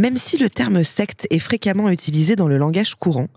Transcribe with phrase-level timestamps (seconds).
[0.00, 3.28] Même si le terme secte est fréquemment utilisé dans le langage courant,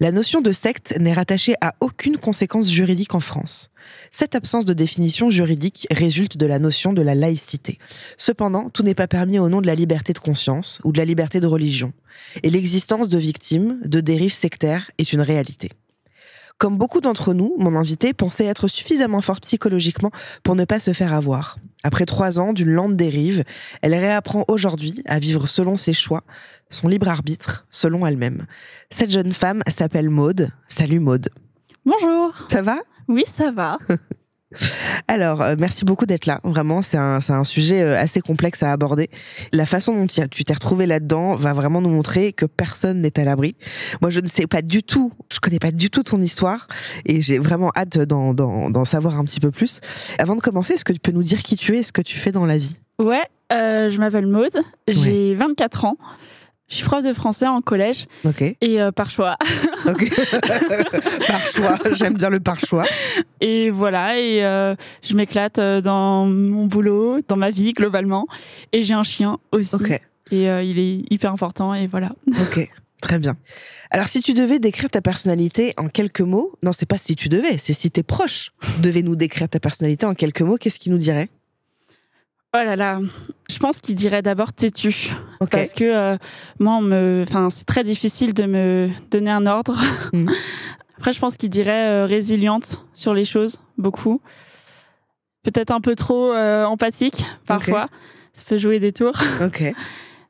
[0.00, 3.70] la notion de secte n'est rattachée à aucune conséquence juridique en France.
[4.10, 7.78] Cette absence de définition juridique résulte de la notion de la laïcité.
[8.18, 11.06] Cependant, tout n'est pas permis au nom de la liberté de conscience ou de la
[11.06, 11.94] liberté de religion.
[12.42, 15.70] Et l'existence de victimes, de dérives sectaires est une réalité.
[16.60, 20.10] Comme beaucoup d'entre nous, mon invité pensait être suffisamment forte psychologiquement
[20.42, 21.56] pour ne pas se faire avoir.
[21.84, 23.44] Après trois ans d'une lente dérive,
[23.80, 26.22] elle réapprend aujourd'hui à vivre selon ses choix,
[26.68, 28.44] son libre arbitre, selon elle-même.
[28.90, 30.50] Cette jeune femme s'appelle Maude.
[30.68, 31.30] Salut Maude.
[31.86, 32.34] Bonjour.
[32.48, 32.76] Ça va?
[33.08, 33.78] Oui, ça va.
[35.08, 36.40] Alors, euh, merci beaucoup d'être là.
[36.44, 39.08] Vraiment, c'est un, un sujet euh, assez complexe à aborder.
[39.52, 43.18] La façon dont tu tu t'es retrouvée là-dedans va vraiment nous montrer que personne n'est
[43.18, 43.56] à l'abri.
[44.00, 46.68] Moi, je ne sais pas du tout, je connais pas du tout ton histoire
[47.06, 49.80] et j'ai vraiment hâte d'en, savoir un petit peu plus.
[50.18, 52.02] Avant de commencer, est-ce que tu peux nous dire qui tu es et ce que
[52.02, 52.78] tu fais dans la vie?
[52.98, 53.22] Ouais,
[53.52, 54.56] euh, je m'appelle Maude,
[54.88, 55.96] j'ai 24 ans.
[56.70, 58.42] Je suis prof de français en collège Ok.
[58.42, 59.36] et euh, par choix.
[59.86, 60.08] Ok.
[61.26, 62.84] par choix, j'aime bien le par choix.
[63.40, 68.26] Et voilà, et euh, je m'éclate euh, dans mon boulot, dans ma vie globalement.
[68.72, 69.74] Et j'ai un chien aussi.
[69.74, 70.00] Ok.
[70.30, 72.10] Et euh, il est hyper important et voilà.
[72.42, 72.70] Ok.
[73.00, 73.34] Très bien.
[73.90, 77.30] Alors, si tu devais décrire ta personnalité en quelques mots, non, c'est pas si tu
[77.30, 78.50] devais, c'est si tes proches
[78.82, 81.30] devaient nous décrire ta personnalité en quelques mots, qu'est-ce qu'ils nous diraient?
[82.52, 82.98] Oh là là,
[83.48, 85.12] je pense qu'il dirait d'abord têtu.
[85.52, 86.16] Parce que euh,
[86.58, 87.24] moi, on me...
[87.26, 89.78] enfin, c'est très difficile de me donner un ordre.
[90.12, 90.30] Mhm.
[90.98, 94.20] Après, je pense qu'il dirait euh, résiliente sur les choses, beaucoup.
[95.44, 97.88] Peut-être un peu trop euh, empathique, parfois.
[98.32, 99.16] Ça peut jouer des tours.
[99.42, 99.62] Ok.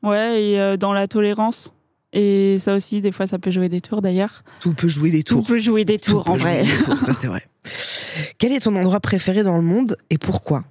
[0.03, 1.71] Ouais, et dans la tolérance.
[2.13, 4.43] Et ça aussi, des fois, ça peut jouer des tours d'ailleurs.
[4.59, 5.47] Tout peut jouer des Tout tours.
[5.47, 6.65] peut jouer des Tout tours, en vrai.
[6.85, 7.47] tours, ça c'est vrai.
[8.39, 10.63] Quel est ton endroit préféré dans le monde et pourquoi?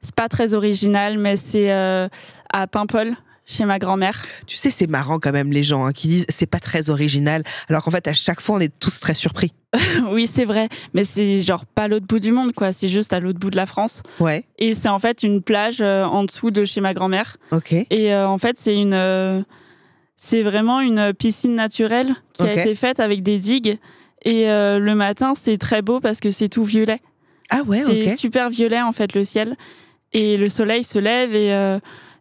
[0.00, 2.08] C'est pas très original, mais c'est euh,
[2.52, 3.16] à Paimpol,
[3.46, 4.24] chez ma grand-mère.
[4.46, 7.42] Tu sais, c'est marrant quand même les gens hein, qui disent c'est pas très original,
[7.68, 9.52] alors qu'en fait à chaque fois on est tous très surpris.
[10.10, 12.72] oui, c'est vrai, mais c'est genre pas à l'autre bout du monde, quoi.
[12.72, 14.02] C'est juste à l'autre bout de la France.
[14.18, 14.44] Ouais.
[14.58, 17.36] Et c'est en fait une plage euh, en dessous de chez ma grand-mère.
[17.52, 17.72] Ok.
[17.72, 19.42] Et euh, en fait, c'est une, euh,
[20.16, 23.78] c'est vraiment une piscine naturelle qui a été faite avec des digues.
[24.22, 27.00] Et le matin, c'est très beau parce que c'est tout violet.
[27.48, 27.82] Ah ouais.
[27.84, 29.56] c'est super violet en fait le ciel.
[30.12, 31.78] Et le soleil se lève et euh,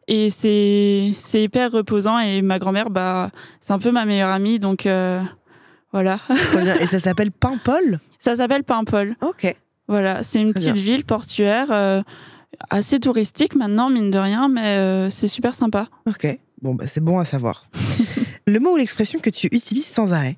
[0.07, 2.19] et c'est c'est hyper reposant.
[2.19, 5.22] Et ma grand-mère, bah, c'est un peu ma meilleure amie, donc euh,
[5.91, 6.19] voilà.
[6.79, 7.99] Et ça s'appelle Paimpol?
[8.19, 9.16] Ça s'appelle Paimpol.
[9.22, 9.55] Ok.
[9.88, 11.72] Voilà, c'est une petite ville portuaire.
[11.72, 12.01] euh,
[12.69, 15.88] assez touristique maintenant, mine de rien, mais c'est super sympa.
[16.07, 16.28] Ok.
[16.61, 17.67] Bon bah c'est bon à savoir.
[18.45, 20.38] le mot ou l'expression que tu utilises sans arrêt?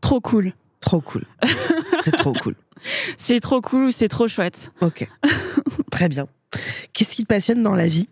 [0.00, 0.52] Trop cool.
[0.80, 1.24] Trop cool.
[2.02, 2.54] c'est trop cool.
[3.16, 4.70] C'est trop cool ou c'est trop chouette.
[4.82, 5.08] Ok.
[5.90, 6.26] Très bien.
[6.92, 8.08] Qu'est-ce qui te passionne dans la vie?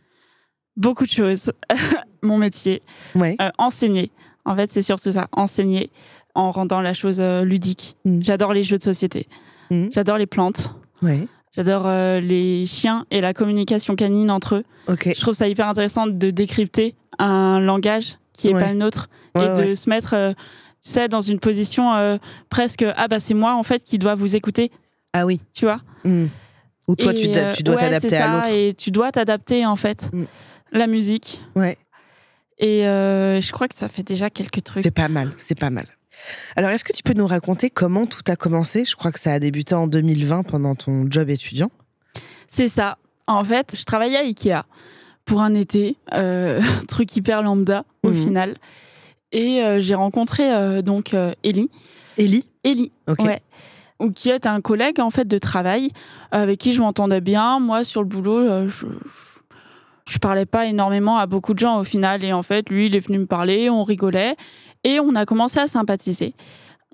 [0.76, 1.52] Beaucoup de choses.
[2.22, 2.82] Mon métier,
[3.14, 3.36] Ouais.
[3.40, 4.10] euh, enseigner.
[4.44, 5.90] En fait, c'est surtout ça, enseigner
[6.34, 7.96] en rendant la chose euh, ludique.
[8.04, 8.22] Mm.
[8.22, 9.28] J'adore les jeux de société.
[9.70, 9.88] Mm.
[9.92, 10.74] J'adore les plantes.
[11.02, 11.28] Ouais.
[11.52, 14.64] J'adore euh, les chiens et la communication canine entre eux.
[14.88, 18.60] Je trouve ça hyper intéressant de décrypter un langage qui est Ouais.
[18.60, 20.32] pas le nôtre Ouais, et de se mettre euh,
[20.82, 22.18] tu sais, dans une position euh,
[22.50, 24.70] presque ah bah c'est moi en fait qui dois vous écouter,
[25.12, 25.40] Ah oui.
[25.52, 25.80] tu vois?
[26.04, 26.26] Hmm.
[26.88, 28.48] Ou toi, Et, tu, euh, tu dois ouais, t'adapter à l'autre.
[28.50, 30.10] Et tu dois t'adapter en fait.
[30.12, 30.24] Mm.
[30.72, 31.40] La musique.
[31.56, 31.78] Ouais.
[32.58, 34.82] Et euh, je crois que ça fait déjà quelques trucs.
[34.82, 35.86] C'est pas mal, c'est pas mal.
[36.56, 38.84] Alors, est-ce que tu peux nous raconter comment tout a commencé?
[38.84, 41.70] Je crois que ça a débuté en 2020 pendant ton job étudiant.
[42.48, 42.98] C'est ça.
[43.26, 44.62] En fait, je travaillais à Ikea
[45.24, 48.22] pour un été, euh, truc hyper lambda au Mhm.
[48.22, 48.56] final.
[49.32, 51.70] Et euh, j'ai rencontré donc Ellie.
[52.16, 52.48] Ellie?
[52.62, 53.20] Ellie, Ok.
[53.24, 53.42] ouais.
[54.00, 55.90] Ou qui est un collègue en fait de travail
[56.32, 57.60] avec qui je m'entendais bien.
[57.60, 58.86] Moi, sur le boulot, euh, je,
[60.08, 62.24] je parlais pas énormément à beaucoup de gens au final.
[62.24, 64.36] Et en fait, lui, il est venu me parler, on rigolait
[64.82, 66.34] et on a commencé à sympathiser.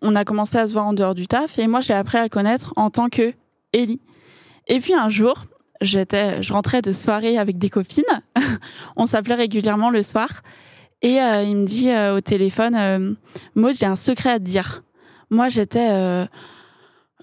[0.02, 2.19] On a commencé à se voir en dehors du taf et moi, je l'ai appris
[2.19, 3.32] à connaître en tant que
[3.73, 4.00] Ellie.
[4.69, 5.44] Et puis un jour,
[5.81, 8.05] j'étais, je rentrais de soirée avec des copines.
[8.97, 10.29] on s'appelait régulièrement le soir.
[11.02, 13.14] Et euh, il me dit euh, au téléphone, euh,
[13.55, 14.82] Maud, j'ai un secret à te dire.
[15.31, 15.88] Moi, j'étais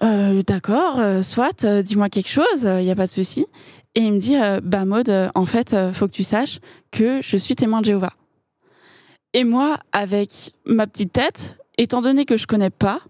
[0.02, 3.46] euh, d'accord, euh, soit, euh, dis-moi quelque chose, il n'y a pas de souci.
[3.94, 6.60] Et il me dit, bah Maud, en fait, faut que tu saches
[6.92, 8.12] que je suis témoin de Jéhovah.
[9.32, 13.00] Et moi, avec ma petite tête, étant donné que je connais pas,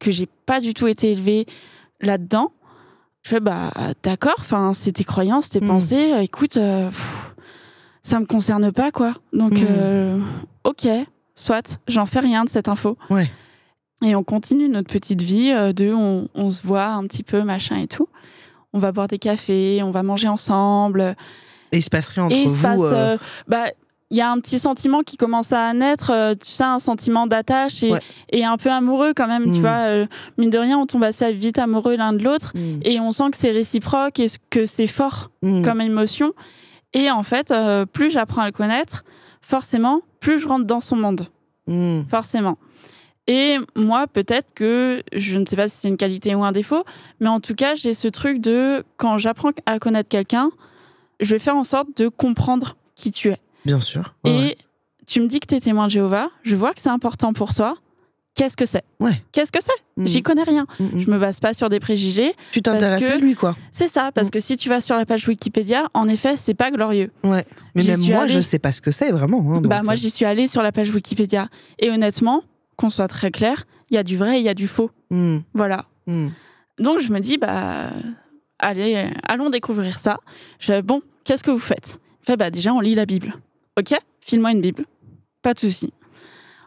[0.00, 1.46] que j'ai pas du tout été élevée
[2.00, 2.52] là-dedans,
[3.22, 3.70] je fais bah
[4.02, 5.66] d'accord, enfin c'est tes croyances, tes Mm.
[5.66, 7.34] pensées, écoute, pff,
[8.02, 9.14] ça me concerne pas quoi.
[9.32, 9.66] Donc Mm.
[9.66, 10.18] euh,
[10.64, 10.86] ok,
[11.36, 12.98] soit, j'en fais rien de cette info.
[13.08, 13.30] Ouais.
[14.02, 17.42] Et on continue notre petite vie euh, de on, on se voit un petit peu
[17.42, 18.08] machin et tout.
[18.72, 21.14] On va boire des cafés, on va manger ensemble.
[21.72, 23.16] Et il se passe rien entre Et vous passe, euh,
[23.48, 23.66] bah,
[24.10, 27.26] il y a un petit sentiment qui commence à naître, euh, tu sais, un sentiment
[27.26, 28.00] d'attache et, Ouais.
[28.30, 29.62] et un peu amoureux quand même, tu Mm.
[29.62, 29.70] vois.
[29.88, 30.06] euh,
[30.38, 33.30] mine de rien, on tombe assez vite amoureux l'un de l'autre hmm, et on sent
[33.30, 35.62] que c'est réciproque et que c'est fort hmm.
[35.64, 36.32] comme émotion.
[36.92, 39.04] Et en fait, euh, plus j'apprends à le connaître,
[39.40, 41.26] forcément, plus je rentre dans son monde,
[41.66, 42.02] Hmm.
[42.08, 42.58] forcément.
[43.26, 46.84] Et moi, peut-être que, je ne sais pas si c'est une qualité ou un défaut,
[47.20, 50.50] mais en tout cas, j'ai ce truc de, quand j'apprends à connaître quelqu'un,
[51.20, 53.38] je vais faire en sorte de comprendre qui tu es.
[53.64, 54.14] Bien sûr.
[54.24, 54.56] Ouais, Et ouais.
[55.06, 57.54] tu me dis que tu es témoin de Jéhovah, je vois que c'est important pour
[57.54, 57.76] toi.
[58.34, 58.82] Qu'est-ce que c'est?
[58.98, 59.22] Ouais.
[59.30, 59.70] Qu'est-ce que c'est?
[59.96, 60.06] Hmm.
[60.08, 60.66] J'y connais rien.
[60.80, 61.00] Hmm.
[61.00, 62.34] Je me base pas sur des préjugés.
[62.50, 63.54] Tu t'intéresses à lui, quoi.
[63.70, 64.30] C'est ça, parce Mm.
[64.32, 67.12] que si tu vas sur la page Wikipédia, en effet, c'est pas glorieux.
[67.22, 67.46] Ouais.
[67.76, 68.32] Mais même moi, allée.
[68.32, 69.38] je sais pas ce que c'est vraiment.
[69.54, 71.48] hein, bah moi, euh, j'y suis allée sur la page Wikipédia.
[71.78, 72.42] Et honnêtement,
[72.76, 74.90] qu'on soit très clair, il y a du vrai et il y a du faux.
[75.10, 75.86] hmm, Voilà.
[76.06, 76.28] hmm.
[76.78, 77.90] Donc je me dis, bah,
[78.58, 80.18] allez, euh, allons découvrir ça.
[80.58, 81.98] Je bon, qu'est-ce que vous faites?
[82.22, 83.34] Il fait, bah déjà, on lit la Bible.
[83.78, 83.94] Ok?
[84.20, 84.86] File-moi une Bible.
[85.42, 85.92] Pas de souci.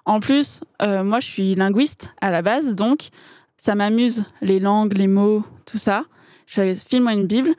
[0.06, 3.09] En plus, euh, moi, je suis linguiste à la base, donc
[3.57, 6.04] ça m'amuse, les langues, les mots, tout ça.
[6.45, 7.54] Je file-moi une Bible.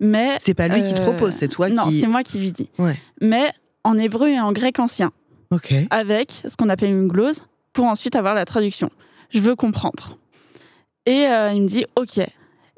[0.00, 2.00] Mais C'est pas lui qui te Euh, propose, c'est toi non, qui.
[2.00, 2.68] c'est moi qui lui dis.
[2.78, 2.98] Ouais.
[3.22, 3.52] Mais
[3.84, 5.12] en hébreu et en grec ancien,
[5.52, 5.72] Ok.
[5.90, 8.88] avec ce qu'on appelle une glose, pour ensuite avoir la traduction.
[9.30, 10.16] Je veux comprendre.
[11.06, 12.20] Et euh, il me dit, ok.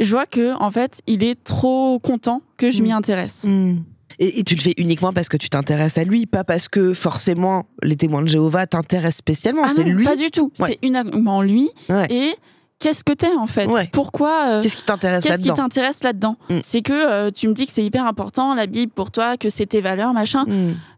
[0.00, 2.96] Je vois que en fait, il est trop content que je m'y Mm.
[2.96, 3.44] intéresse.
[3.44, 3.76] Hmm.
[4.18, 6.92] Et, et tu le fais uniquement parce que tu t'intéresses à lui, pas parce que
[6.94, 9.62] forcément les témoins de Jéhovah t'intéressent spécialement.
[9.64, 10.04] Ah c'est lui.
[10.04, 10.50] pas du tout.
[10.58, 10.68] Ouais.
[10.68, 11.68] C'est uniquement lui.
[11.90, 12.06] Ouais.
[12.10, 12.34] Et
[12.78, 13.66] qu'est-ce que t'es en fait?
[13.66, 13.88] Ouais.
[13.92, 15.54] Pourquoi euh, Qu'est-ce qui t'intéresse Qu'est-ce qui là-dedans?
[15.64, 16.36] t'intéresse là-dedans?
[16.50, 16.58] Mm.
[16.64, 19.48] C'est que euh, tu me dis que c'est hyper important la Bible pour toi, que
[19.50, 20.44] c'est tes valeurs, machin.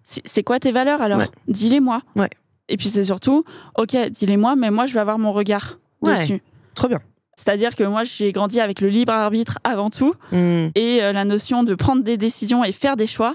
[0.04, 1.22] C'est quoi tes valeurs alors?
[1.48, 2.00] Dis-les-moi.
[2.16, 2.30] Ouais.
[2.68, 3.44] Et puis c'est surtout,
[3.76, 6.20] ok, dis-les-moi, mais moi je vais avoir mon regard Ouais.
[6.20, 6.42] dessus.
[6.74, 7.00] Trop bien.
[7.36, 10.68] C'est-à-dire que moi j'ai grandi avec le libre arbitre avant tout Hmm.
[10.74, 13.34] et euh, la notion de prendre des décisions et faire des choix.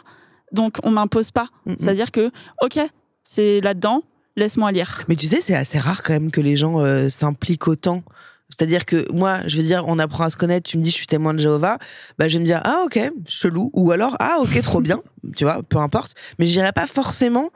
[0.52, 1.48] Donc on m'impose pas.
[1.66, 1.76] Hmm, hmm.
[1.80, 2.32] C'est-à-dire que,
[2.62, 2.80] ok,
[3.24, 4.04] c'est là-dedans,
[4.36, 5.02] laisse-moi lire.
[5.08, 8.04] Mais tu sais, c'est assez rare quand même que les gens euh, s'impliquent autant.
[8.50, 10.96] C'est-à-dire que moi, je veux dire, on apprend à se connaître, tu me dis je
[10.96, 11.80] suis témoin de Jéhovah,
[12.20, 15.00] bah je vais me dire ah ok, chelou, ou alors ah ok, trop bien,
[15.36, 16.14] tu vois, peu importe.
[16.38, 17.50] Mais j'irai pas forcément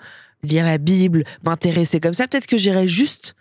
[0.44, 2.27] lire la Bible, m'intéresser comme ça.
[2.27, 3.36] Peut-être que j'irai juste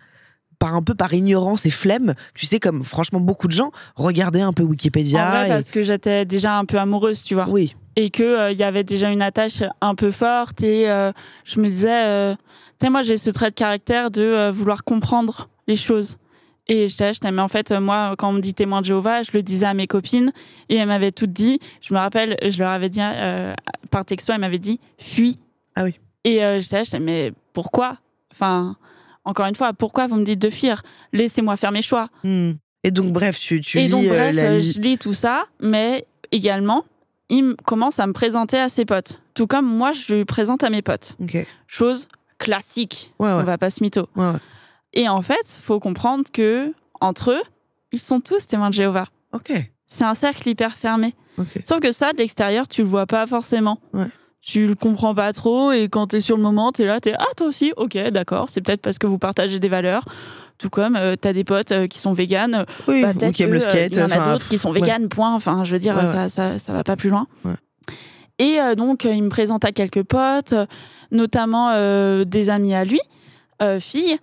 [0.59, 4.41] par un peu par ignorance et flemme, tu sais, comme franchement beaucoup de gens, regarder
[4.41, 5.29] un peu en Wikipédia.
[5.29, 7.47] vrai, et- parce que j'étais déjà un peu amoureuse, tu vois.
[7.49, 11.13] Oui, et que euh, il y avait déjà une attache un peu forte et euh,
[11.45, 12.35] je me disais euh,
[12.79, 16.19] tu sais moi j'ai ce trait de caractère de euh, vouloir comprendre les choses
[16.69, 19.23] et là, j'étais, mais en fait euh, moi quand on me dit témoin de Jéhovah
[19.23, 20.33] je le disais à mes copines
[20.69, 23.55] et elles m'avaient toutes dit je me rappelle je leur avais dit euh,
[23.91, 25.39] par texto elles m'avaient dit fuis
[25.75, 25.99] Ah oui.
[26.27, 27.97] Et euh, j'étais là, j'étais mais pourquoi?
[28.33, 28.77] Enfin
[29.25, 30.83] encore une fois pourquoi vous me dites de fuir?
[31.13, 32.53] Laissez-moi faire mes choix Hmm.
[32.85, 35.13] Et donc bref, tu, tu et lis donc, euh, bref, la euh, je lis tout
[35.15, 36.85] ça, mais également,
[37.29, 39.21] il me- commence à me présenter à ses potes.
[39.35, 41.17] Tout comme moi, je lui présente à mes potes.
[41.21, 41.35] Ok.
[41.35, 42.07] Ouais, Chose
[42.39, 43.13] classique.
[43.19, 43.29] ouais.
[43.31, 44.07] On va pas se mytho.
[44.15, 44.39] ouais, ouais.
[44.93, 47.43] Et en fait, faut comprendre que, entre eux,
[47.91, 49.09] ils sont tous témoins de Jéhovah.
[49.33, 49.51] Ok.
[49.89, 51.15] C'est un cercle hyper fermé.
[51.39, 51.61] Ok.
[51.65, 53.79] Sauf que ça, de l'extérieur, tu le vois pas forcément.
[53.95, 54.07] Ouais.
[54.47, 57.25] Tu le comprends pas trop et quand t'es sur le moment, t'es là, t'es ah
[57.37, 58.49] toi aussi, ok, d'accord.
[58.49, 60.05] C'est peut-être parce que vous partagez des valeurs.
[60.57, 63.43] Tout comme euh, t'as des potes euh, qui sont véganes, Oui, bah, ou peut-être qui
[63.43, 63.97] aiment le euh, skate.
[63.97, 64.81] Il y en a d'autres qui sont ouais.
[64.81, 65.35] véganes, point.
[65.35, 66.13] Enfin, je veux dire, Ouais, ouais.
[66.13, 67.27] Ça, ça, ça va pas plus loin.
[68.39, 70.67] Et euh, donc, euh, il me présente à quelques potes, euh,
[71.11, 73.01] notamment euh, des amis à lui,
[73.63, 74.17] euh, filles.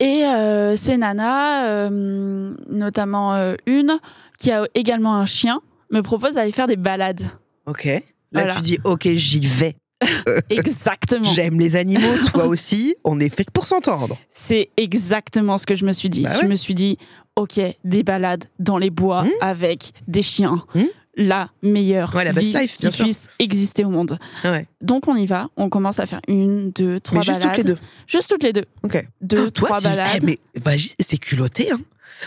[0.00, 3.98] Et euh, ces nanas, euh, notamment euh, une
[4.38, 5.60] qui a également un chien,
[5.90, 7.22] me propose d'aller faire des balades.
[7.66, 7.88] Ok.
[8.32, 8.54] Là, Voilà.
[8.56, 9.76] tu dis, ok, j'y vais.
[10.50, 11.24] Exactement.
[11.32, 12.96] J'aime les animaux, toi aussi.
[13.04, 14.18] On est fait pour s'entendre.
[14.30, 16.22] C'est exactement ce que je me suis dit.
[16.22, 16.48] Bah Je ouais.
[16.48, 16.98] me suis dit,
[17.36, 19.30] ok, des balades dans les bois Mmh.
[19.40, 20.64] avec des chiens.
[20.74, 20.82] Mmh.
[21.16, 23.04] La meilleure Ouais, la best vie life, qui sûr.
[23.04, 24.18] puisse exister au monde.
[24.44, 24.66] Ouais.
[24.80, 27.54] Donc on y va, on commence à faire une, deux, trois Mais juste balades.
[27.56, 27.80] toutes les deux.
[28.06, 28.64] Juste toutes les deux.
[28.82, 29.06] Ok.
[29.20, 30.08] Deux, Ah, toi, trois balades.
[30.22, 30.38] Eh, mais
[31.00, 31.80] c'est culotté, hein.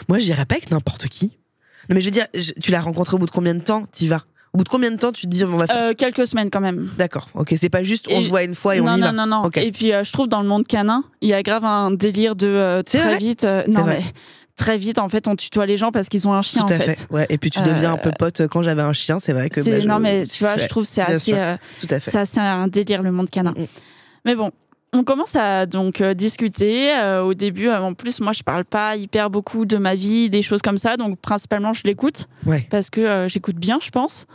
[0.08, 1.38] Moi, j'irais pas avec n'importe qui.
[1.90, 3.86] Non, mais je veux dire, je- tu l'as rencontré au bout de combien de temps
[3.92, 4.24] T'y vas?
[4.56, 5.76] Au bout de combien de temps tu te dis, on va faire.
[5.76, 6.90] Euh, quelques semaines quand même.
[6.98, 7.28] D'accord.
[7.34, 9.08] Ok, c'est pas juste, on et- se voit une fois et on non, y non,
[9.08, 9.12] va.
[9.12, 9.58] non, non, Ok.
[9.58, 12.38] Et puis, euh, je trouve dans le monde canin, il y a grave un délire
[12.38, 13.46] de euh, très vite.
[13.68, 14.00] non, mais
[14.56, 16.76] très vite, en fait, on tutoie les gens parce qu'ils ont un chien, Tout en
[16.78, 17.06] à fait.
[17.12, 17.26] Ouais.
[17.30, 19.60] Et puis tu deviens un peu pote quand j'avais un chien, c'est vrai que.
[19.60, 21.32] Bah, je- Non, mais tu vois, ouais, je trouve que c'est assez,
[21.82, 22.12] Tout à fait.
[22.12, 23.52] c'est assez un délire, le monde canin.
[23.52, 23.68] Mm, mm.
[24.24, 24.52] Mais bon.
[24.98, 26.96] On commence à donc euh, discuter.
[26.96, 30.30] Euh, au début, euh, en plus, moi, je parle pas hyper beaucoup de ma vie,
[30.30, 30.96] des choses comme ça.
[30.96, 32.66] Donc, principalement, je l'écoute Ouais.
[32.72, 34.26] parce que euh, j'écoute bien, je pense.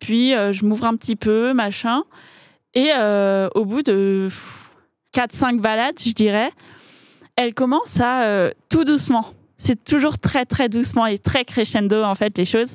[0.00, 2.02] Puis, euh, je m'ouvre un petit peu, machin.
[2.74, 2.90] Et
[3.54, 4.28] au bout de
[5.12, 6.50] 4-5 balades, je dirais,
[7.36, 9.26] elle commence à tout doucement.
[9.58, 12.74] C'est toujours très, très doucement et très crescendo, en fait, les choses.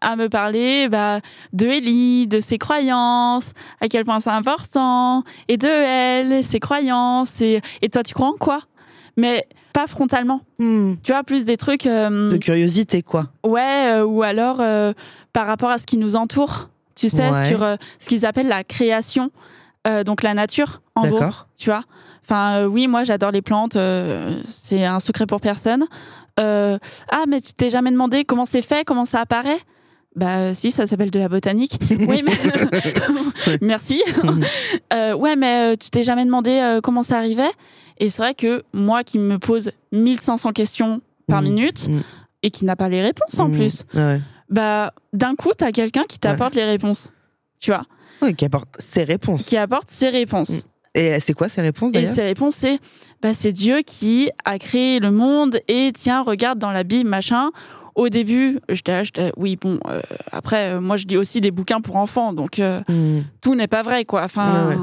[0.00, 1.20] À me parler bah,
[1.52, 7.40] de Ellie, de ses croyances, à quel point c'est important, et de elle, ses croyances.
[7.40, 8.60] Et, et toi, tu crois en quoi?
[9.16, 10.40] Mais pas frontalement.
[10.60, 10.94] Hmm.
[11.02, 11.86] Tu vois, plus des trucs.
[11.86, 13.26] euh, De curiosité, quoi.
[13.44, 14.92] Ouais, euh, ou alors euh,
[15.32, 17.48] par rapport à ce qui nous entoure, tu sais, Ouais.
[17.48, 17.66] sur
[17.98, 19.30] ce qu'ils appellent la création,
[20.04, 21.24] donc la nature, en gros,
[21.56, 21.82] tu vois.
[22.24, 25.86] Enfin, euh, oui, moi j'adore les plantes, euh, c'est un secret pour personne.
[26.38, 26.78] Euh,
[27.10, 29.58] ah, mais tu t'es jamais demandé comment c'est fait, comment ça apparaît?
[30.18, 31.78] Bah, euh, si, ça s'appelle de la botanique.
[31.90, 32.32] oui, mais.
[33.60, 34.02] Merci.
[34.92, 37.50] Euh, ouais, mais euh, tu t'es jamais demandé euh, comment ça arrivait?
[37.98, 41.48] Et c'est vrai que moi qui me pose 1500 questions par Mhm.
[41.48, 42.02] minute Mhm.
[42.42, 43.52] et qui n'a pas les réponses en Hmm.
[43.56, 44.20] plus, Ouais.
[44.48, 47.10] bah d'un coup t'as quelqu'un qui t'apporte les réponses
[47.60, 47.82] tu vois?
[48.22, 49.44] Ouais, qui apporte ses réponses.
[49.46, 50.66] qui apporte ses réponses.
[50.94, 52.78] Et c'est quoi ces réponses et ces réponses c'est
[53.22, 57.50] bah c'est Dieu qui a créé le monde et tiens regarde dans la Bible machin
[57.98, 60.00] au début j'étais là, j'étais, oui bon euh,
[60.32, 63.20] après euh, moi je lis aussi des bouquins pour enfants donc euh, Hmm.
[63.42, 64.80] tout n'est pas vrai quoi enfin Ouais, ouais.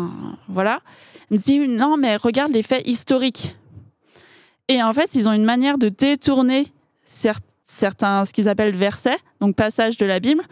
[0.50, 0.81] voilà
[1.31, 3.55] il me dit non mais regarde les faits historiques
[4.67, 6.67] et en fait ils ont une manière de détourner
[7.10, 10.43] cer- certains ce qu'ils appellent versets donc passages de la Bible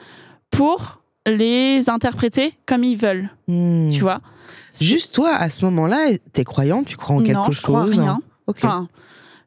[0.51, 3.89] pour les interpréter comme ils veulent Hmm.
[3.91, 4.21] tu vois?
[4.81, 5.97] Juste toi, à ce moment-là,
[6.33, 8.57] t'es croyant, tu crois en quelque non je chose crois rien Ok.
[8.63, 8.87] enfin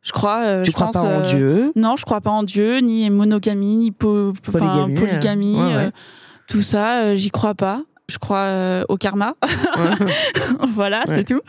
[0.07, 2.31] je crois euh, tu je crois pense, pas en euh, Dieu non je crois pas
[2.31, 5.91] en Dieu ni monogamie ni po- Polygamie, polygamie, euh, ouais, ouais.
[6.49, 9.35] tout ça j'y crois pas je crois euh, au karma
[10.69, 11.15] voilà, Ouais.
[11.17, 11.41] c'est tout.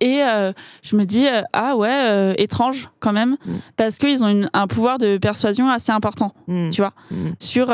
[0.00, 0.52] Et euh,
[0.82, 3.52] je me dis, euh, ah ouais, étrange quand même, Mm.
[3.76, 6.70] parce qu'ils ont une- un pouvoir de persuasion assez important, Hmm.
[6.70, 6.92] tu vois.
[7.10, 7.32] Hmm.
[7.40, 7.66] Sur,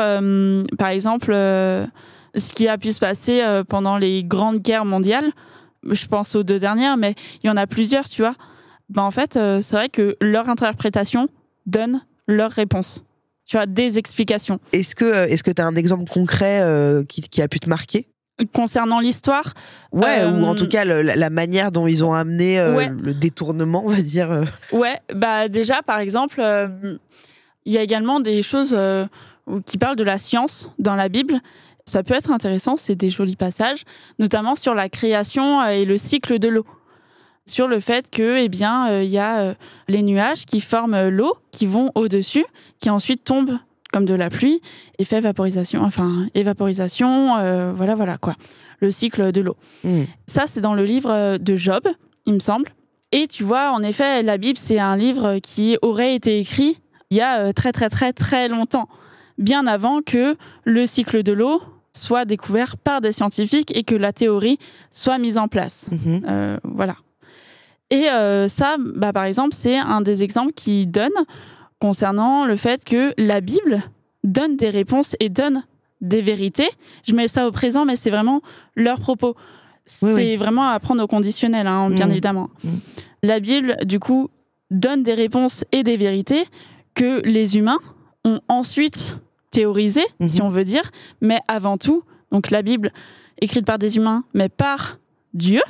[0.77, 5.29] par exemple, ce qui a pu se passer pendant les grandes guerres mondiales,
[5.89, 8.33] je pense aux deux dernières, mais il y en a plusieurs, tu vois.
[8.91, 11.27] Ben, en fait, euh, c'est vrai que leur interprétation
[11.65, 13.03] donne leur réponse.
[13.45, 14.59] Tu vois, des explications.
[14.73, 17.67] Est-ce que euh, est-ce que t'as un exemple concret euh, qui, qui a pu te
[17.69, 18.07] marquer?
[18.53, 19.53] Concernant l'histoire,
[19.91, 22.89] Ouais, ou en tout cas le- la, manière dont ils ont amené Ouais.
[22.89, 24.45] le détournement, on va dire.
[24.71, 26.41] Ouais, bah déjà par exemple,
[27.65, 28.75] il y a également des choses
[29.67, 31.39] qui parlent de la science dans la Bible.
[31.85, 33.83] Ça peut être intéressant, c'est des jolis passages,
[34.17, 36.65] notamment sur la création et le cycle de l'eau.
[37.51, 39.53] Sur le fait que, eh bien, euh, il y a euh,
[39.89, 42.45] les nuages qui forment euh, l'eau, qui vont au-dessus,
[42.79, 43.57] qui ensuite tombent
[43.91, 44.61] comme de la pluie
[44.99, 48.37] et fait vaporisation, enfin évaporisation, euh, voilà, voilà quoi,
[48.79, 49.57] le cycle de l'eau.
[49.83, 50.03] Hmm.
[50.27, 51.83] Ça, c'est dans le livre euh, de Job,
[52.25, 52.69] il me semble.
[53.11, 56.77] Et tu vois, en effet, la Bible, c'est un livre qui aurait été écrit
[57.09, 58.87] il y a euh, très, très, très, très longtemps.
[59.37, 64.13] Bien avant que le cycle de l'eau soit découvert par des scientifiques et que la
[64.13, 64.57] théorie
[64.89, 65.89] soit mise en place.
[66.07, 66.95] Euh, voilà.
[67.91, 71.11] Et euh, ça, bah, par exemple, c'est un des exemples qui donne
[71.79, 73.83] concernant le fait que la Bible
[74.23, 75.63] donne des réponses et donne
[75.99, 76.69] des vérités.
[77.03, 78.41] Je mets ça au présent, mais c'est vraiment
[78.75, 79.35] leurs propos.
[80.01, 80.35] Oui, c'est oui.
[80.37, 82.11] vraiment à prendre au conditionnel, hein, bien Mhm.
[82.11, 82.49] évidemment.
[82.63, 82.79] Mhm.
[83.23, 84.29] La Bible, du coup,
[84.71, 86.45] donne des réponses et des vérités
[86.95, 87.79] que les humains
[88.23, 89.17] ont ensuite
[89.51, 90.29] théorisées, Mhm.
[90.29, 92.91] si on veut dire, mais avant tout, donc la Bible
[93.41, 94.97] écrite par des humains, mais par
[95.33, 95.61] Dieu.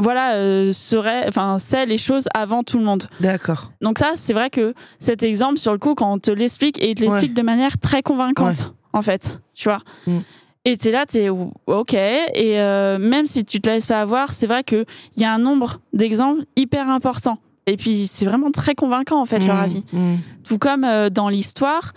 [0.00, 3.04] Voilà, euh, serait, enfin, c'est les choses avant tout le monde.
[3.20, 3.70] D'accord.
[3.80, 6.90] Donc ça, c'est vrai que cet exemple, sur le coup, quand on te l'explique, et
[6.90, 9.80] il te l'explique de manière très convaincante, en fait, tu vois.
[10.06, 10.18] Mm.
[10.66, 11.94] Et t'es là, t'es ok.
[11.94, 14.84] Et euh, même si tu te laisses pas avoir, c'est vrai qu'il
[15.16, 19.38] y a un nombre d'exemples hyper importants Et puis c'est vraiment très convaincant en fait
[19.46, 19.84] leur Mmh, avis.
[19.92, 20.14] mmh.
[20.44, 21.92] Tout comme euh, dans l'histoire,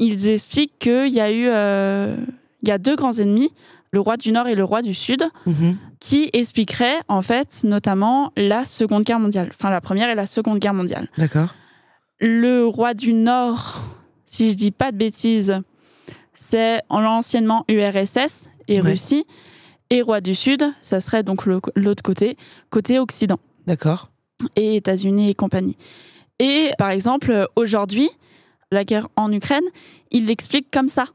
[0.00, 2.16] ils expliquent qu'il y a eu euh,
[2.62, 3.50] il y a deux grands ennemis,
[3.92, 5.76] le roi du Nord et le roi du Sud, Mhm.
[6.00, 10.58] Qui expliqueraient en fait notamment la Seconde Guerre mondiale, enfin la Première et la Seconde
[10.58, 11.08] Guerre mondiale.
[11.18, 11.54] D'accord.
[12.20, 13.80] Le roi du Nord,
[14.24, 15.60] si je dis pas de bêtises,
[16.34, 18.90] c'est en l'anciennement URSS et Ouais.
[18.90, 19.24] Russie,
[19.90, 22.36] et roi du Sud, ça serait donc l'autre côté,
[22.70, 24.10] côté Occident D'accord.
[24.56, 25.76] et États-Unis et compagnie.
[26.38, 28.10] Et par exemple, aujourd'hui,
[28.70, 29.64] la guerre en Ukraine,
[30.10, 31.06] il l'explique comme ça.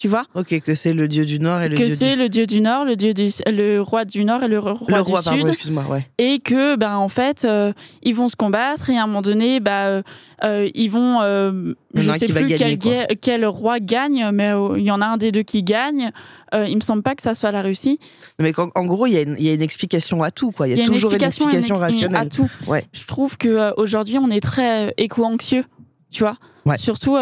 [0.00, 2.18] Tu vois Ok, que c'est le dieu du Nord et le Que dieu c'est du...
[2.22, 4.94] le dieu du Nord, le dieu du, le roi du Nord et le roi, le
[4.94, 6.06] du roi, pardon, Sud, excuse-moi, ouais.
[6.16, 9.60] et que ben en fait euh, ils vont se combattre et à un moment donné
[9.60, 10.02] bah euh,
[10.42, 12.90] euh, ils vont euh, je sais plus gagner, quel, quoi.
[12.90, 16.10] guerre- quel roi gagne mais euh, il y en a un des deux qui gagne
[16.54, 18.00] il me semble pas que ça soit la Russie
[18.38, 20.66] Mais en gros, il y, a une- il y a une explication à tout, quoi.
[20.66, 22.28] Il y a, il y a toujours une explication, une ex- à rationnelle.
[22.30, 22.86] tout Ouais.
[22.92, 25.64] je trouve que aujourd'hui on est très éco-anxieux
[26.10, 26.76] tu vois Ouais.
[26.76, 27.16] surtout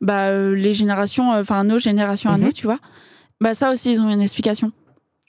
[0.00, 2.44] bah, euh, les générations euh, enfin nos générations à Mhm.
[2.44, 2.78] nous tu vois
[3.40, 4.72] bah ça aussi ils ont une explication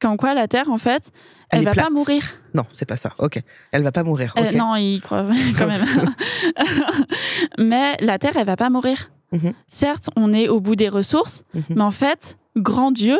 [0.01, 1.11] comme quoi la Terre en fait
[1.49, 1.85] Elle elle, va plate.
[1.87, 2.21] pas mourir
[2.53, 3.13] Non, c'est pas ça.
[3.17, 3.41] Ok.
[3.71, 4.31] Elle va pas mourir.
[4.37, 4.53] Euh, Ok.
[4.53, 5.25] non, il croit
[5.57, 5.83] quand même.
[7.57, 9.09] mais la Terre, elle va pas mourir.
[9.31, 9.53] Mhm.
[9.67, 11.63] Certes, on est au bout des ressources, Mhm.
[11.77, 13.19] mais en fait, grand Dieu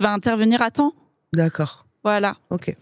[0.00, 0.92] va intervenir à temps.
[1.32, 1.86] D'accord.
[2.04, 2.36] Voilà.
[2.50, 2.76] Ok.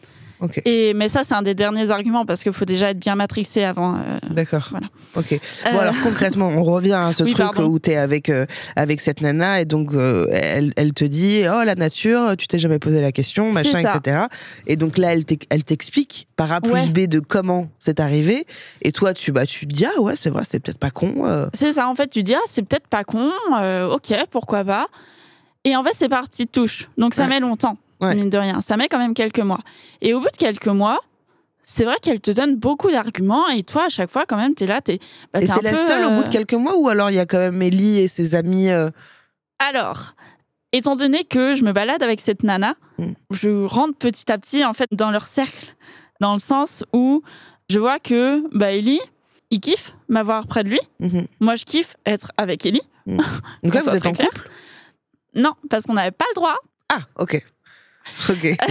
[0.64, 3.64] Et mais ça, c'est un des derniers arguments parce qu'il faut déjà être bien matrixé
[3.64, 3.96] avant.
[3.96, 4.68] euh, D'accord.
[4.70, 4.86] Voilà.
[5.16, 5.32] Ok.
[5.32, 7.64] euh, Bon alors concrètement, on revient à ce Oui, truc pardon.
[7.66, 11.62] où t'es avec euh, avec cette nana et donc euh, elle, elle te dit oh
[11.64, 14.24] la nature, tu t'es jamais posé la question, machin, etc.
[14.66, 16.88] Et donc là elle t'ex- elle t'explique par A plus Ouais.
[16.88, 18.46] B de comment c'est arrivé
[18.82, 21.26] et toi tu bah tu te dis ah ouais c'est vrai c'est peut-être pas con.
[21.26, 21.46] euh.
[21.54, 23.30] C'est ça, en fait, tu dis, ah, c'est peut-être pas con,
[23.60, 24.86] euh, ok, pourquoi pas?
[25.64, 26.88] Et en fait, c'est par petites touches.
[26.96, 27.28] Donc, ça Ouais.
[27.28, 28.14] met longtemps, Ouais.
[28.14, 28.60] mine de rien.
[28.60, 29.60] Ça met quand même quelques mois.
[30.00, 31.00] Et au bout de quelques mois,
[31.62, 33.48] c'est vrai qu'elle te donne beaucoup d'arguments.
[33.48, 34.98] Et toi, à chaque fois, quand même, t'es là, t'es.
[35.32, 37.16] bah, Et c'est la peu, seule au bout de euh, quelques mois ou alors il
[37.16, 38.70] y a quand même Ellie et ses amis.
[38.70, 38.90] euh,
[39.58, 40.14] Alors,
[40.72, 43.12] étant donné que je me balade avec cette nana, Mm.
[43.30, 45.74] je rentre petit à petit, en fait, dans leur cercle.
[46.20, 47.22] Dans le sens où
[47.70, 49.00] je vois que, bah, Ellie,
[49.50, 50.80] il kiffe m'avoir près de lui.
[51.00, 51.26] mhm.
[51.40, 52.82] Moi, je kiffe être avec Ellie.
[53.06, 54.50] Donc là vous êtes en couple?
[55.34, 56.56] Non, parce qu'on n'avait pas le droit.
[56.90, 57.42] Ah ok.
[58.28, 58.56] Ok.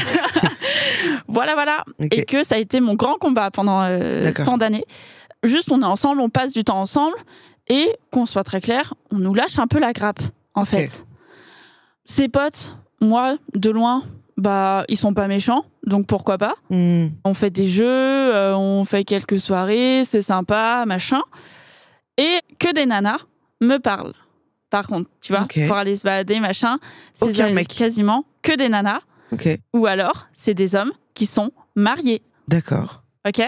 [1.28, 1.84] Voilà, voilà.
[2.12, 4.86] Et que ça a été mon grand combat pendant euh, tant d'années.
[5.44, 7.16] Juste, on est ensemble, on passe du temps ensemble.
[7.70, 10.22] Et qu'on soit très clair, on nous lâche un peu la grappe,
[10.56, 11.06] en fait.
[12.04, 14.04] Ses potes, moi, de loin,
[14.38, 16.56] bah, ils sont pas méchants, donc pourquoi pas.
[16.72, 17.10] Hmm.
[17.24, 21.22] On fait des jeux, euh, on fait quelques soirées, c'est sympa, machin.
[22.18, 23.20] Et que des nanas
[23.62, 24.16] me parlent.
[24.72, 26.78] Par contre, tu vois, pour aller se balader, machin,
[27.14, 27.34] c'est
[27.68, 29.02] quasiment que des nanas.
[29.74, 32.22] Ou alors, c'est des hommes qui sont mariés.
[32.48, 33.04] D'accord.
[33.28, 33.42] Ok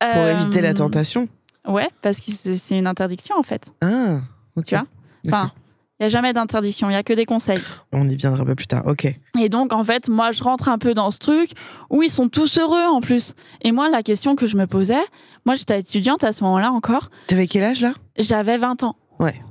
[0.00, 1.28] Pour Euh, éviter la tentation.
[1.66, 3.70] Ouais, parce que c'est une interdiction en fait.
[3.82, 4.20] Ah.
[4.56, 4.66] Ok.
[4.66, 4.86] Tu vois.
[5.26, 5.52] Enfin,
[6.00, 7.60] il n'y a jamais d'interdiction, il y a que des conseils.
[7.92, 8.86] On y viendra un peu plus tard.
[8.86, 9.12] Ok.
[9.40, 11.50] Et donc, en fait, moi, je rentre un peu dans ce truc
[11.90, 13.34] où ils sont tous heureux en plus.
[13.62, 15.02] Et moi, la question que je me posais,
[15.44, 17.94] moi, j'étais étudiante à ce moment-là encore, T'avais quel âge là?
[18.16, 18.96] J'avais 20 ans.
[19.18, 19.42] Ouais.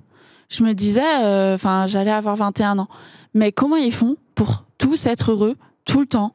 [0.50, 2.88] Je me disais, euh, enfin, j'allais avoir 21 ans.
[3.34, 6.34] Mais comment ils font pour tous être heureux tout le temps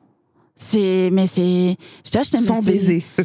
[0.57, 3.05] C'est, mais c'est, je ah, je t'aime, Sans baiser.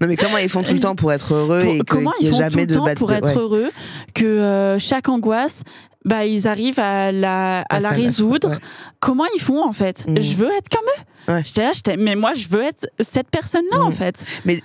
[0.00, 2.26] non mais comment ils font tout le temps pour être heureux Pour- et qu'il n'y
[2.26, 3.36] ait font jamais tout de le temps bad pour être ouais.
[3.36, 3.70] heureux
[4.14, 5.62] que euh, chaque angoisse
[6.04, 8.56] bah ils arrivent à la à Ah, la résoudre ouais.
[9.00, 10.04] comment ils font en fait?
[10.08, 10.20] Mhm.
[10.20, 11.42] je veux être comme eux Ouais.
[11.56, 13.92] là j'étais mais moi je veux être cette personne là en Mhm.
[13.92, 14.60] fait Mais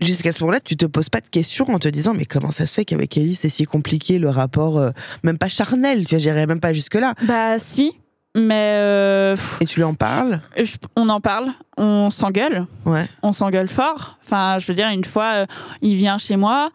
[0.00, 2.66] jusqu'à ce moment-là, tu te poses pas de questions en te disant mais comment ça
[2.66, 4.90] se fait qu'avec Ellie c'est si compliqué le rapport, euh,
[5.22, 7.14] même pas charnel, tu vois, j'irais même pas jusque là.
[7.22, 7.92] bah si
[8.36, 10.40] mais euh, Et tu lui en parles?
[10.56, 13.06] je- on en parle on s'engueule Ouais.
[13.24, 15.46] on s'engueule fort enfin je veux dire une fois euh,
[15.82, 16.70] il vient chez moi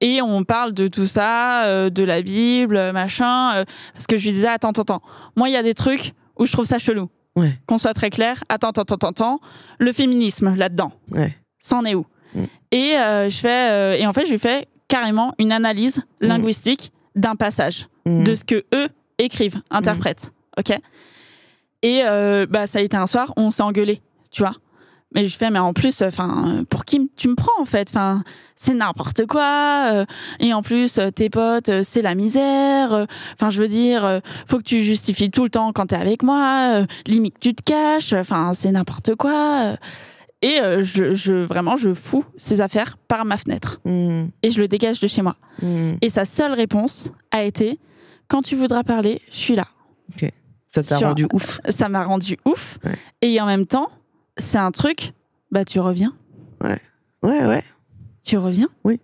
[0.00, 3.64] et on parle de tout ça, de la Bible, machin.
[3.94, 5.02] parce que je lui disais, attends, attends, attends.
[5.36, 7.08] Moi, il y a des trucs où je trouve ça chelou.
[7.34, 7.58] Ouais.
[7.66, 8.44] Qu'on soit très clair.
[8.50, 9.40] Attends, attends, attends, attends.
[9.78, 11.34] Le féminisme, là-dedans, Ouais.
[11.58, 12.04] c'en est où?
[12.34, 12.44] Mm.
[12.72, 16.26] Et euh, je fais, euh, et en fait, je lui fais carrément une analyse Mm.
[16.26, 18.24] linguistique d'un passage, Mhm.
[18.24, 20.32] de ce que eux écrivent, interprètent.
[20.58, 20.76] Ok?
[21.82, 24.54] Et euh, bah, ça a été un soir, on s'est engueulé, tu vois?
[25.14, 27.88] Mais je fais, mais en plus, enfin, pour qui tu me prends en fait?
[27.90, 28.22] Enfin,
[28.56, 29.90] c'est n'importe quoi.
[29.92, 30.04] euh,
[30.40, 33.06] et en plus, tes potes, c'est la misère.
[33.34, 36.72] Enfin, je veux dire, faut que tu justifies tout le temps quand t'es avec moi.
[36.80, 38.12] euh, limite, tu te caches.
[38.14, 39.76] Enfin, c'est n'importe quoi.
[40.42, 44.30] Et euh, je, je, vraiment, je fous ses affaires par ma fenêtre Mhm.
[44.42, 45.36] et je le dégage de chez moi.
[45.62, 45.96] Mhm.
[46.02, 47.78] Et sa seule réponse a été,
[48.28, 49.66] quand tu voudras parler, je suis là.
[50.68, 51.58] Ça t'a rendu ouf.
[51.70, 52.78] Ça m'a rendu ouf.
[52.84, 52.96] Ouais.
[53.22, 53.88] Et en même temps,
[54.36, 55.12] c'est un truc,
[55.50, 56.12] bah tu reviens.
[56.62, 56.78] Ouais,
[57.22, 57.64] ouais.
[58.22, 59.00] Tu reviens Oui.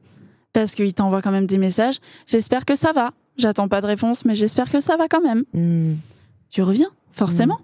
[0.52, 1.96] Parce qu'il t'envoie quand même des messages.
[2.26, 3.12] J'espère que ça va.
[3.38, 5.44] J'attends pas de réponse, mais j'espère que ça va quand même.
[5.54, 5.94] Hmm.
[6.50, 7.60] Tu reviens, forcément.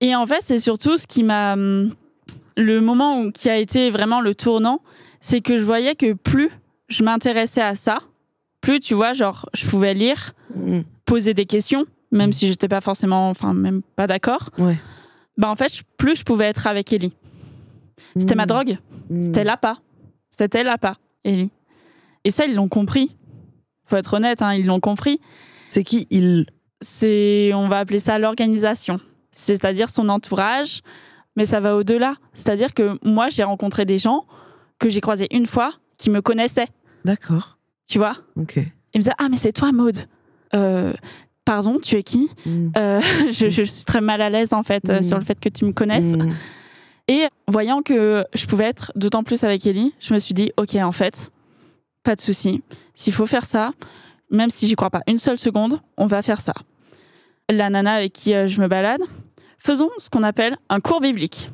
[0.00, 1.54] Et en fait, c'est surtout ce qui m'a.
[2.56, 4.80] Le moment où- qui a été vraiment le tournant,
[5.20, 6.50] c'est que je voyais que plus
[6.88, 7.98] je m'intéressais à ça,
[8.60, 10.80] plus, tu vois, genre, je pouvais lire, Hmm.
[11.04, 14.50] poser des questions, même si j'étais pas forcément, enfin, même pas d'accord.
[14.58, 14.78] Ouais.
[15.36, 17.12] Bah, en fait, plus je pouvais être avec Ellie.
[18.16, 18.46] C'était ma Hmm.
[18.46, 18.78] drogue.
[19.22, 19.78] C'était l'appât.
[20.30, 21.50] C'était l'appât, Ellie.
[22.24, 23.14] Et ça, ils l'ont compris.
[23.86, 25.20] Faut être honnête, hein, ils l'ont compris.
[25.70, 26.06] C'est qui?
[26.10, 26.46] Il
[26.80, 29.00] C'est, on va appeler ça l'organisation.
[29.32, 30.80] C'est-à-dire son entourage,
[31.36, 32.14] mais ça va au-delà.
[32.34, 34.24] C'est-à-dire que moi, j'ai rencontré des gens
[34.78, 36.68] que j'ai croisés une fois qui me connaissaient,
[37.04, 37.58] D'accord.
[37.88, 38.16] tu vois?
[38.36, 38.56] Ok.
[38.56, 39.98] Ils me disaient Ah, mais c'est toi, Maude.
[40.54, 40.92] Euh,
[41.44, 42.30] pardon, tu es qui?
[42.46, 42.70] Hmm.
[42.76, 45.02] Euh, je, je suis très mal à l'aise, en fait, euh, Mm.
[45.02, 46.16] sur le fait que tu me connaisses.
[46.16, 46.32] Hmm.
[47.08, 50.74] Et voyant que je pouvais être d'autant plus avec Ellie, je me suis dit, ok,
[50.76, 51.30] en fait,
[52.02, 52.62] pas de souci.
[52.94, 53.72] S'il faut faire ça,
[54.30, 56.54] même si j'y crois pas une seule seconde, on va faire ça.
[57.50, 59.02] La nana avec qui je me balade,
[59.64, 61.50] faisons ce qu'on appelle un cours biblique.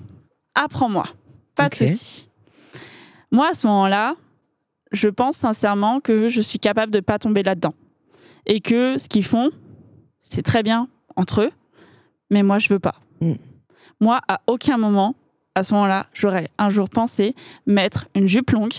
[0.54, 1.06] Apprends-moi.
[1.54, 2.28] Pas de souci.
[3.30, 4.16] Moi, à ce moment-là,
[4.92, 7.74] je pense sincèrement que je suis capable de pas tomber là-dedans.
[8.46, 9.50] Et que ce qu'ils font,
[10.22, 11.50] c'est très bien entre eux,
[12.30, 12.96] mais moi, je veux pas.
[13.20, 13.34] Mm.
[14.00, 15.14] Moi, à aucun moment,
[15.54, 17.34] à ce moment-là, j'aurais un jour pensé
[17.66, 18.72] mettre une jupe longue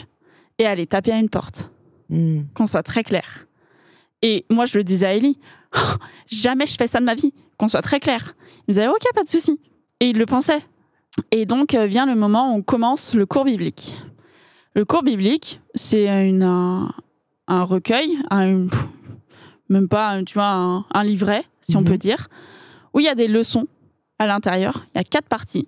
[0.58, 1.70] et aller taper à une porte.
[2.10, 2.41] Hmm.
[2.54, 3.46] Qu'on soit très clair.
[4.22, 5.39] Et moi, je le disais à Ellie,
[5.75, 5.79] Oh,
[6.27, 8.36] jamais je fais ça de ma vie, qu'on soit très clair.
[8.60, 9.60] Il me disait, ok, pas de souci.
[9.99, 10.62] Et il le pensait.
[11.31, 13.97] Et donc euh, vient le moment où on commence le cours biblique.
[14.75, 16.89] Le cours biblique, c'est un,
[17.47, 18.86] un recueil, un- pff,
[19.69, 21.88] même pas, un- tu vois, un, un livret, si on Mhm.
[21.88, 22.29] peut dire,
[22.93, 23.67] où il y a des leçons
[24.19, 24.86] à l'intérieur.
[24.95, 25.67] Il y a quatre parties.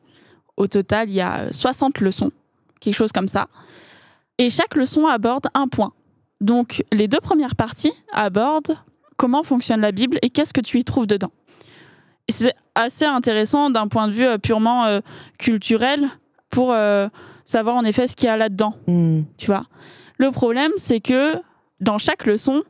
[0.56, 2.32] Au total, il y a 60 leçons,
[2.80, 3.48] quelque chose comme ça.
[4.38, 5.92] Et chaque leçon aborde un point.
[6.42, 8.78] Donc, les deux premières parties abordent
[9.24, 11.32] comment fonctionne la Bible et qu'est-ce que tu y trouves dedans.
[12.28, 15.00] C'est assez intéressant d'un point de vue euh, purement euh,
[15.40, 16.10] culturel
[16.50, 17.08] pour euh,
[17.46, 19.22] savoir en effet ce qu'il y a là-dedans, Hmm.
[19.38, 19.64] tu vois.
[20.18, 21.36] Le problème, c'est que
[21.80, 22.64] dans chaque leçon,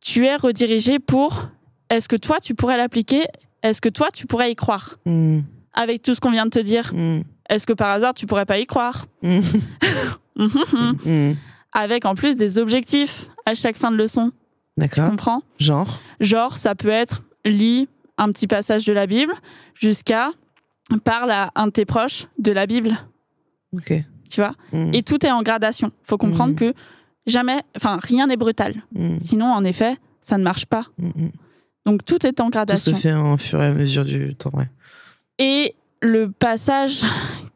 [0.00, 1.48] tu es redirigé pour
[1.90, 3.26] est-ce que toi, tu pourrais l'appliquer
[3.62, 5.40] Est-ce que toi, tu pourrais y croire Hmm.
[5.74, 7.20] Avec tout ce qu'on vient de te dire, Hmm.
[7.50, 9.40] est-ce que par hasard, tu pourrais pas y croire Hmm.
[10.36, 10.96] Mhm.
[11.04, 11.34] Hmm.
[11.74, 14.32] Avec en plus des objectifs à chaque fin de leçon,
[14.76, 15.10] tu D'accord.
[15.10, 15.42] comprends?
[15.58, 16.00] Genre?
[16.20, 19.32] Genre, ça peut être lis un petit passage de la Bible
[19.74, 20.30] jusqu'à
[21.04, 22.92] parle à un de tes proches de la Bible,
[23.74, 23.92] Ok.
[24.30, 24.54] tu vois?
[24.72, 24.92] Hmm.
[24.94, 25.90] Et tout est en gradation.
[26.04, 26.56] Faut comprendre Mhm.
[26.58, 26.74] que
[27.26, 28.74] jamais, enfin, rien n'est brutal.
[28.94, 29.18] Hmm.
[29.20, 30.86] Sinon, en effet, ça ne marche pas.
[30.98, 31.08] Hmm.
[31.16, 31.30] Hmm.
[31.86, 32.94] Donc tout est en Tout se gradation.
[32.96, 34.68] fait en fur et à mesure du temps, ouais.
[35.38, 37.02] Et le passage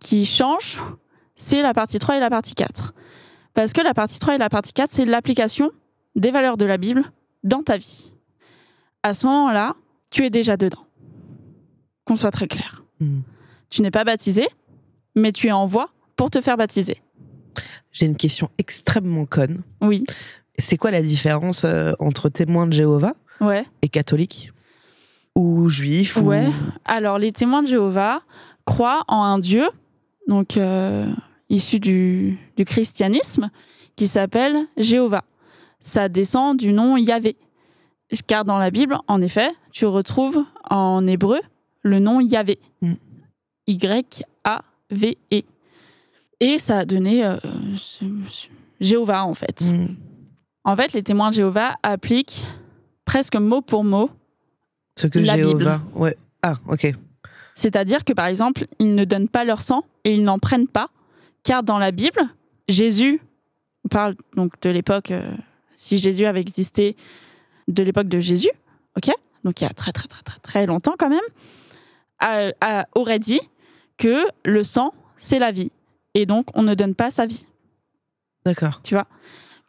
[0.01, 0.79] qui change,
[1.37, 2.93] c'est la partie 3 et la partie 4.
[3.55, 5.71] Parce que la partie 3 et la partie 4, c'est l'application
[6.17, 7.05] des valeurs de la Bible
[7.45, 8.11] dans ta vie.
[9.03, 9.77] À ce moment-là,
[10.11, 10.85] tu es déjà dedans.
[12.05, 12.83] Qu'on soit très clair.
[13.01, 13.21] Hmm.
[13.71, 14.47] Tu n'es pas baptisé,
[15.15, 17.03] mais tu es en voie pour te faire baptiser.
[17.93, 19.63] J'ai une question extrêmement conne.
[19.81, 20.05] Oui,
[20.59, 24.53] C'est quoi la différence euh, entre témoins de Jéhovah ouais, et catholiques
[25.35, 26.21] Ou juifs ou...
[26.23, 26.51] ouais.
[26.85, 28.23] Alors, les témoins de Jéhovah
[28.65, 29.67] croient en un Dieu,
[30.29, 31.11] donc euh,
[31.49, 33.51] issu du, du christianisme,
[33.97, 35.25] qui s'appelle Jéhovah.
[35.79, 37.37] Ça descend du nom Yahvé.
[38.27, 41.41] Car dans la Bible, en effet, tu retrouves en hébreu
[41.83, 42.59] le nom Yahvé.
[42.81, 42.95] Mm.
[43.67, 45.43] Y-A-V-E.
[46.41, 47.37] Et ça a donné euh,
[48.81, 49.63] Jéhovah, en fait.
[49.63, 49.95] Hmm.
[50.65, 52.47] En fait, les témoins de Jéhovah appliquent
[53.05, 54.11] presque mot pour mot
[54.99, 55.81] Ce que La Jéhovah.
[55.95, 56.17] Ouais.
[56.43, 56.93] Ah, ok.
[57.55, 60.91] C'est-à-dire que, par exemple, ils ne donnent pas leur sang et ils n'en prennent pas,
[61.43, 62.21] car dans la Bible,
[62.69, 63.21] Jésus,
[63.85, 65.31] on parle donc de l'époque, euh,
[65.77, 66.97] si Jésus avait existé,
[67.69, 68.51] de l'époque de Jésus,
[68.97, 69.11] ok
[69.45, 71.21] Donc il y a très très très très très longtemps quand même,
[72.19, 73.41] a- a- aurait dit
[73.99, 75.71] que le sang, c'est la vie.
[76.15, 77.47] Et donc, on ne donne pas sa vie,
[78.45, 78.81] D'accord.
[78.83, 79.07] tu vois?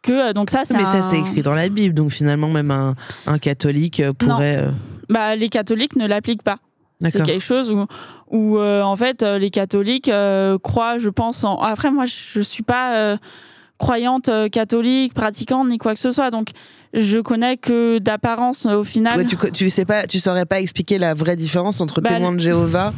[0.02, 2.48] Que, euh, donc ça, c'est Mais ça, un- c'est écrit dans la Bible, donc finalement,
[2.48, 2.94] même un,
[3.26, 4.58] un catholique euh, pourrait.
[4.58, 4.70] euh,
[5.08, 6.58] bah, les catholiques ne l'appliquent pas.
[7.00, 7.86] C'est quelque chose où,
[8.28, 11.56] où euh, en fait, les catholiques euh, croient, je pense, en...
[11.60, 13.16] Après, moi, je suis pas euh,
[13.78, 16.30] croyante euh, catholique, pratiquante, ni quoi que ce soit.
[16.30, 16.48] Donc,
[16.94, 19.18] je connais que d'apparence, euh, au final.
[19.18, 22.32] Ouais, tu, tu sais pas, tu saurais pas expliquer la vraie différence entre Bah, témoins
[22.32, 22.92] de Jéhovah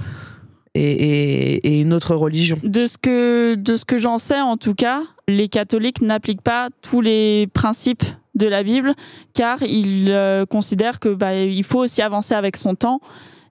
[0.75, 2.59] et, et- et une autre religion.
[2.63, 6.69] De ce que, de ce que j'en sais, en tout cas, les catholiques n'appliquent pas
[6.83, 8.05] tous les principes
[8.37, 8.95] de la Bible,
[9.35, 13.01] car ils euh, considèrent que bah, il faut aussi avancer avec son temps,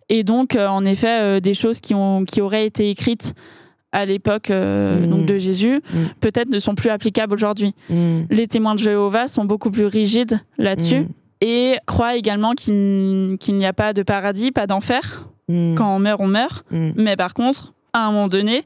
[0.07, 3.35] et donc, euh, en effet, euh, des choses qui, ont, qui auraient été écrites
[3.91, 6.09] à l'époque euh, donc de Jésus, Mhm.
[6.19, 7.73] peut-être ne sont plus applicables aujourd'hui.
[7.89, 8.21] Mm.
[8.29, 11.07] Les témoins de Jéhovah sont beaucoup plus rigides là-dessus Mm.
[11.41, 15.27] et croient également qu'il n'y a pas de paradis, pas d'enfer.
[15.47, 15.75] Mm.
[15.75, 16.65] Quand on meurt, on meurt.
[16.71, 16.91] Mm.
[16.97, 18.63] Mais par contre, à un moment donné,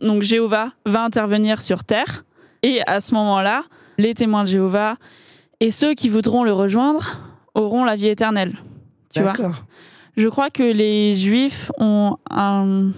[0.00, 2.24] donc Jéhovah va intervenir sur terre
[2.62, 3.64] et à ce moment-là,
[3.98, 4.96] les témoins de Jéhovah
[5.58, 7.18] et ceux qui voudront le rejoindre
[7.54, 8.54] auront la vie éternelle.
[9.12, 9.32] Tu vois?
[10.16, 12.90] Je crois que les Juifs ont un,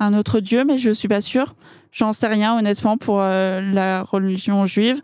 [0.00, 1.54] un autre Dieu, mais je suis pas sûre.
[1.92, 5.00] J'en sais rien honnêtement pour euh, la religion juive.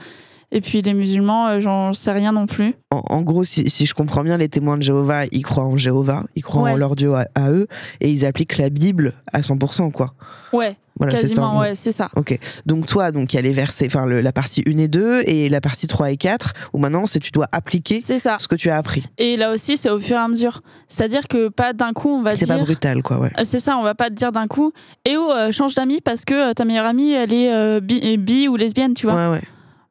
[0.53, 2.75] Et puis les musulmans, euh, j'en sais rien non plus.
[2.91, 5.77] En, en gros, si, si je comprends bien, les témoins de Jéhovah, ils croient en
[5.77, 6.73] Jéhovah, ils croient Ouais.
[6.73, 7.69] en leur Dieu à, à eux,
[8.01, 10.15] et ils appliquent la Bible à 100%, quoi.
[10.53, 11.35] Ouais, Voilà, c'est ça.
[11.35, 12.11] quasiment, ouais, c'est ça.
[12.17, 12.39] Ok.
[12.67, 15.23] Donc toi, donc il y a les versets, enfin le- la partie 1 et 2
[15.27, 18.37] et la partie 3 et 4 où maintenant c'est tu dois appliquer C'est ça.
[18.39, 19.05] ce que tu as appris.
[19.19, 20.61] Et là aussi, c'est au fur et à mesure.
[20.89, 22.59] C'est-à-dire que pas d'un coup, on va C'est dire.
[22.59, 23.31] pas brutal, quoi, ouais.
[23.39, 24.73] Euh, C'est ça, on va pas te dire d'un coup,
[25.05, 28.17] et oh, euh, change d'amis parce que euh, ta meilleure amie, elle est euh, bi,
[28.19, 29.15] bi ou lesbienne, tu vois.
[29.31, 29.43] Ouais, ouais.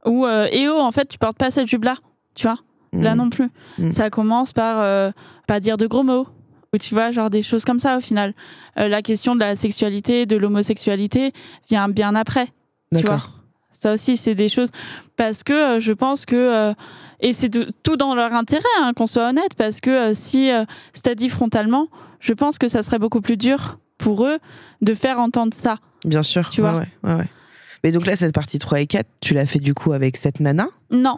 [0.06, 1.96] Ou et oh, en fait, tu portes pas cette jupe-là,
[2.36, 2.58] tu vois.
[2.94, 3.18] Là Mm.
[3.18, 3.50] non plus.
[3.78, 3.92] Mm.
[3.92, 5.12] Ça commence par
[5.48, 6.28] pas dire de gros mots.
[6.74, 8.34] Ou tu vois, genre des choses comme ça au final.
[8.78, 11.34] Euh, la question de la sexualité, de l'homosexualité
[11.70, 12.48] vient bien après.
[12.92, 13.32] D'accord.
[13.72, 14.70] Ça aussi, c'est des choses.
[15.16, 16.36] Parce que euh, je pense que.
[16.36, 16.74] euh,
[17.22, 17.50] et c'est
[17.84, 20.50] tout dans leur intérêt, hein, qu'on soit honnête, parce que si
[20.94, 21.88] c'était dit frontalement,
[22.22, 24.40] je pense que ça serait beaucoup plus dur pour eux
[24.82, 25.80] de faire entendre ça.
[26.06, 26.50] Bien sûr.
[26.50, 26.80] Tu ouais, vois.
[26.80, 27.28] ouais, ouais, ouais.
[27.84, 30.40] Mais donc là, cette partie 3 et 4, tu l'as fait du coup avec cette
[30.40, 30.68] nana?
[30.92, 31.18] Non.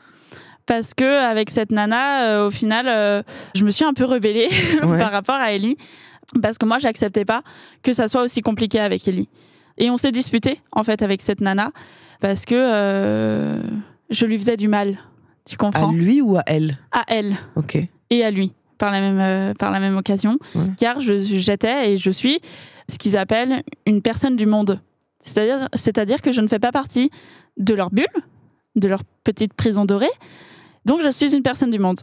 [0.72, 3.24] Parce que avec cette nana, euh, au final, euh,
[3.56, 4.48] je me suis un peu rebellée
[4.84, 4.98] Ouais.
[4.98, 5.76] par rapport à Ellie.
[6.42, 7.42] Parce que moi, j'acceptais pas
[7.84, 9.28] que ça soit aussi compliqué avec Ellie.
[9.78, 11.72] Et on s'est disputé, en fait, avec cette nana.
[12.22, 13.62] Parce que euh,
[14.12, 14.98] je lui faisais du mal.
[15.46, 15.92] Tu À comprends?
[15.92, 16.78] lui ou à elle?
[16.94, 17.78] À elle Ok.
[18.10, 20.38] et à lui, par la même, euh, par la même occasion.
[20.56, 20.62] Ouais.
[20.78, 22.40] Car je- j'étais et je suis
[22.88, 24.80] ce qu'ils appellent une personne du monde.
[25.20, 27.10] C'est-à-dire c'est-à-dire que je ne fais pas partie
[27.58, 28.06] de leur bulle,
[28.78, 30.08] de leur petite prison dorée.
[30.86, 32.02] Donc je suis une personne du monde.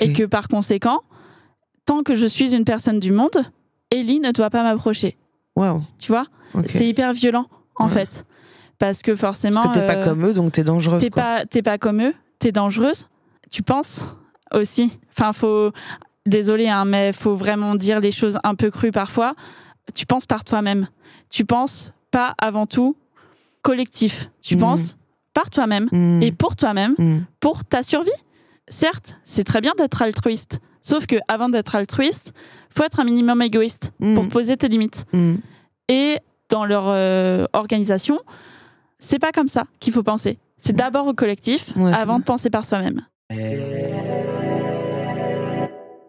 [0.00, 1.00] Et que par conséquent,
[1.86, 3.38] tant que je suis une personne du monde,
[3.90, 5.16] Ellie ne doit pas m'approcher.
[5.56, 5.80] Waouh.
[5.98, 6.26] Tu vois?
[6.66, 7.46] C'est hyper violent,
[7.76, 7.90] en Ouais.
[7.92, 8.24] fait.
[8.78, 9.60] Parce que forcément.
[9.62, 11.00] Parce que t'es pas euh, comme eux, donc t'es dangereuse.
[11.02, 13.08] T'es pas, pas comme eux, t'es dangereuse.
[13.50, 14.06] Tu penses
[14.52, 14.98] aussi.
[15.10, 15.72] Enfin, faut.
[16.26, 19.34] Désolé, hein, mais faut vraiment dire les choses un peu crues parfois.
[19.94, 20.88] Tu penses par toi-même.
[21.30, 22.96] Tu penses pas avant tout
[23.62, 24.30] collectif.
[24.42, 24.60] Tu Mhm.
[24.60, 24.96] penses
[25.34, 26.22] par toi-même Mm.
[26.22, 27.18] et pour toi-même, Mm.
[27.40, 28.10] pour ta survie.
[28.68, 30.60] Certes, c'est très bien d'être altruiste.
[30.80, 32.32] Sauf que avant d'être altruiste,
[32.74, 34.14] faut être un minimum égoïste Mm.
[34.14, 35.04] pour poser tes limites.
[35.88, 36.18] Et
[36.50, 38.18] dans leur euh, organisation,
[38.98, 40.38] c'est pas comme ça qu'il faut penser.
[40.56, 43.02] C'est d'abord au collectif Ouais, avant de penser par soi-même.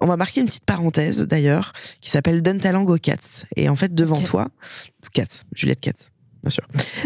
[0.01, 3.43] On va marquer une petite parenthèse d'ailleurs qui s'appelle Donne ta langue aux cats.
[3.57, 4.47] Et en fait, devant toi,
[5.13, 6.09] Cats, Juliette Cats,
[6.41, 6.63] bien sûr.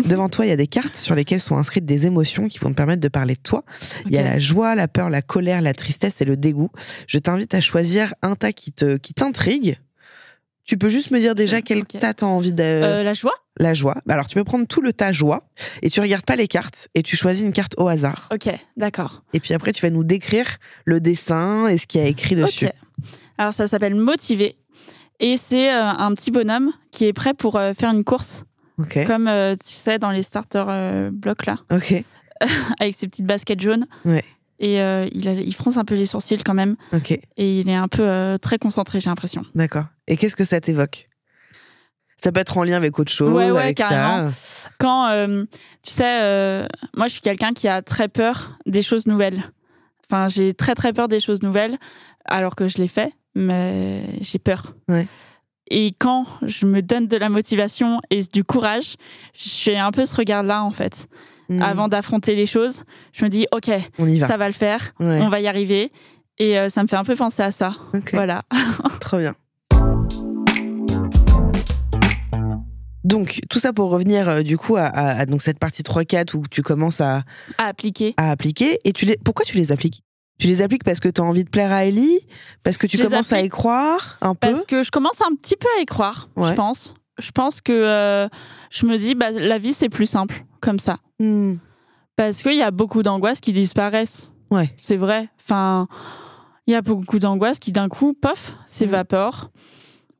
[0.09, 2.69] devant toi, il y a des cartes sur lesquelles sont inscrites des émotions qui vont
[2.69, 3.63] te permettre de parler de toi.
[4.05, 6.69] Il y a la joie, la peur, la colère, la tristesse et le dégoût.
[7.07, 9.77] Je t'invite à choisir un tas qui te qui t'intrigue.
[10.65, 13.33] Tu peux juste me dire déjà quel tas t'as envie de Euh, la joie?
[13.59, 13.97] La joie.
[14.07, 15.43] Alors tu peux prendre tout le tas joie
[15.81, 18.29] et tu regardes pas les cartes et tu choisis une carte au hasard.
[18.33, 19.23] Ok, d'accord.
[19.33, 20.47] Et puis après tu vas nous décrire
[20.85, 22.67] le dessin et ce qu'il y a écrit dessus.
[22.67, 22.71] Ok.
[23.37, 24.55] Alors ça s'appelle Motivé.
[25.19, 28.45] Et c'est euh, un petit bonhomme qui est prêt pour euh, faire une course,
[29.05, 32.03] Comme euh, tu sais dans les starter euh, blocks là, Ok.
[32.79, 33.85] avec ses petites baskets jaunes.
[34.05, 34.23] Ouais.
[34.59, 36.75] Et euh, il, a- il fronce un peu les sourcils quand même.
[36.93, 37.11] Ok.
[37.37, 39.43] Et il est un peu très concentré, j'ai l'impression.
[39.55, 39.85] D'accord.
[40.07, 41.09] Et qu'est-ce que ça t'évoque?
[42.17, 44.31] Ça peut être en lien avec autre chose, Ouais, ouais, avec carrément.
[44.31, 44.69] ça.
[44.79, 45.25] quand,
[45.83, 49.43] tu sais, moi je suis quelqu'un qui a très peur des choses nouvelles.
[50.09, 51.77] Enfin, j'ai très très peur des choses nouvelles,
[52.25, 54.73] alors que je les fais, mais j'ai peur.
[54.87, 55.05] Ouais.
[55.69, 58.95] Et quand je me donne de la motivation et du courage,
[59.33, 61.07] j'ai un peu ce regard-là en fait.
[61.49, 61.61] Hmm.
[61.61, 64.27] Avant d'affronter les choses, je me dis ok, on y va.
[64.27, 65.19] ça va le faire, Ouais.
[65.21, 65.91] on va y arriver.
[66.39, 67.75] Et euh, ça me fait un peu penser à ça.
[67.93, 68.11] Ok.
[68.13, 68.43] Voilà.
[69.01, 69.35] Trop bien.
[73.03, 76.35] Donc, tout ça pour revenir euh, du coup à, à- à donc cette partie 3-4
[76.37, 77.23] où tu commences à,
[77.57, 78.13] À appliquer.
[78.17, 78.79] à appliquer.
[78.85, 79.17] Et tu les...
[79.23, 80.03] pourquoi tu les appliques?
[80.39, 82.19] Tu les appliques parce que tu as envie de plaire à Ellie
[82.63, 85.35] Parce que tu Je commences à y croire un peu Parce que je commence un
[85.35, 86.49] petit peu à y croire, Ouais.
[86.49, 86.95] je pense.
[87.19, 88.27] Je pense que euh,
[88.71, 90.97] je me dis, bah, la vie, c'est plus simple comme ça.
[91.19, 91.55] Hmm.
[92.15, 94.31] Parce qu'il y a beaucoup d'angoisses qui disparaissent.
[94.49, 94.73] Ouais.
[94.81, 95.29] C'est vrai.
[95.39, 95.87] Enfin,
[96.67, 99.51] il y a beaucoup d'angoisses qui, d'un coup, pof, s'évaporent.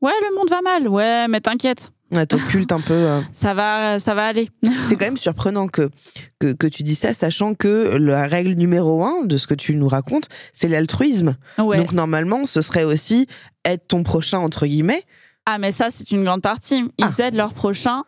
[0.00, 0.86] Ouais, le monde va mal.
[0.88, 1.90] Ouais, mais t'inquiète.
[2.14, 2.94] Ouais, t'occultes un peu.
[2.94, 3.20] euh.
[3.32, 4.48] Ça va, ça va aller.
[4.86, 5.90] C'est quand même surprenant que,
[6.38, 9.74] que, que tu dis ça, sachant que la règle numéro un de ce que tu
[9.76, 11.36] nous racontes, c'est l'altruisme.
[11.58, 11.76] Ouais.
[11.78, 13.26] Donc normalement, ce serait aussi
[13.64, 15.02] être ton prochain, entre guillemets.
[15.46, 16.90] Ah, mais ça, c'est une grande partie.
[16.98, 17.22] Ils Ah.
[17.26, 18.04] aident leur prochain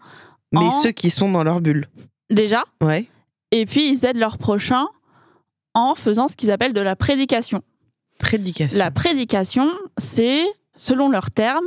[0.52, 1.86] Mais en- ceux qui sont dans leur bulle.
[2.30, 2.62] déjà.
[2.82, 3.06] Ouais.
[3.52, 4.86] Et puis, ils aident leurs prochains
[5.74, 7.62] en faisant ce qu'ils appellent de la prédication.
[8.18, 8.78] Prédication.
[8.78, 10.44] La prédication, c'est,
[10.76, 11.66] selon leurs termes,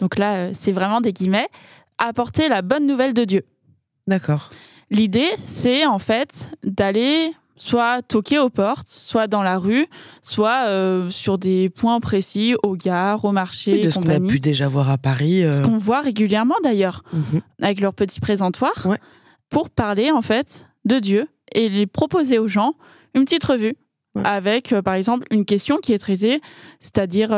[0.00, 1.48] donc là, euh, c'est vraiment des guillemets,
[1.98, 3.44] apporter la bonne nouvelle de Dieu.
[4.06, 4.50] D'accord.
[4.90, 9.86] L'idée, c'est en fait d'aller soit toquer aux portes, soit dans la rue,
[10.22, 14.20] soit euh, sur des points précis, aux gares, au marché, Oui, de ce qu'on a
[14.20, 15.44] pu déjà voir à Paris.
[15.44, 17.40] euh, Ce qu'on voit régulièrement d'ailleurs, mhm.
[17.60, 18.98] avec leur petit présentoir, Ouais.
[19.50, 22.74] pour parler en fait de Dieu et les proposer aux gens
[23.14, 23.74] une petite revue
[24.14, 24.22] Ouais.
[24.24, 26.40] avec, euh, par exemple, une question qui est traitée,
[26.80, 27.30] c'est-à-dire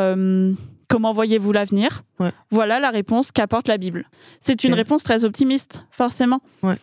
[0.90, 2.32] comment voyez-vous l'avenir Ouais.
[2.50, 4.10] Voilà la réponse qu'apporte la Bible.
[4.40, 6.42] C'est une réponse très optimiste, forcément.
[6.62, 6.76] Ouais.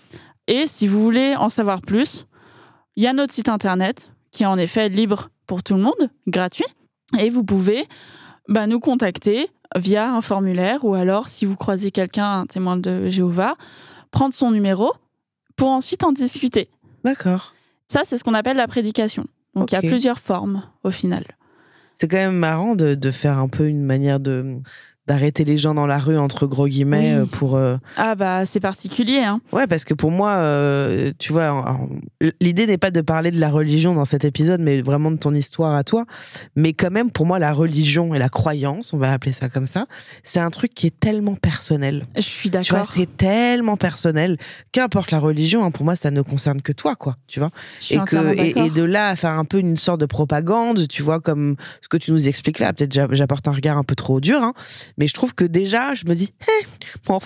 [0.48, 2.26] Et si vous voulez en savoir plus,
[2.96, 6.10] il y a notre site internet qui est en effet libre pour tout le monde,
[6.26, 6.65] gratuit,
[7.20, 7.86] et vous pouvez
[8.48, 13.10] bah, nous contacter via un formulaire ou alors si vous croisez quelqu'un, un témoin de
[13.10, 13.56] Jéhovah,
[14.12, 14.93] prendre son numéro
[15.58, 16.70] pour ensuite en discuter.
[17.04, 17.54] D'accord.
[17.88, 19.26] Ça, c'est ce qu'on appelle la prédication.
[19.54, 21.26] Donc il y a plusieurs formes au final.
[21.99, 24.62] C'est quand même marrant de, de faire un peu une manière de
[25.08, 27.22] d'arrêter les gens dans la rue entre gros guillemets Oui.
[27.22, 29.20] euh, pour euh, Ah bah c'est particulier.
[29.20, 29.39] Hein.
[29.52, 31.80] ouais parce que pour moi euh, tu vois
[32.41, 35.34] l'idée n'est pas de parler de la religion dans cet épisode mais vraiment de ton
[35.34, 36.06] histoire à toi
[36.56, 39.67] mais quand même pour moi la religion et la croyance on va appeler ça comme
[39.67, 39.86] ça
[40.24, 42.91] c'est un truc qui est tellement personnel Je suis tu vois d'accord.
[42.96, 44.38] c'est tellement personnel
[44.72, 47.96] qu'importe la religion hein, pour moi ça ne concerne que toi quoi tu vois Je
[47.96, 48.65] et que et, d'accord.
[48.65, 51.88] et de là à faire un peu une sorte de propagande tu vois comme ce
[51.88, 54.54] que tu nous expliques là peut-être j'a- j'apporte un regard un peu trop dur hein,
[54.97, 56.65] mais je trouve que déjà je me dis eh,
[57.07, 57.19] bon,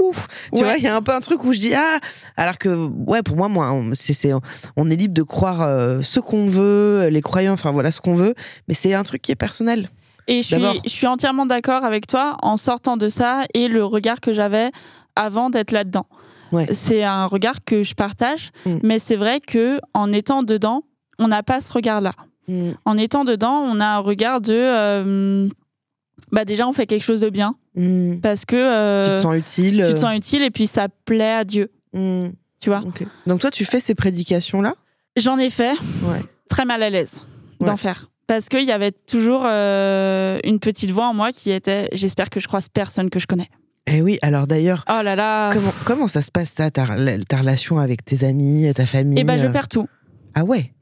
[0.00, 0.62] ouf tu Ouais.
[0.62, 1.98] vois il y a un peu un truc où je dis ah
[2.36, 2.68] alors que
[3.06, 4.32] ouais pour moi moi on- c'est
[4.76, 8.14] on est libre de croire euh, ce qu'on veut les croyants enfin voilà ce qu'on
[8.14, 8.34] veut
[8.68, 9.88] mais c'est un truc qui est personnel
[10.28, 10.76] Et je suis, D'abord.
[10.84, 14.70] je suis entièrement d'accord avec toi en sortant de ça et le regard que j'avais
[15.14, 16.06] avant d'être là-dedans.
[16.52, 16.66] Ouais.
[16.74, 18.78] C'est un regard que je partage, Mm.
[18.82, 20.82] mais c'est vrai que en étant dedans,
[21.18, 22.12] on n'a pas ce regard-là.
[22.84, 25.48] En étant dedans, on a un regard de, euh,
[26.32, 28.20] bah déjà on fait quelque chose de bien Mm.
[28.22, 31.32] parce que euh, tu te sens utile tu te sens utile et puis ça plaît
[31.32, 32.28] à Dieu, Mm.
[32.60, 32.82] tu vois?
[33.26, 34.74] Donc toi tu fais ces prédications là
[35.16, 36.20] J'en ai fait, Ouais.
[36.48, 37.26] très mal à l'aise
[37.60, 37.66] Ouais.
[37.66, 38.10] d'en faire.
[38.26, 42.40] Parce qu'il y avait toujours euh, une petite voix en moi qui était j'espère que
[42.40, 43.48] je croise personne que je connais.
[43.86, 46.86] eh oui alors d'ailleurs Oh là là Comment, comment ça se passe ça, ta,
[47.28, 49.50] ta relation avec tes amis, ta famille Et ben je euh?
[49.52, 49.86] perds tout.
[50.34, 50.72] Ah ouais?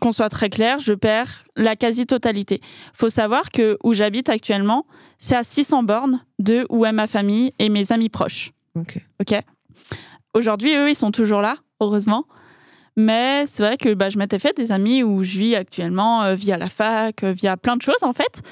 [0.00, 2.60] Qu'on soit très clair, je perds la quasi-totalité.
[2.94, 4.86] Faut savoir que où j'habite actuellement,
[5.18, 8.52] c'est à 600 bornes de où est ma famille et mes amis proches.
[8.76, 8.98] Ok.
[9.20, 9.34] Ok?
[10.32, 12.26] Aujourd'hui, eux, ils sont toujours là, heureusement.
[12.96, 16.34] Mais c'est vrai que bah, je m'étais fait des amis où je vis actuellement euh,
[16.34, 18.42] via la fac, euh, via plein de choses en fait.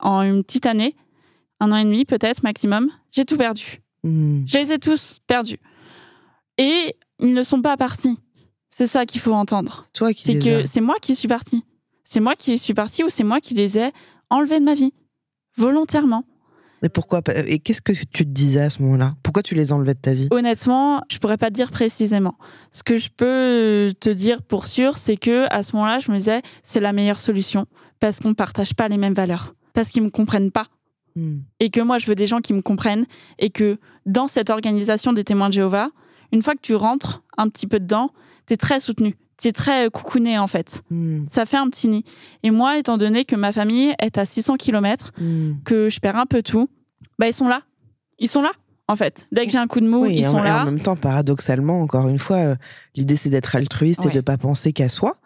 [0.00, 0.96] En une petite année,
[1.60, 3.80] un an et demi peut-être maximum, j'ai tout perdu.
[4.02, 4.44] Hmm.
[4.46, 5.60] Je les ai tous perdus.
[6.58, 8.18] Et ils ne sont pas partis.
[8.76, 9.86] C'est ça qu'il faut entendre.
[9.92, 11.64] Toi qui C'est que c'est moi qui suis partie.
[12.02, 13.92] C'est moi qui suis partie ou c'est moi qui les ai
[14.30, 14.92] enlevés de ma vie.
[15.56, 16.24] Volontairement.
[16.82, 19.14] Et pourquoi Et qu'est-ce que tu te disais à ce moment-là?
[19.22, 20.28] Pourquoi tu les enlevais de ta vie?
[20.32, 22.34] Honnêtement, je pourrais pas te dire précisément.
[22.72, 26.16] Ce que je peux te dire pour sûr, c'est que à ce moment-là, je me
[26.16, 27.66] disais c'est la meilleure solution
[28.00, 30.66] parce qu'on partage pas les mêmes valeurs, parce qu'ils me comprennent pas
[31.16, 31.42] Hmm.
[31.60, 33.06] et que moi je veux des gens qui me comprennent
[33.38, 35.90] et que dans cette organisation des témoins de Jéhovah,
[36.32, 38.10] une fois que tu rentres un petit peu dedans,
[38.46, 40.82] tu es très soutenu, tu es très euh, coucouné en fait.
[40.90, 41.24] Hmm.
[41.30, 42.04] Ça fait un petit nid.
[42.42, 45.54] Et moi, étant donné que ma famille est à 600 km, Hmm.
[45.64, 46.68] que je perds un peu tout,
[47.18, 47.62] bah ils sont là.
[48.18, 48.52] Ils sont là
[48.86, 49.26] en fait.
[49.32, 50.62] Dès que j'ai un coup de mou, Oui, ils et en, sont et là.
[50.62, 52.56] en même temps, paradoxalement, encore une fois, euh,
[52.94, 55.16] l'idée c'est d'être altruiste et de pas penser qu'à soi.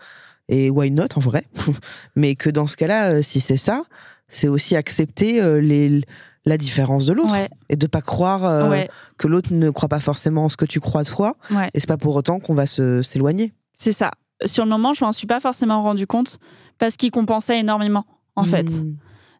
[0.48, 1.44] Et why not en vrai?
[2.16, 3.82] Mais que dans ce cas-là, euh, si c'est ça,
[4.28, 6.02] c'est aussi accepter euh, les,
[6.44, 9.88] la différence de l'autre Ouais, et de pas croire euh, ouais, que l'autre ne croit
[9.88, 11.36] pas forcément en ce que tu crois toi.
[11.50, 11.70] ouais.
[11.74, 13.52] Et c'est pas pour autant qu'on va se s'éloigner.
[13.74, 14.10] C'est ça.
[14.44, 16.38] Sur le moment, je m'en suis pas forcément rendu compte
[16.78, 18.70] parce qu'ils compensaient énormément, en fait.
[18.70, 18.96] Hmm.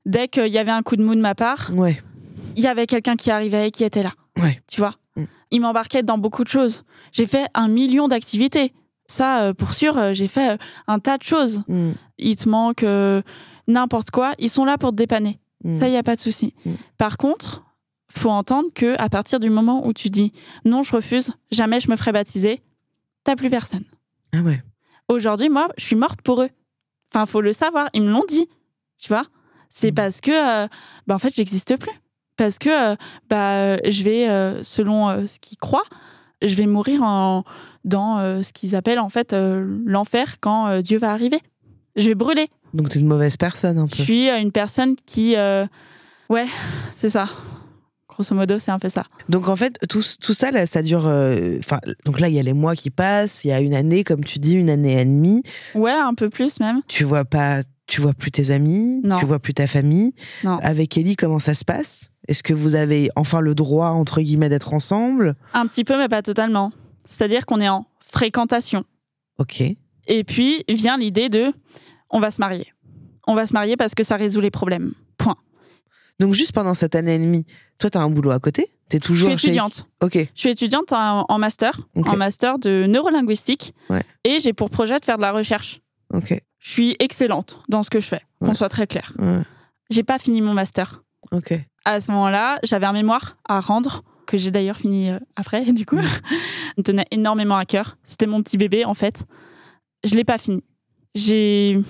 [0.07, 1.71] Dès qu'il y avait un coup de mou de ma part,
[2.57, 4.13] il y avait quelqu'un qui arrivait et qui était là.
[4.67, 4.95] Tu vois?
[5.17, 5.25] Mm.
[5.51, 6.85] Il m'embarquait dans beaucoup de choses.
[7.13, 8.73] J'ai fait un million d'activités.
[9.07, 11.63] Ça, euh, pour sûr, euh, j'ai fait un tas de choses.
[11.67, 11.93] Hmm.
[12.19, 13.23] Il te manque euh,
[13.67, 14.35] n'importe quoi.
[14.39, 15.39] Ils sont là pour te dépanner.
[15.65, 16.55] Ça, il n'y a pas de souci.
[16.65, 16.73] Mm.
[16.99, 17.65] Par contre,
[18.11, 20.33] faut entendre que à partir du moment où tu dis
[20.65, 22.63] non, je refuse, jamais je me ferai baptiser,
[23.25, 23.85] t'as plus personne.
[24.33, 24.63] Ah ouais.
[25.09, 26.49] Aujourd'hui, moi, je suis morte pour eux.
[27.13, 27.89] Enfin, faut le savoir.
[27.93, 28.47] Ils me l'ont dit.
[29.03, 29.25] Tu vois
[29.71, 29.95] C'est Mm.
[29.95, 30.31] parce que,
[30.65, 30.69] euh,
[31.07, 31.93] bah, en fait, j'existe plus.
[32.37, 32.97] Parce que, euh,
[33.29, 35.83] bah, je vais, euh, selon euh, ce qu'ils croient,
[36.41, 37.43] je vais mourir en,
[37.85, 41.41] dans ce qu'ils appellent en fait l'enfer quand Dieu va arriver.
[41.97, 42.49] Je vais brûler.
[42.75, 44.03] Donc t'es une mauvaise personne un Je peu.
[44.03, 45.67] suis euh, une personne qui, euh,
[46.29, 46.47] ouais,
[46.93, 47.29] c'est ça.
[48.09, 49.05] Grosso modo, c'est un peu ça.
[49.29, 51.07] Donc en fait, tout, tout ça, là, ça dure.
[51.07, 53.75] euh, Enfin, donc là, il y a les mois qui passent, il y a une
[53.75, 55.43] année, comme tu dis, une année et demie.
[55.75, 56.81] Ouais, un peu plus même.
[56.89, 59.19] Tu vois pas, tu vois plus tes amis, Non.
[59.19, 60.15] tu vois plus ta famille.
[60.43, 60.59] Non.
[60.63, 62.11] Avec Ellie, comment ça se passe?
[62.27, 65.37] Est-ce que vous avez enfin le droit entre guillemets d'être ensemble?
[65.55, 66.73] Un petit peu, mais pas totalement.
[67.07, 68.85] C'est-à-dire qu'on est en fréquentation.
[69.39, 69.63] Ok.
[70.09, 71.53] Et puis vient l'idée de
[72.11, 72.73] on va se marier.
[73.27, 74.93] On va se marier parce que ça résout les problèmes.
[75.19, 75.37] Point.
[76.21, 77.47] Donc juste pendant cette année et demie,
[77.79, 78.73] toi, t'as un boulot à côté?
[78.89, 79.87] T'es Je toujours chez- étudiante.
[80.03, 80.15] Ok.
[80.17, 83.75] Je suis étudiante en, master, en master de neurolinguistique.
[83.91, 84.03] Ouais.
[84.25, 85.81] Et j'ai pour projet de faire de la recherche.
[86.13, 86.41] Ok.
[86.59, 88.55] Je suis excellente dans ce que je fais, qu'on Ouais.
[88.55, 89.13] soit très clair.
[89.19, 89.43] Ouais.
[89.91, 91.03] J'ai pas fini mon master.
[91.31, 91.53] Ok.
[91.85, 95.87] À ce moment-là, j'avais un mémoire à rendre, que j'ai d'ailleurs fini euh, après, du
[95.87, 95.97] coup.
[96.79, 97.97] me tenait énormément à cœur.
[98.05, 99.25] C'était mon petit bébé, en fait.
[100.05, 100.63] Je l'ai pas fini.
[101.19, 101.81] J'ai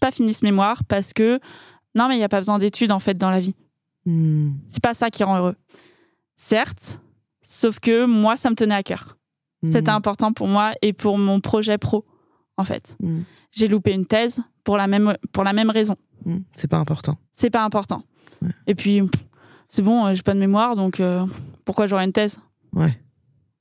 [0.00, 1.38] pas fini ce mémoire parce que,
[1.94, 3.54] non, mais il n'y a pas besoin d'études, en fait, dans la vie.
[4.04, 4.52] Hmm.
[4.68, 5.56] C'est pas ça qui rend heureux.
[6.36, 7.00] Certes,
[7.42, 9.16] sauf que moi, ça me tenait à cœur.
[9.64, 9.94] C'était Hmm.
[9.96, 12.04] important pour moi et pour mon projet pro,
[12.56, 12.96] en fait.
[13.02, 13.22] Hmm.
[13.52, 15.96] J'ai loupé une thèse pour la même, pour la même raison.
[16.52, 17.16] C'est pas important.
[17.32, 18.02] C'est pas important.
[18.42, 18.50] Ouais.
[18.66, 19.00] Et puis,
[19.68, 21.24] c'est bon, euh, j'ai pas de mémoire, donc euh,
[21.64, 22.38] pourquoi j'aurais une thèse?
[22.74, 23.00] Ouais.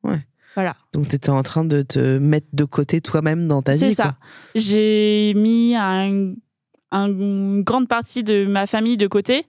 [0.04, 0.26] Ouais.
[0.56, 0.76] Voilà.
[0.94, 3.80] Donc t'étais en train de te mettre de côté toi-même dans ta vie.
[3.80, 4.16] C'est ça.
[4.56, 6.34] J'ai mis un-
[6.92, 9.46] un- une grande partie de ma famille de côté,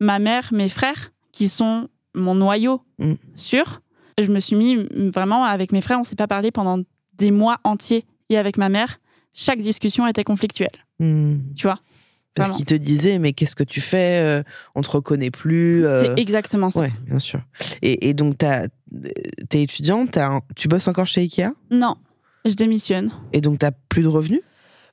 [0.00, 3.12] ma mère, mes frères, qui sont mon noyau Mm.
[3.36, 3.80] sûr.
[4.20, 6.80] Je me suis mis mm, vraiment avec mes frères, on s'est pas parlé pendant
[7.14, 8.04] des mois entiers.
[8.30, 8.98] Et avec ma mère,
[9.32, 10.84] chaque discussion était conflictuelle.
[10.98, 11.36] Hmm.
[11.56, 11.78] Tu vois?
[12.34, 12.56] Parce Vraiment.
[12.58, 14.42] qu'il te disait, mais qu'est-ce que tu fais Euh,
[14.76, 15.84] On te reconnaît plus.
[15.84, 16.80] euh, C'est exactement ça.
[16.80, 17.40] Ouais, bien sûr.
[17.82, 18.68] Et, et donc, euh,
[19.48, 21.48] t'es étudiante, un- tu bosses encore chez Ikea?
[21.70, 21.96] Non,
[22.44, 23.10] je démissionne.
[23.32, 24.40] Et donc, t'as plus de revenus?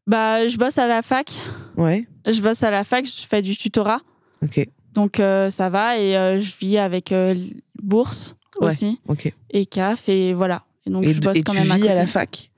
[0.07, 1.31] Bah, je bosse à la fac.
[1.77, 2.07] Ouais.
[2.27, 4.01] Je bosse à la fac, je fais du tutorat.
[4.43, 4.67] Ok.
[4.93, 7.35] Donc euh, ça va et euh, je vis avec euh,
[7.83, 8.67] bourse Ouais.
[8.67, 9.33] aussi Ok.
[9.49, 10.63] et CAF et voilà.
[10.87, 11.91] Et donc Et, je bosse et quand tu même à vis côté.
[11.91, 12.49] à la fac?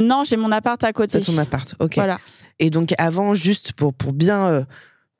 [0.00, 1.18] Non, j'ai mon appart à côté.
[1.18, 1.74] T'as ton appart.
[1.80, 1.94] Ok.
[1.96, 2.18] Voilà.
[2.58, 4.64] Et donc, avant, juste pour, pour bien, euh,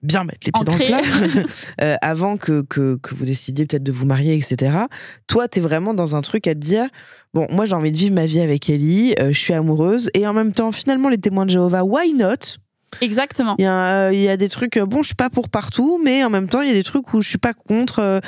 [0.02, 1.02] bien mettre les pieds dans le plat,
[1.82, 4.76] euh, avant que, que, que vous décidiez peut-être de vous marier, etc.,
[5.26, 6.88] toi, t'es vraiment dans un truc à te dire
[7.34, 10.26] bon, moi, j'ai envie de vivre ma vie avec Ellie, euh, je suis amoureuse, et
[10.26, 12.58] en même temps, finalement, les témoins de Jéhovah, why not?
[13.00, 13.54] Exactement.
[13.58, 15.48] Il y, a, euh, il y a des trucs, euh, bon, je suis pas pour
[15.48, 17.98] partout, mais en même temps, il y a des trucs où je suis pas contre.
[18.00, 18.20] euh,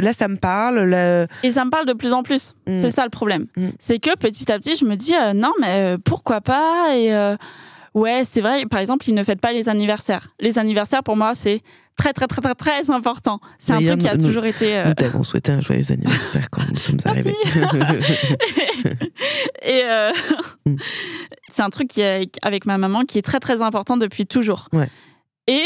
[0.00, 0.80] là, ça me parle.
[0.84, 2.54] là- Et ça me parle de plus en plus.
[2.66, 2.80] Mm.
[2.82, 3.46] C'est ça le problème.
[3.56, 3.68] Mm.
[3.78, 7.12] C'est que petit à petit, je me dis euh, non, mais euh, pourquoi pas Et
[7.12, 7.36] euh,
[7.96, 8.64] ouais, c'est vrai.
[8.66, 10.28] Par exemple, ils ne fêtent pas les anniversaires.
[10.38, 11.62] Les anniversaires, pour moi, c'est
[11.96, 13.40] très, très, très, très, très important.
[13.58, 14.76] C'est un truc qui a nous- toujours été.
[14.78, 17.34] euh, Nous t'avons souhaité un joyeux anniversaire quand nous sommes arrivés.
[19.62, 20.12] Et euh,
[20.66, 20.76] Mm.
[21.48, 24.68] c'est un truc qui est, avec ma maman qui est très très important depuis toujours.
[24.72, 24.88] Ouais.
[25.46, 25.62] Et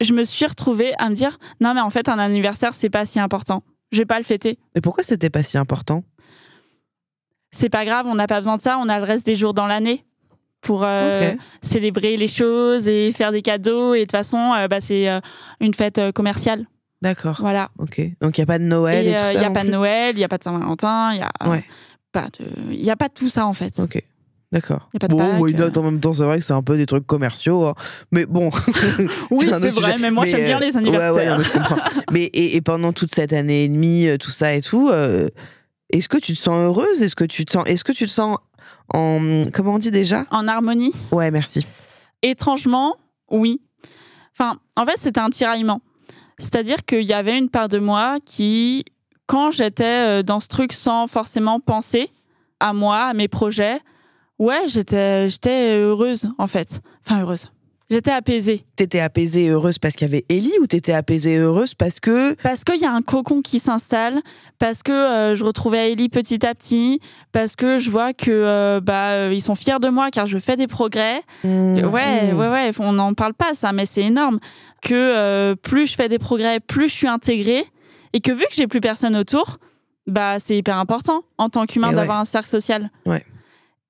[0.00, 3.06] je me suis retrouvée à me dire non mais en fait un anniversaire c'est pas
[3.06, 3.62] si important.
[3.92, 4.58] Je vais pas le fêter.
[4.74, 6.04] Mais pourquoi c'était pas si important?
[7.50, 8.78] C'est pas grave, on n'a pas besoin de ça.
[8.78, 10.04] On a le reste des jours dans l'année
[10.62, 13.94] pour euh, célébrer les choses et faire des cadeaux.
[13.94, 15.20] Et de toute façon, euh, bah, c'est euh,
[15.60, 16.64] une fête euh, commerciale.
[17.02, 17.36] D'accord.
[17.40, 17.70] Voilà.
[17.78, 18.00] Ok.
[18.20, 19.38] Donc il y a pas de Noël et, et tout il ça.
[19.40, 21.64] n'y a pas de Noël, il n'y a pas de Saint-Valentin, il n'y a, Ouais.
[22.12, 22.72] pas de...
[22.74, 23.80] y a pas de tout ça en fait.
[23.80, 24.00] Ok.
[24.52, 24.88] D'accord.
[24.92, 25.64] Y a pas de bon, Pâques, why not?
[25.64, 25.80] euh.
[25.80, 27.64] En même temps, c'est vrai que c'est un peu des trucs commerciaux.
[27.66, 27.74] hein.
[28.12, 28.50] Mais bon.
[29.30, 29.96] Oui, c'est vrai, sujet.
[29.98, 31.32] mais moi, j'aime bien les ouais, ouais, anniversaires.
[31.32, 31.76] non, mais je comprends.
[32.12, 35.28] mais et, et pendant toute cette année et demie, tout ça et tout, euh,
[35.90, 37.00] est-ce que tu te sens heureuse?
[37.02, 38.36] Est-ce que tu te sens, est-ce que tu te sens
[38.92, 40.26] en, comment on dit déjà?
[40.30, 41.66] En harmonie Ouais, merci.
[42.22, 42.96] Étrangement,
[43.30, 43.60] oui.
[44.34, 45.80] Enfin, en fait, c'était un tiraillement.
[46.38, 48.84] C'est-à-dire qu'il y avait une part de moi qui,
[49.26, 52.10] quand j'étais euh, dans ce truc sans forcément penser
[52.60, 53.80] à moi, à mes projets,
[54.38, 56.80] ouais, j'étais, j'étais heureuse, en fait.
[57.06, 57.50] Enfin, heureuse.
[57.92, 58.64] J'étais apaisée.
[58.76, 62.00] T'étais apaisée et heureuse parce qu'il y avait Ellie ou t'étais apaisée et heureuse parce
[62.00, 64.22] que Parce qu'il y a un cocon qui s'installe,
[64.58, 67.00] parce que euh, je retrouvais Ellie petit à petit,
[67.32, 70.38] parce que je vois que euh, bah euh, ils sont fiers de moi car je
[70.38, 71.20] fais des progrès.
[71.44, 72.38] Mmh, Ouais, mmh.
[72.38, 74.38] ouais, ouais, on n'en parle pas ça, mais c'est énorme.
[74.80, 77.64] Que euh, plus je fais des progrès, plus je suis intégrée,
[78.14, 79.58] et que vu que j'ai plus personne autour,
[80.06, 81.94] bah c'est hyper important en tant qu'humain ouais.
[81.94, 82.90] d'avoir un cercle social.
[83.04, 83.22] Ouais.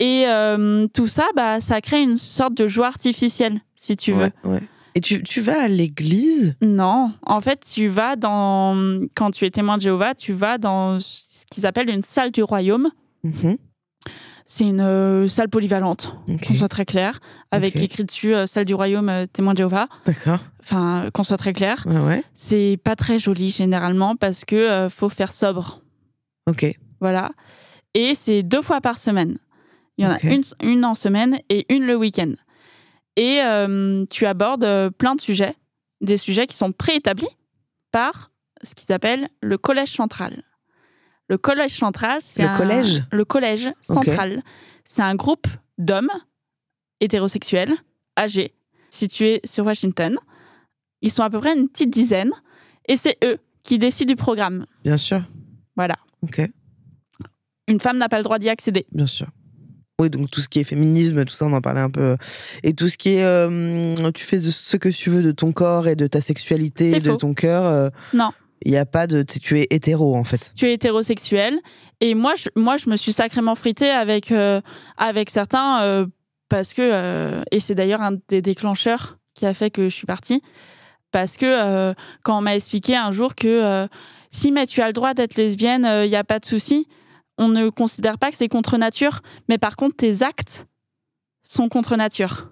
[0.03, 4.33] Et euh, tout ça, bah ça crée une sorte de joie artificielle, si tu veux.
[4.43, 4.63] Ouais, ouais.
[4.97, 6.57] Et tu, tu vas à l'église?
[6.61, 10.99] Non, en fait, tu vas dans quand tu es témoin de Jéhovah, tu vas dans
[10.99, 12.91] ce qu'ils appellent une salle du royaume.
[13.23, 13.59] Mhm.
[14.45, 17.21] C'est une euh, salle polyvalente, qu'on soit très clair,
[17.53, 19.87] avec écrit dessus euh, salle du royaume euh, témoin de Jéhovah.
[20.05, 20.41] D'accord.
[20.61, 21.87] Enfin, qu'on soit très clair.
[21.87, 22.25] Ouais, ouais.
[22.35, 25.81] C'est pas très joli généralement parce que faut faire sobre.
[26.51, 26.67] Ok.
[27.01, 27.31] Voilà.
[27.95, 29.39] Et c'est deux fois par semaine.
[29.99, 32.35] Il y en a une, une en semaine et une le week-end.
[33.17, 35.55] Et euh, tu abordes euh, plein de sujets,
[36.01, 37.29] des sujets qui sont préétablis
[37.91, 38.31] par
[38.63, 40.45] ce qu'ils appellent le collège central.
[41.29, 43.03] Le collège central, c'est Le un- collège?
[43.13, 43.95] Le collège Ok.
[44.05, 44.43] central.
[44.85, 45.47] C'est un groupe
[45.79, 46.11] d'hommes
[47.01, 47.75] hétérosexuels,
[48.19, 48.55] âgés,
[48.91, 50.17] situés sur Washington.
[51.03, 52.33] Ils sont à peu près une petite dizaine.
[52.89, 54.67] Et c'est eux qui décident du programme.
[54.85, 55.23] Bien sûr.
[55.77, 55.97] Voilà.
[56.23, 56.41] Ok,
[57.69, 58.87] Une femme n'a pas le droit d'y accéder.
[58.93, 59.27] bien sûr.
[60.03, 62.17] Oui, donc tout ce qui est féminisme, tout ça, on en parlait un peu.
[62.63, 63.25] Et tout ce qui est.
[63.25, 67.01] euh, tu fais ce que tu veux de ton corps et de ta sexualité, C'est
[67.01, 67.17] de faux.
[67.17, 67.65] ton cœur.
[67.65, 68.31] euh, Non.
[68.65, 69.23] Il n'y a pas de.
[69.23, 70.53] Tu es hétéro, en fait.
[70.57, 71.59] tu es hétérosexuel.
[72.01, 74.61] Et moi, je, moi, je me suis sacrément fritée avec, euh,
[74.99, 76.07] avec certains
[76.49, 80.43] parce que, et c'est d'ailleurs un des déclencheurs qui a fait que je suis partie,
[81.11, 81.95] parce que
[82.25, 83.89] quand on m'a expliqué un jour que
[84.31, 86.87] si mais tu as le droit d'être lesbienne, il n'y a pas de souci,
[87.39, 90.67] on ne considère pas que c'est contre nature, mais par contre tes actes
[91.43, 92.51] sont contre nature.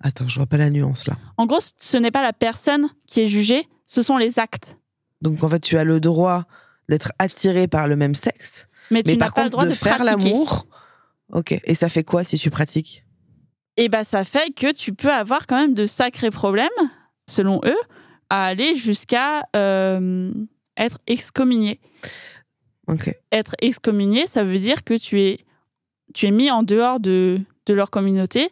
[0.00, 1.16] Attends, je vois pas la nuance là.
[1.36, 4.78] En gros, ce n'est pas la personne qui est jugée, ce sont les actes.
[5.22, 6.44] Donc en fait, tu as le droit
[6.88, 9.70] d'être attiré par le même sexe, Mais tu mais n'as par pas le droit de,
[9.70, 10.66] de, faire l'amour.
[11.32, 11.58] Ok.
[11.64, 13.04] Et ça fait quoi si tu pratiques?
[13.76, 16.68] Et ben ça fait que tu peux avoir quand même de sacrés problèmes,
[17.28, 17.78] selon eux,
[18.30, 20.32] à aller jusqu'à euh,
[20.76, 21.80] être excommunié.
[22.88, 23.14] Ok.
[23.32, 25.40] Être excommunié, ça veut dire que tu es,
[26.14, 28.50] tu es mis en dehors de, de leur communauté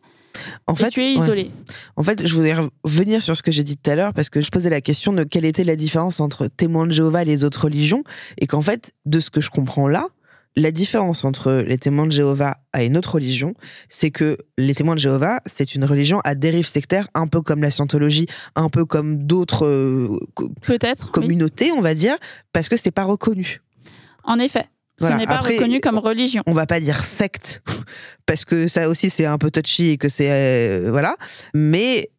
[0.66, 1.22] En et fait, tu es ouais.
[1.22, 1.50] isolé.
[1.96, 4.40] En fait, je voudrais revenir sur ce que j'ai dit tout à l'heure parce que
[4.40, 7.44] je posais la question de quelle était la différence entre témoins de Jéhovah et les
[7.44, 8.02] autres religions
[8.38, 10.08] et qu'en fait, de ce que je comprends là,
[10.56, 13.54] la différence entre les témoins de Jéhovah et une autre religion,
[13.88, 17.62] c'est que les témoins de Jéhovah, c'est une religion à dérive sectaire, un peu comme
[17.62, 20.94] la scientologie, un peu comme d'autres euh, oui.
[21.10, 22.16] communautés, on va dire,
[22.52, 23.62] parce que c'est pas reconnu.
[24.24, 24.66] En effet.
[25.00, 25.16] Voilà.
[25.16, 26.42] Ce n'est pas Après, reconnu comme religion.
[26.46, 27.62] on va pas dire secte
[28.26, 31.16] parce que ça aussi c'est un peu touchy et que c'est euh, voilà
[31.52, 32.10] mais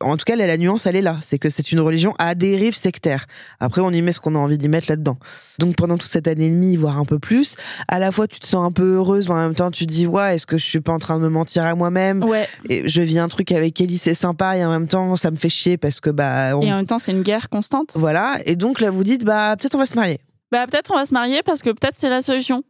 [0.00, 2.34] en tout cas là, la nuance elle est là c'est que c'est une religion à
[2.34, 3.26] dérive sectaire
[3.60, 5.18] après on y met ce qu'on a envie d'y mettre là-dedans
[5.58, 7.54] donc pendant toute cette année et demie voire un peu plus
[7.88, 9.92] à la fois tu te sens un peu heureuse mais en même temps tu te
[9.92, 12.24] dis ouais est-ce que je suis pas en train de me mentir à moi-même?
[12.24, 12.48] Ouais.
[12.70, 15.36] et je vis un truc avec Ellie c'est sympa et en même temps ça me
[15.36, 17.90] fait chier parce que bah on- Et en même temps, c'est une guerre constante.
[17.94, 20.18] voilà et donc là vous dites bah peut-être on va se marier
[20.52, 22.62] Bah, peut-être on va se marier parce que peut-être c'est la solution.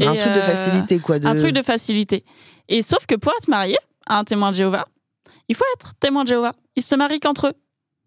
[0.00, 1.26] un Et, truc de euh, facilité quoi de...
[1.26, 2.24] Un truc de facilité.
[2.68, 4.86] Et sauf que pour être marié à un témoin de Jéhovah,
[5.48, 6.52] il faut être témoin de Jéhovah.
[6.74, 7.52] Ils se marient qu'entre eux.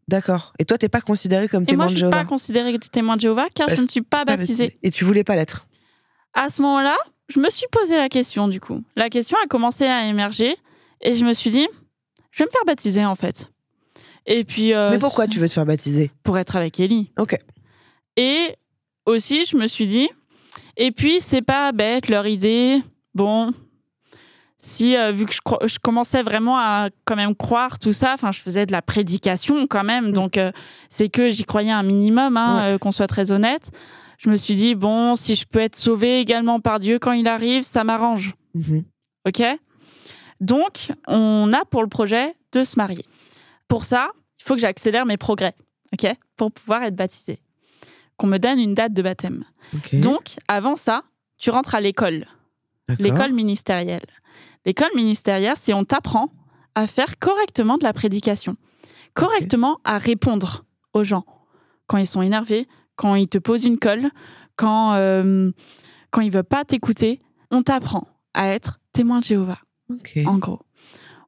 [0.09, 2.25] d'accord et toi t'es pas considéré comme Et témoin moi, je de suis Jéhovah pas
[2.25, 4.77] considérée témoin de Jéhovah car je ne suis pas Pas baptisée.
[4.83, 5.67] Et tu voulais pas l'être.
[6.33, 6.97] À ce moment-là,
[7.29, 8.83] je me suis posé la question du coup.
[8.97, 10.57] La question a commencé à émerger
[11.01, 11.67] et je me suis dit,
[12.31, 13.51] je vais me faire baptiser en fait.
[14.25, 14.73] Et puis.
[14.73, 16.11] euh, Mais pourquoi tu veux te faire baptiser?
[16.23, 17.11] Pour être avec Ellie.
[17.17, 17.37] Ok.
[18.17, 18.55] Et
[19.05, 20.09] aussi, je me suis dit,
[20.77, 22.81] et puis c'est pas bête leur idée.
[23.15, 23.51] Bon,
[24.57, 28.39] si euh, vu que je, commençais vraiment à quand même croire tout ça, enfin je
[28.41, 30.51] faisais de la prédication quand même, donc euh,
[30.89, 32.63] c'est que j'y croyais un minimum, hein, Ouais.
[32.73, 33.71] euh, qu'on soit très honnête.
[34.17, 37.27] Je me suis dit bon, si je peux être sauvée également par Dieu quand il
[37.27, 38.83] arrive, ça m'arrange, Mhm.
[39.27, 39.43] ok?
[40.41, 43.05] Donc on a pour le projet de se marier.
[43.69, 45.53] Pour ça, il faut que j'accélère mes progrès,
[45.93, 46.13] ok?
[46.35, 47.39] Pour pouvoir être baptisée.
[48.19, 49.45] Qu'on me donne une date de baptême.
[50.01, 51.03] Donc, avant ça,
[51.37, 52.25] tu rentres à l'école,
[52.99, 54.05] l'école ministérielle.
[54.65, 56.29] L'école ministérielle, c'est on t'apprend
[56.75, 58.57] à faire correctement de la prédication,
[59.13, 61.25] correctement à répondre aux gens
[61.87, 62.67] quand ils sont énervés,
[62.97, 64.09] quand ils te posent une colle,
[64.57, 65.51] quand, euh,
[66.11, 67.21] quand ils ne veulent pas t'écouter.
[67.51, 69.59] On t'apprend à être témoin de Jéhovah,
[70.27, 70.59] en gros.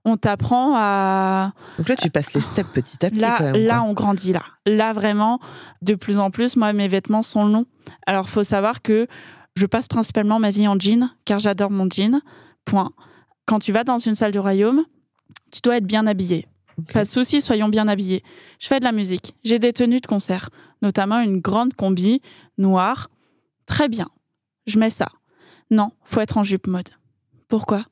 [0.04, 3.56] On t'apprend à, Donc là, tu passes les steps petit à petit Là, quand même.
[3.64, 4.41] là, on grandit là.
[4.66, 5.39] Là, vraiment,
[5.84, 7.66] de plus en plus, moi, mes vêtements sont longs.
[8.08, 9.08] Alors, faut savoir que
[9.56, 12.20] je passe principalement ma vie en jean, car j'adore mon jean.
[12.66, 12.91] Point.
[13.45, 14.84] Quand tu vas dans une salle du royaume,
[15.52, 16.47] tu dois être bien habillé.
[16.93, 18.24] Pas de souci, soyons bien habillés.
[18.60, 19.36] Je fais de la musique.
[19.43, 20.49] J'ai des tenues de concert,
[20.82, 22.22] notamment une grande combi
[22.58, 23.10] noire.
[23.68, 24.08] Très bien.
[24.66, 25.10] Je mets ça.
[25.70, 26.89] Non, faut être en jupe mode.
[27.49, 27.84] Pourquoi?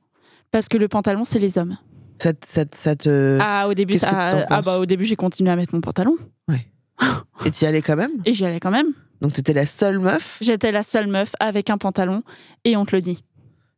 [0.52, 1.78] Parce que le pantalon, c'est les hommes.
[2.22, 3.38] Ça, te- ça, te- ça te.
[3.42, 6.16] Ah, au début, ça- ah, penses bah, au début, j'ai continué à mettre mon pantalon.
[7.46, 8.12] Et t'y allais quand même?
[8.26, 8.88] Et j'y allais quand même.
[9.22, 10.38] Donc t'étais la seule meuf?
[10.42, 12.22] J'étais la seule meuf avec un pantalon
[12.66, 13.24] et on te le dit.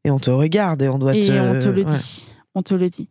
[0.03, 1.31] et on te regarde et on doit Et te.
[1.31, 1.85] on te le ouais.
[1.85, 2.27] dit.
[2.55, 3.09] On te le dit.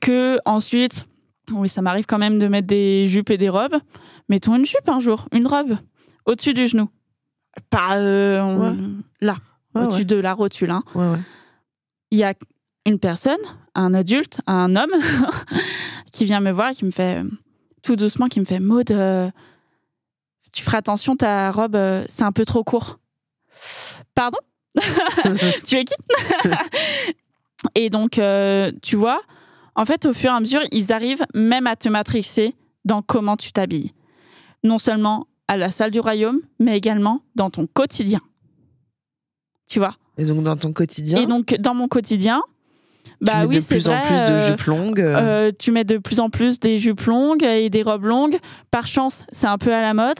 [0.00, 1.06] Que ensuite,
[1.52, 3.76] oui, ça m'arrive quand même de mettre des jupes et des robes.
[4.30, 5.76] Mettons une jupe un jour, une robe,
[6.26, 6.88] au-dessus du genou.
[7.68, 8.76] Pas euh, on- Ouais.
[9.20, 9.36] là,
[9.74, 10.04] Ouais, au-dessus ouais.
[10.06, 10.70] de la rotule.
[10.70, 10.82] hein.
[10.94, 11.18] Ouais, ouais.
[12.10, 12.32] Il y a
[12.86, 13.40] une personne,
[13.74, 14.92] un adulte, un homme,
[16.12, 17.28] qui vient me voir et qui me fait, euh,
[17.82, 19.30] tout doucement, qui me fait Maud, euh,
[20.52, 22.98] tu feras attention, ta robe, euh, c'est un peu trop court.
[24.14, 24.38] Pardon?
[25.64, 25.94] Tu es qui?
[27.74, 29.20] Et donc, euh, tu vois,
[29.74, 32.54] en fait, au fur et à mesure, ils arrivent même à te matrixer
[32.84, 33.92] dans comment tu t'habilles.
[34.64, 38.20] Non seulement à la salle du royaume, mais également dans ton quotidien.
[39.68, 39.96] Tu vois?
[40.18, 41.20] Et donc dans ton quotidien?
[41.20, 42.42] Et donc dans mon quotidien,
[43.20, 45.00] bah tu mets oui, de plus vrai, en plus de euh, jupes longues.
[45.00, 48.38] euh, tu mets de plus en plus des jupes longues et des robes longues.
[48.70, 50.18] Par chance, c'est un peu à la mode.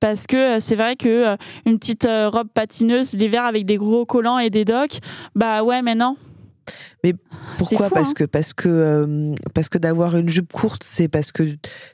[0.00, 4.38] Parce que euh, c'est vrai que une petite robe patineuse l'hiver avec des gros collants
[4.38, 4.98] et des docks,
[5.34, 6.16] bah ouais, mais non.
[7.58, 7.88] Pourquoi?
[7.88, 8.12] fou, Parce hein.
[8.16, 11.42] que parce que euh, parce que d'avoir une jupe courte, c'est parce que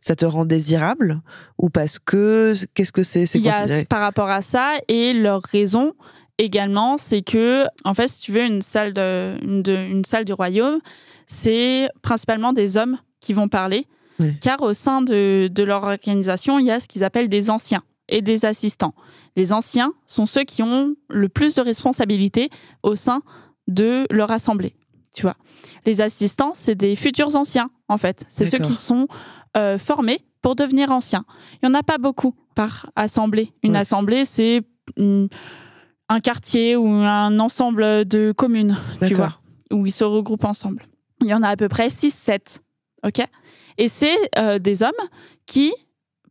[0.00, 1.20] ça te rend désirable
[1.58, 3.26] ou parce que qu'est-ce que c'est?
[3.26, 5.94] C'est par rapport à ça et leur raison
[6.44, 10.24] également, c'est que en fait, si tu veux une salle de, une, de- une salle
[10.24, 10.78] du royaume,
[11.26, 13.86] c'est principalement des hommes qui vont parler,
[14.42, 17.82] car au sein de, de leur organisation, il y a ce qu'ils appellent des anciens
[18.08, 18.94] et des assistants.
[19.36, 22.50] Les anciens sont ceux qui ont le plus de responsabilités
[22.82, 23.22] au sein
[23.68, 24.74] de leur assemblée.
[25.14, 25.36] Tu vois,
[25.86, 28.24] les assistants, c'est des futurs anciens en fait.
[28.28, 29.06] C'est ceux qui sont
[29.56, 31.24] euh, formés pour devenir anciens.
[31.62, 33.52] Il n'y en a pas beaucoup par assemblée.
[33.62, 33.78] Une Ouais.
[33.78, 34.62] assemblée, c'est
[34.98, 35.28] hum,
[36.10, 39.38] un quartier ou un ensemble de communes, tu vois,
[39.70, 40.82] où ils se regroupent ensemble.
[41.20, 42.58] Il y en a à peu près 6-7.
[43.06, 43.22] OK?
[43.78, 44.90] Et c'est euh, des hommes
[45.46, 45.72] qui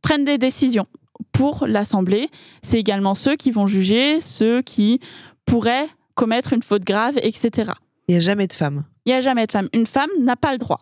[0.01, 0.86] prennent des décisions
[1.32, 2.30] pour l'assemblée.
[2.61, 4.99] C'est également ceux qui vont juger, ceux qui
[5.45, 7.71] pourraient commettre une faute grave, etc.
[8.07, 8.84] Il n'y a jamais de femme.
[9.05, 9.69] Il n'y a jamais de femme.
[9.71, 10.82] Une femme n'a pas le droit.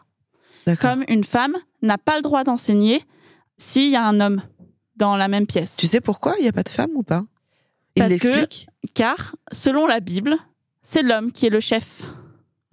[0.82, 3.02] Comme une femme n'a pas le droit d'enseigner
[3.58, 4.42] s'il y a un homme
[4.98, 5.76] dans la même pièce.
[5.78, 7.24] Tu sais pourquoi il n'y a pas de femme ou pas?
[7.98, 8.46] Il Parce que-
[8.94, 10.36] Car, selon la Bible,
[10.82, 12.02] c'est l'homme qui est le chef.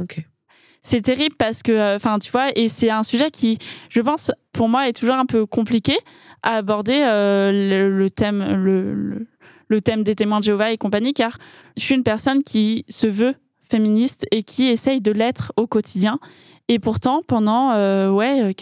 [0.01, 0.25] Ok.
[0.83, 3.59] C'est terrible parce que, enfin, tu vois, et c'est un sujet qui,
[3.89, 5.97] je pense, pour moi, est toujours un peu compliqué
[6.43, 9.27] à aborder euh, le, le thème, le, le-
[9.69, 11.39] le thème des témoins de Jéhovah et compagnie, car
[11.79, 13.35] je suis une personne qui se veut
[13.69, 16.19] féministe et qui essaye de l'être au quotidien.
[16.69, 18.53] Et pourtant, pendant, euh, ouais, euh,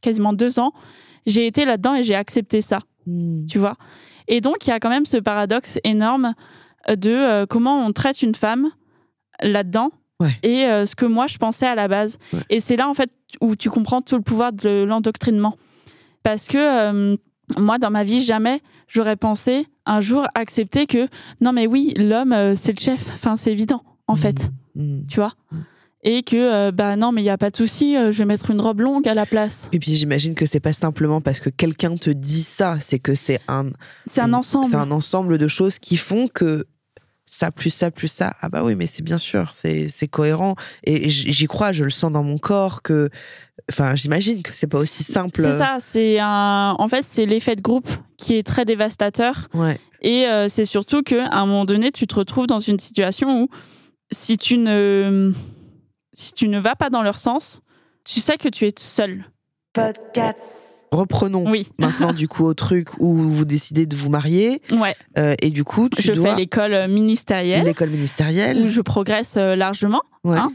[0.00, 0.72] quasiment deux ans,
[1.26, 3.46] j'ai été là-dedans et j'ai accepté ça Hmm.
[3.46, 3.76] tu vois?
[4.28, 6.34] Et donc, il y a quand même ce paradoxe énorme
[6.88, 8.68] de euh, comment on traite une femme
[9.42, 10.32] là-dedans Ouais.
[10.42, 12.18] et euh, ce que moi je pensais à la base.
[12.32, 12.40] Ouais.
[12.50, 13.08] Et c'est là, en fait,
[13.40, 15.54] où tu comprends tout le pouvoir de l'endoctrinement.
[16.24, 17.16] Parce que euh,
[17.56, 21.06] moi, dans ma vie, jamais j'aurais pensé un jour accepter que
[21.40, 23.10] non, mais oui, l'homme, euh, c'est le chef.
[23.14, 25.06] Enfin, c'est évident, en fait, Hmm.
[25.08, 25.34] tu vois?
[25.52, 25.56] Mm.
[26.10, 28.24] Et que, euh, bah non, mais il n'y a pas de souci, euh, je vais
[28.24, 29.68] mettre une robe longue à la place.
[29.72, 33.14] Et puis j'imagine que c'est pas simplement parce que quelqu'un te dit ça, c'est que
[33.14, 33.66] c'est un,
[34.06, 34.64] C'est un ensemble.
[34.70, 36.64] c'est un ensemble de choses qui font que
[37.26, 38.32] ça plus ça plus ça.
[38.40, 41.90] Ah bah oui, mais c'est bien sûr, c'est c'est cohérent et j'y crois, je le
[41.90, 43.10] sens dans mon corps que,
[43.70, 45.42] enfin, j'imagine que c'est pas aussi simple.
[45.42, 46.74] C'est ça, c'est un.
[46.78, 49.48] En fait, c'est l'effet de groupe qui est très dévastateur.
[49.52, 49.78] Ouais.
[50.00, 53.48] Et euh, c'est surtout qu'à un moment donné, tu te retrouves dans une situation où
[54.10, 55.34] si tu ne,
[56.18, 57.62] si tu ne vas pas dans leur sens,
[58.04, 59.24] tu sais que tu es seul.
[60.90, 61.68] Reprenons Oui.
[61.78, 64.96] maintenant du coup au truc où vous décidez de vous marier Ouais.
[65.18, 68.68] euh, et du coup tu je dois fais l'école ministérielle l'école où ministérielle.
[68.68, 70.02] je progresse euh, largement.
[70.24, 70.38] Ouais.
[70.38, 70.52] hein.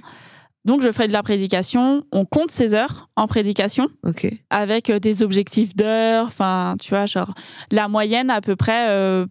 [0.65, 2.05] Donc, je fais de la prédication.
[2.13, 4.27] On compte ses heures en prédication Ok.
[4.49, 6.27] avec euh, des objectifs d'heures.
[6.27, 7.33] Enfin, tu vois, genre,
[7.69, 9.25] la moyenne à peu près euh,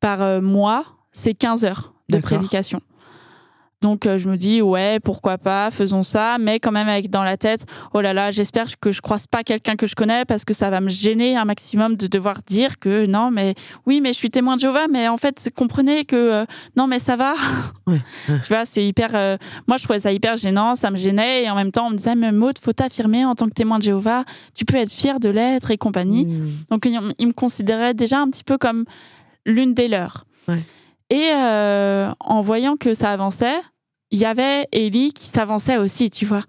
[0.00, 2.80] par euh, mois, c'est 15 heures de prédication.
[3.82, 7.22] Donc, euh, je me dis, ouais, pourquoi pas, faisons ça, mais quand même avec dans
[7.22, 7.64] la tête,
[7.94, 10.68] oh là là, j'espère que je croise pas quelqu'un que je connais parce que ça
[10.68, 13.54] va me gêner un maximum de devoir dire que non, mais
[13.86, 16.44] oui, mais je suis témoin de Jéhovah, mais en fait, comprenez que euh,
[16.76, 17.34] non, mais ça va.
[17.86, 19.14] Ouais, tu vois, c'est hyper.
[19.14, 21.90] euh, moi, je trouvais ça hyper gênant, ça me gênait, et en même temps, on
[21.90, 24.24] me disait, mais Maud, faut t'affirmer en tant que témoin de Jéhovah,
[24.54, 26.26] tu peux être fier de l'être et compagnie.
[26.26, 26.50] Hmm.
[26.70, 28.84] Donc, ils, me considéraient déjà un petit peu comme
[29.46, 30.26] l'une des leurs.
[30.46, 30.60] Ouais.
[31.10, 33.60] Et euh, en voyant que ça avançait,
[34.10, 36.44] il y avait Ellie qui s'avançait aussi, tu vois.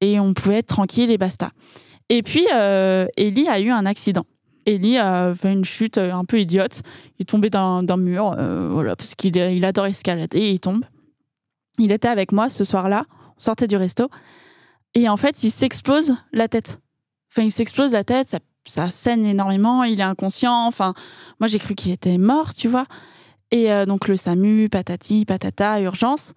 [0.00, 1.50] Et on pouvait être tranquille et basta.
[2.08, 4.24] Et puis, euh, Ellie a eu un accident.
[4.66, 6.82] Ellie a fait une chute euh, un peu idiote.
[7.18, 10.84] Il est tombé d'un mur, euh, voilà, parce qu'il il adore escalader et il tombe.
[11.78, 13.04] Il était avec moi ce soir-là,
[13.36, 14.08] on sortait du resto.
[14.94, 16.80] Et en fait, il s'explose la tête.
[17.30, 20.66] Enfin, il s'explose la tête, ça, ça saigne énormément, il est inconscient.
[20.66, 20.94] Enfin,
[21.40, 22.86] moi, j'ai cru qu'il était mort, tu vois.
[23.50, 26.34] Et euh, donc, le SAMU, patati, patata, urgence.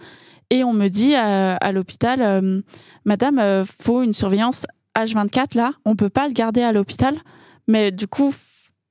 [0.52, 2.62] Et on me dit euh, à l'hôpital, euh,
[3.06, 7.18] Madame, euh, faut une surveillance H24 là, on peut pas le garder à l'hôpital,
[7.68, 8.34] mais du coup,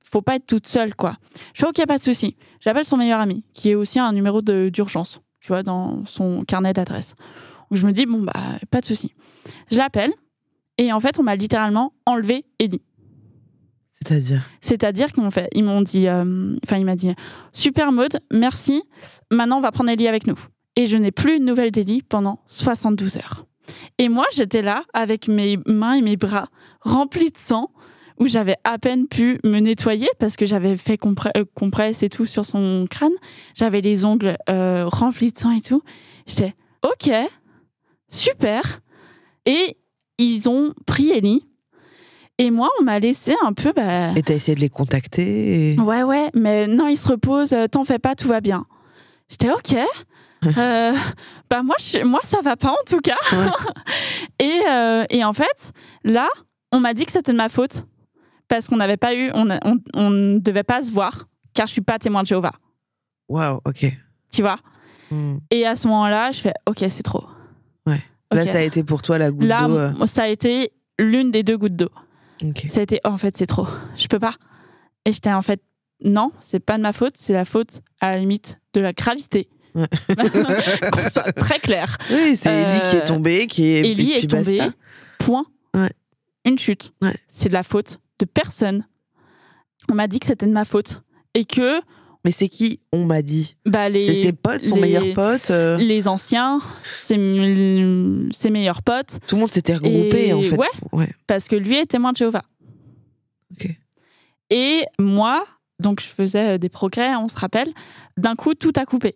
[0.03, 1.17] faut pas être toute seule, quoi.
[1.53, 2.35] Je fais, ok, pas de souci.
[2.59, 6.73] J'appelle son meilleur ami, qui est aussi un numéro d'urgence, tu vois, dans son carnet
[6.73, 7.13] d'adresse.
[7.69, 8.33] Je me dis, bon, bah,
[8.71, 9.13] pas de souci.
[9.69, 10.11] Je l'appelle,
[10.79, 12.81] et en fait, on m'a littéralement enlevé Ellie.
[14.03, 14.41] C'est-à-dire.
[14.61, 15.49] C'est-à-dire qu'ils m'ont fait,
[15.83, 17.13] dit, euh, il m'a dit,
[17.53, 18.81] super mode, merci.
[19.29, 20.37] Maintenant, on va prendre Ellie avec nous.
[20.75, 23.45] Et je n'ai plus une nouvelle d'Ellie pendant 72 heures.
[23.97, 26.47] Et moi, j'étais là avec mes mains et mes bras
[26.81, 27.71] remplis de sang,
[28.19, 30.97] où j'avais à peine pu me nettoyer parce que j'avais fait
[31.35, 33.13] euh, compresse et tout sur son crâne.
[33.55, 35.81] J'avais les ongles euh, remplis de sang et tout.
[36.27, 37.11] J'étais ok,
[38.07, 38.81] super.
[39.45, 39.77] Et
[40.17, 41.47] ils ont pris Ellie.
[42.43, 43.71] Et moi, on m'a laissé un peu.
[43.71, 47.53] Bah, Et t'as essayé de les contacter et- Ouais, ouais, mais non, il se repose,
[47.53, 48.65] euh, t'en fais pas, tout va bien.
[49.29, 49.75] J'étais ok.
[50.57, 50.93] Euh,
[51.51, 53.15] bah moi, je- moi, ça va pas en tout cas.
[54.39, 55.71] et, euh, et en fait,
[56.03, 56.27] là,
[56.71, 57.85] on m'a dit que c'était de ma faute
[58.47, 61.67] parce qu'on n'avait pas eu, on, a- on, on ne devait pas se voir car
[61.67, 62.53] je suis pas témoin de Jéhovah,
[63.29, 63.85] Waouh, ok.
[64.31, 64.57] tu vois?
[65.11, 65.37] Hmm.
[65.51, 67.23] Et à ce moment-là, je fais ok, c'est trop.
[67.85, 68.01] Ouais.
[68.31, 69.77] Là, ça a été pour toi la goutte Là, d'eau.
[69.77, 71.89] m- ça a été l'une des deux gouttes d'eau.
[72.43, 72.65] Ok.
[72.67, 73.67] Ça a été, oh, en fait, c'est trop.
[73.95, 74.35] Je peux pas.
[75.05, 75.61] Et j'étais en fait,
[76.03, 79.49] non, c'est pas de ma faute, c'est la faute à la limite de la gravité.
[79.75, 79.87] Ouais.
[81.37, 81.97] Très clair.
[82.11, 83.89] Oui, c'est Ellie qui est Euh, tombée, qui est.
[83.91, 84.73] Ellie est tombée, basta.
[85.19, 85.45] point.
[85.75, 85.91] Ouais.
[86.45, 86.93] Une chute.
[87.01, 87.15] Ouais.
[87.27, 88.85] C'est de la faute de personne.
[89.89, 91.01] On m'a dit que c'était de ma faute.
[91.33, 91.81] Et que
[92.23, 93.55] Mais c'est qui On m'a dit.
[93.65, 95.49] bah, les, C'est ses potes, son les- meilleur pote.
[95.49, 97.15] euh, les anciens, ses,
[98.31, 100.55] ses meilleurs potes, Tout le monde s'était regroupé Et en fait.
[100.57, 100.67] ouais.
[100.91, 101.09] ouais.
[101.27, 102.43] parce que lui est témoin de Jéhovah.
[103.53, 103.69] Ok.
[104.51, 105.45] Et moi,
[105.79, 107.69] donc je faisais euh, des progrès, on se rappelle,
[108.17, 109.15] d'un coup, tout a coupé.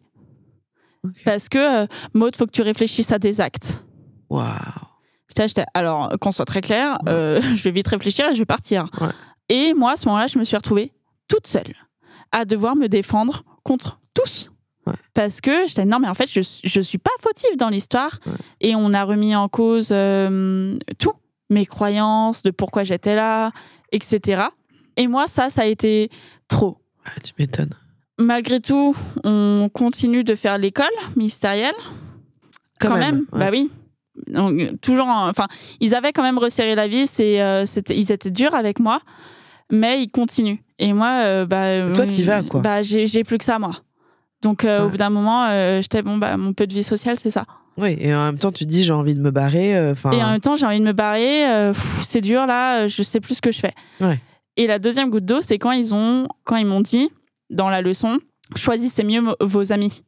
[1.04, 1.22] Ok.
[1.26, 3.84] Parce que, euh, Maud, faut que tu réfléchisses à des actes.
[4.30, 4.50] Waouh.
[5.74, 7.12] Alors, qu'on soit très clair, Ouais.
[7.12, 8.90] euh, je vais vite réfléchir et je vais partir.
[9.00, 9.10] Ouais.
[9.50, 10.92] Et moi, à ce moment-là, je me suis retrouvée
[11.28, 11.74] toute seule
[12.36, 14.52] à devoir me défendre contre tous.
[14.86, 14.94] Ouais.
[15.14, 18.20] Parce que j'étais non, mais en fait, je, je suis pas fautive dans l'histoire.
[18.26, 18.34] Ouais.
[18.62, 21.14] Et on a remis en cause euh, tout,
[21.50, 23.52] mes croyances, de pourquoi j'étais là,
[23.92, 24.44] etc.
[24.98, 26.10] Et moi, ça, ça a été
[26.48, 26.78] trop.
[27.24, 27.74] Tu m'étonnes.
[28.18, 31.74] Malgré tout, on continue de faire l'école ministérielle
[32.80, 33.70] quand, même, bah oui
[34.28, 35.48] Donc, toujours en- enfin
[35.80, 39.00] ils avaient quand même resserré la vis et euh, ils étaient durs avec moi
[39.72, 42.62] mais ils continuent et moi euh, bah Toi, euh, t'y vas, quoi.
[42.62, 43.82] bah j'ai plus que ça moi
[44.42, 47.18] donc euh, au bout d'un moment euh, j'étais bon bah mon peu de vie sociale
[47.20, 47.46] c'est ça
[47.78, 49.76] Oui, et en même temps, tu te dis j'ai envie de me barrer.
[49.78, 51.74] euh, Enfin, et en même temps j'ai envie de me barrer euh,
[52.04, 54.20] c'est dur là euh, je sais plus ce que je fais Ouais.
[54.58, 57.10] et la deuxième goutte d'eau c'est quand ils ont quand ils m'ont dit
[57.50, 58.20] dans la leçon
[58.56, 60.04] choisissez mieux vos amis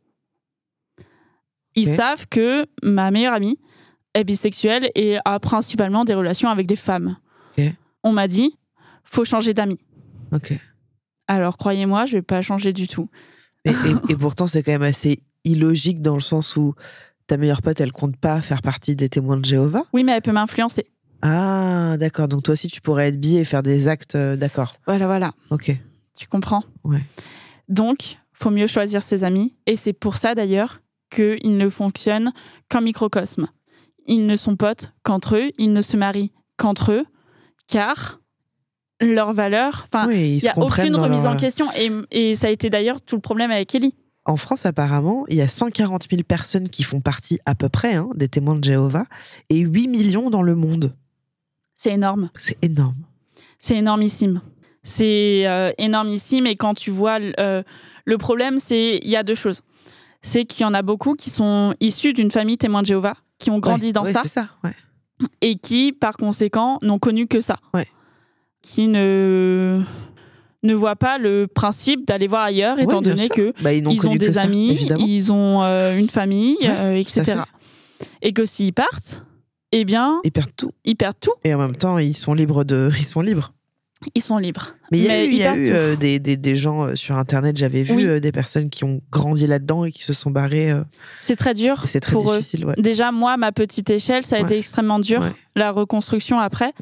[1.76, 3.60] ils savent que ma meilleure amie
[4.16, 7.18] est bisexuelle et a principalement des relations avec des femmes.
[7.56, 7.66] Ok.
[8.04, 8.58] On m'a dit,
[9.04, 9.80] faut changer d'amis.
[10.32, 10.54] Ok.
[11.28, 13.10] Alors croyez-moi, je vais pas changer du tout.
[13.66, 16.74] Et, et- et pourtant, c'est quand même assez illogique dans le sens où
[17.28, 19.84] ta meilleure pote, elle compte pas faire partie des témoins de Jéhovah.
[19.94, 20.86] Oui, mais elle peut m'influencer.
[21.22, 22.28] Ah, d'accord.
[22.28, 24.16] Donc toi aussi, tu pourrais être bi et faire des actes.
[24.16, 24.76] euh, d'accord.
[24.86, 25.34] Voilà, voilà.
[25.50, 25.76] Ok.
[26.16, 26.64] Tu comprends?
[26.84, 27.04] Ouais.
[27.68, 29.56] Donc, faut mieux choisir ses amis.
[29.66, 32.32] Et c'est pour ça d'ailleurs qu'ils ne fonctionnent
[32.70, 33.48] qu'en microcosme.
[34.06, 37.06] Ils ne sont potes qu'entre eux, ils ne se marient qu'entre eux,
[37.68, 38.20] car
[39.02, 41.68] leurs valeurs, enfin, oui, il n'y se a aucune remise leur- en question.
[41.78, 43.94] Et, et ça a été d'ailleurs tout le problème avec Ellie.
[44.26, 47.94] En France, apparemment, il y a 140 000 personnes qui font partie à peu près
[47.96, 49.06] hein, des témoins de Jéhovah
[49.50, 50.94] et 8 millions dans le monde.
[51.76, 52.30] C'est énorme.
[52.38, 52.96] C'est énorme.
[53.60, 54.42] C'est énormissime.
[54.84, 56.46] C'est euh, énormissime.
[56.48, 57.64] Et quand tu vois, euh,
[58.06, 59.62] le problème, c'est il y a deux choses.
[60.22, 63.50] C'est qu'il y en a beaucoup qui sont issus d'une famille témoin de Jéhovah, qui
[63.52, 64.72] ont grandi Ouais, dans ouais, ça C'est ça, ouais.
[65.42, 67.58] et qui, par conséquent, n'ont connu que ça.
[67.74, 67.88] Ouais.
[68.62, 69.82] Qui ne
[70.64, 73.36] ne voient pas le principe d'aller voir ailleurs, étant Ouais, donné sûr.
[73.36, 75.06] que Bah, ils ont des ça, amis, évidemment.
[75.08, 77.42] ils ont euh, une famille, Ouais, euh, etc.
[78.22, 79.24] Et que s'ils partent,
[79.72, 80.72] eh bien, Ils perdent tout.
[80.84, 81.32] ils perdent tout.
[81.44, 82.90] Et en même temps, ils sont libres de.
[82.98, 83.54] Ils sont libres.
[84.14, 84.76] Ils sont libres.
[84.92, 87.82] Mais il y a eu, y a euh, des, des, des gens sur Internet, j'avais
[87.84, 88.22] vu Oui.
[88.22, 90.72] des personnes qui ont grandi là-dedans et qui se sont barrés.
[90.72, 90.84] euh,
[91.22, 92.38] C'est très dur c'est très pour eux.
[92.38, 92.66] difficile.
[92.66, 92.76] Ouais.
[92.78, 95.24] Déjà, moi, ma petite échelle, ça a été extrêmement dur,
[95.56, 96.74] la reconstruction après.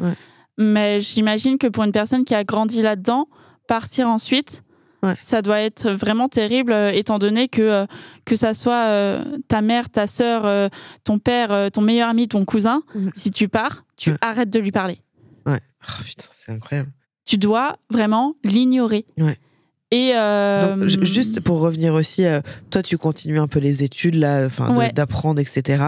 [0.58, 3.28] Mais j'imagine que pour une personne qui a grandi là-dedans,
[3.68, 4.64] partir ensuite,
[5.04, 5.14] Ouais.
[5.20, 7.86] ça doit être vraiment terrible, euh, étant donné que, euh,
[8.26, 10.70] que ça soit euh, ta mère, ta sœur,
[11.04, 13.12] ton père, ton meilleur ami, ton cousin, Ouais.
[13.16, 14.18] si tu pars, tu Ouais.
[14.22, 14.98] arrêtes de lui parler.
[15.46, 15.60] Ouais.
[15.88, 16.92] Oh, putain, c'est incroyable.
[17.26, 19.06] Tu dois vraiment l'ignorer.
[19.20, 19.38] Ouais.
[19.92, 22.42] Et euh, Donc, juste pour revenir aussi, euh,
[22.72, 24.92] toi, tu continues un peu les études, là, enfin, Ouais.
[24.92, 25.84] d'apprendre, etc.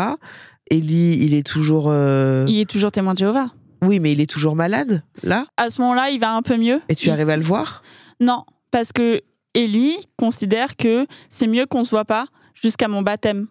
[0.70, 1.86] Ellie, il est toujours.
[1.90, 3.48] euh, il est toujours témoin de Jéhovah.
[3.82, 5.46] Oui, mais il est toujours malade, là?
[5.58, 6.82] À ce moment-là, il va un peu mieux.
[6.90, 7.84] Et tu Il arrives à le voir?
[8.20, 9.22] Non, parce que
[9.54, 13.48] Ellie considère que c'est mieux qu'on se voit pas jusqu'à mon baptême.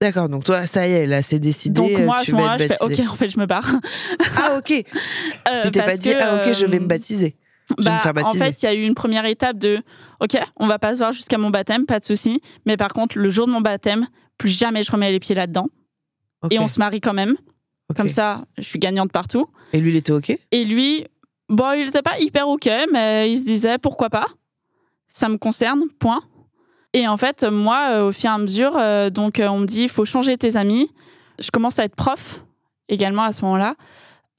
[0.00, 1.74] D'accord, donc toi, ça y est, là, c'est décidé.
[1.80, 2.76] Donc moi, à tu ce moment-là, je fais.
[2.80, 3.70] OK, en fait, je me barre.
[4.36, 4.72] Ah, ok.
[4.72, 7.36] Euh, t'a pas parce dit, que, ah, ok, je vais me euh, baptiser.
[7.78, 8.44] Je vais me bah, faire en baptiser.
[8.44, 9.80] fait, il y a eu une première étape de
[10.20, 12.40] OK, on va pas se voir jusqu'à mon baptême, pas de souci.
[12.66, 14.06] Mais par contre, le jour de mon baptême,
[14.36, 15.68] plus jamais je remets les pieds là-dedans.
[16.50, 17.36] Et on se marie quand même.
[17.96, 19.48] Comme ça, je suis gagnante partout.
[19.72, 20.36] Et lui, il était ok?
[20.50, 21.06] Et lui,
[21.48, 24.26] Bon, il était pas hyper ok, mais il se disait pourquoi pas?
[25.08, 26.22] Ça me concerne, point.
[26.94, 29.66] Et en fait, moi, euh, au fur et à mesure, euh, donc euh, on me
[29.66, 30.90] dit il faut changer tes amis.
[31.38, 32.42] Je commence à être prof
[32.88, 33.74] également à ce moment-là,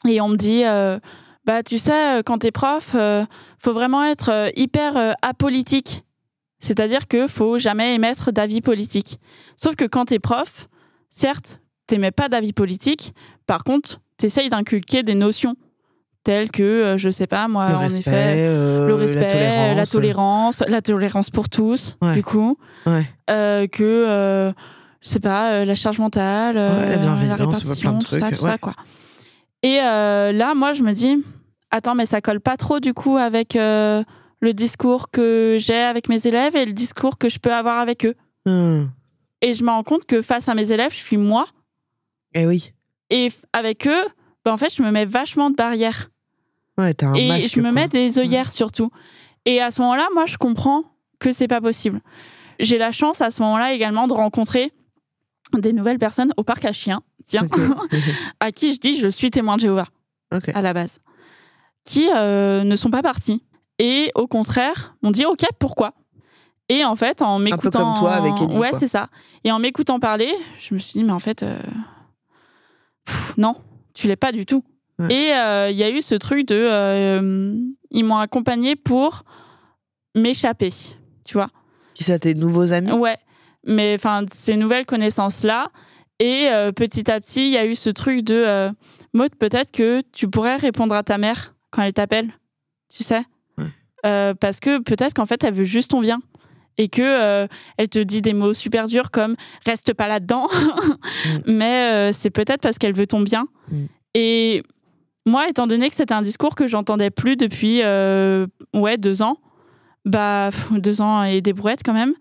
[0.07, 0.63] et on me dit
[1.45, 2.95] bah tu sais, quand t'es prof,
[3.59, 6.03] faut vraiment être hyper apolitique.
[6.59, 9.19] C'est-à-dire que faut jamais émettre d'avis politique.
[9.57, 10.69] Sauf que quand t'es prof,
[11.09, 13.13] certes, t'émets pas d'avis politique.
[13.47, 15.55] Par contre, t'essayes d'inculquer des notions
[16.23, 19.29] telles que, euh, je sais pas, moi, Le en respect, effet, euh, le respect, la
[19.31, 19.75] tolérance.
[19.77, 22.15] la tolérance, la tolérance pour tous, Ouais.
[22.15, 23.05] du coup, Ouais.
[23.29, 24.51] euh, que, euh,
[25.01, 28.41] je sais pas, la charge mentale, Ouais, la bienveillance, répartition, plein de tout ça, tout
[28.41, 28.73] ça, quoi.
[29.61, 31.23] Et là, moi, je me dis,
[31.69, 36.25] attends, mais ça colle pas trop, du coup, avec le discours que j'ai avec mes
[36.27, 38.15] élèves et le discours que je peux avoir avec eux.
[38.47, 38.89] Hum.
[39.41, 41.47] Et je me rends compte que face à mes élèves, je suis moi.
[42.33, 42.73] Eh oui.
[43.09, 44.05] Et avec eux,
[44.43, 46.09] ben, en fait, je me mets vachement de barrières.
[46.77, 47.71] Ouais, t'as un et masque, je me quoi.
[47.71, 48.91] mets des œillères surtout.
[49.45, 50.83] Et à ce moment-là, moi, je comprends
[51.19, 52.01] que c'est pas possible.
[52.59, 54.71] J'ai la chance à ce moment-là également de rencontrer
[55.53, 57.59] des nouvelles personnes au parc à chiens, tiens, Ok.
[58.39, 59.87] à qui je dis je suis témoin de Jéhovah
[60.53, 60.99] à la base,
[61.85, 63.43] qui euh, ne sont pas partis
[63.79, 65.93] et au contraire m'ont dit ok pourquoi?
[66.67, 69.09] Et en fait, en m'écoutant, comme toi avec Ellie, ouais c'est ça.
[69.43, 71.59] Et en m'écoutant parler, je me suis dit mais en fait euh,
[73.05, 73.55] pff, non,
[73.93, 74.63] tu l'es pas du tout.
[74.99, 75.13] Ouais.
[75.13, 77.53] Et euh, il y a eu ce truc de euh,
[77.91, 79.23] ils m'ont accompagné pour
[80.15, 80.71] m'échapper,
[81.25, 81.49] tu vois.
[81.93, 82.91] Qui ça, tes nouveaux amis?
[82.91, 83.17] Ouais,
[83.65, 85.67] mais enfin ces nouvelles connaissances là
[86.19, 88.69] et euh, petit à petit il y a eu ce truc de
[89.13, 92.31] Maud peut-être que tu pourrais répondre à ta mère quand elle t'appelle,
[92.89, 93.23] tu sais,
[93.57, 94.33] Ouais.
[94.39, 96.21] Parce que peut-être qu'en fait elle veut juste ton bien
[96.77, 97.47] et que euh,
[97.77, 100.47] elle te dit des mots super durs comme reste pas là-dedans,
[101.45, 103.47] mais euh, c'est peut-être parce qu'elle veut ton bien.
[103.71, 103.85] Mm.
[104.13, 104.63] et
[105.25, 109.37] moi étant donné que c'était un discours que j'entendais plus depuis euh, ouais deux ans
[110.05, 112.13] bah deux ans et des brouettes quand même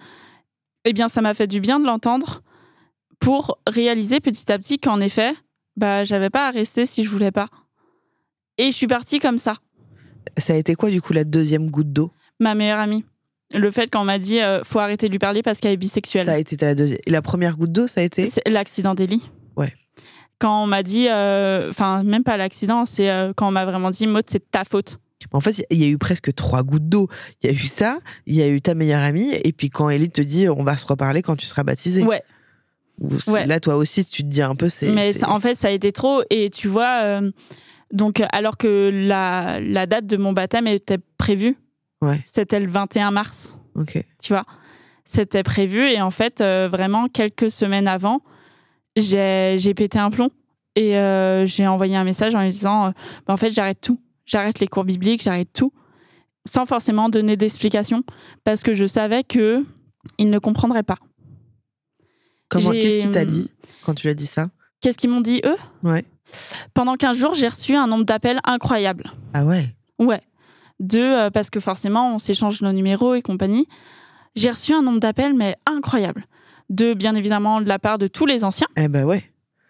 [0.87, 2.41] eh bien ça m'a fait du bien de l'entendre
[3.21, 5.35] pour réaliser petit à petit qu'en effet
[5.77, 7.49] bah j'avais pas à rester si je voulais pas.
[8.59, 9.59] Et je suis partie comme ça.
[10.37, 12.11] Ça a été quoi, du coup, la deuxième goutte d'eau?
[12.41, 13.05] Ma meilleure amie
[13.53, 16.27] le fait qu'on m'a dit euh, faut arrêter de lui parler parce qu'elle est bisexuelle
[16.27, 16.99] Ça a été la deuxième.
[17.07, 18.29] Et la première goutte d'eau, ça a été?
[18.47, 19.23] L'accident d'Eli.
[19.57, 19.73] Ouais.
[20.39, 23.91] Quand on m'a dit, euh, enfin, même pas l'accident, c'est euh, quand on m'a vraiment
[23.91, 24.99] dit, Maud, c'est ta faute.
[25.33, 27.09] En fait, il y a eu presque trois gouttes d'eau.
[27.43, 29.89] Il y a eu ça, il y a eu ta meilleure amie, et puis quand
[29.89, 32.03] Ellie te dit on va se reparler quand tu seras baptisé.
[32.05, 32.23] Ouais.
[33.47, 34.93] Là, toi aussi, tu te dis un peu, c'est.
[34.93, 36.23] Mais ça- en fait, ça a été trop.
[36.31, 37.31] Et tu vois, euh,
[37.93, 41.57] donc, alors que la, la date de mon baptême était prévue,
[42.05, 42.21] Ouais.
[42.25, 44.03] c'était le 21 mars, Ok.
[44.23, 44.45] tu vois?
[45.05, 45.89] C'était prévu.
[45.91, 48.21] Et en fait, euh, vraiment, quelques semaines avant,
[48.97, 50.31] j'ai pété un plomb.
[50.77, 52.91] Et euh, j'ai envoyé un message en lui disant, euh,
[53.27, 54.01] Bah, en fait, j'arrête tout.
[54.27, 55.73] J'arrête les cours bibliques, j'arrête tout.
[56.47, 58.03] Sans forcément donner d'explication.
[58.45, 59.65] Parce que je savais que
[60.19, 60.99] il ne comprendrait pas.
[62.49, 63.51] Comment Qu'est-ce qu'il t'a dit
[63.85, 64.49] quand tu lui as dit ça?
[64.81, 65.57] Qu'est-ce qu'ils m'ont dit, eux?
[65.83, 66.05] Ouais.
[66.75, 69.11] Pendant 15 jours, j'ai reçu un nombre d'appels incroyable.
[69.33, 69.75] Ah ouais?
[69.99, 70.21] Ouais.
[70.85, 73.67] De, euh, parce que forcément, on s'échange nos numéros et compagnie.
[74.37, 76.25] J'ai reçu un nombre d'appels, mais incroyable.
[76.69, 79.25] De, bien évidemment, de la part de tous les anciens, Eh ben ouais.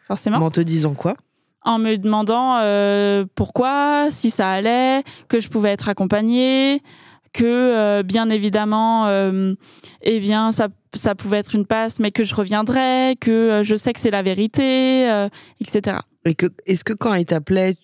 [0.08, 0.38] forcément.
[0.38, 1.14] Mais en te disant quoi?
[1.62, 6.82] En me demandant euh, pourquoi, si ça allait, que je pouvais être accompagnée,
[7.32, 9.54] que, euh, bien évidemment, euh,
[10.02, 13.92] eh bien, ça, ça pouvait être une passe, mais que je reviendrais, que je sais
[13.92, 15.06] que c'est la vérité,
[15.60, 15.98] etc.
[16.24, 17.76] Et que est-ce que quand il t'appelait,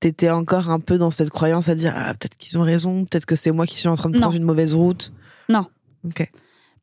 [0.00, 3.26] t'étais encore un peu dans cette croyance à dire ah peut-être qu'ils ont raison, peut-être
[3.26, 4.20] que c'est moi qui suis en train de Non.
[4.22, 5.12] prendre une mauvaise route.
[5.48, 5.66] Non.
[6.06, 6.30] Ok.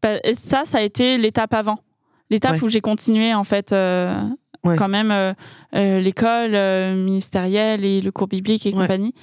[0.01, 1.79] Bah, ça, ça a été l'étape avant.
[2.29, 2.63] L'étape Ouais.
[2.63, 4.21] où j'ai continué, en fait, euh,
[4.63, 4.75] Ouais.
[4.75, 5.33] quand même, euh,
[5.75, 6.51] euh, l'école
[6.95, 8.81] ministérielle et le cours biblique et Ouais.
[8.81, 9.13] compagnie.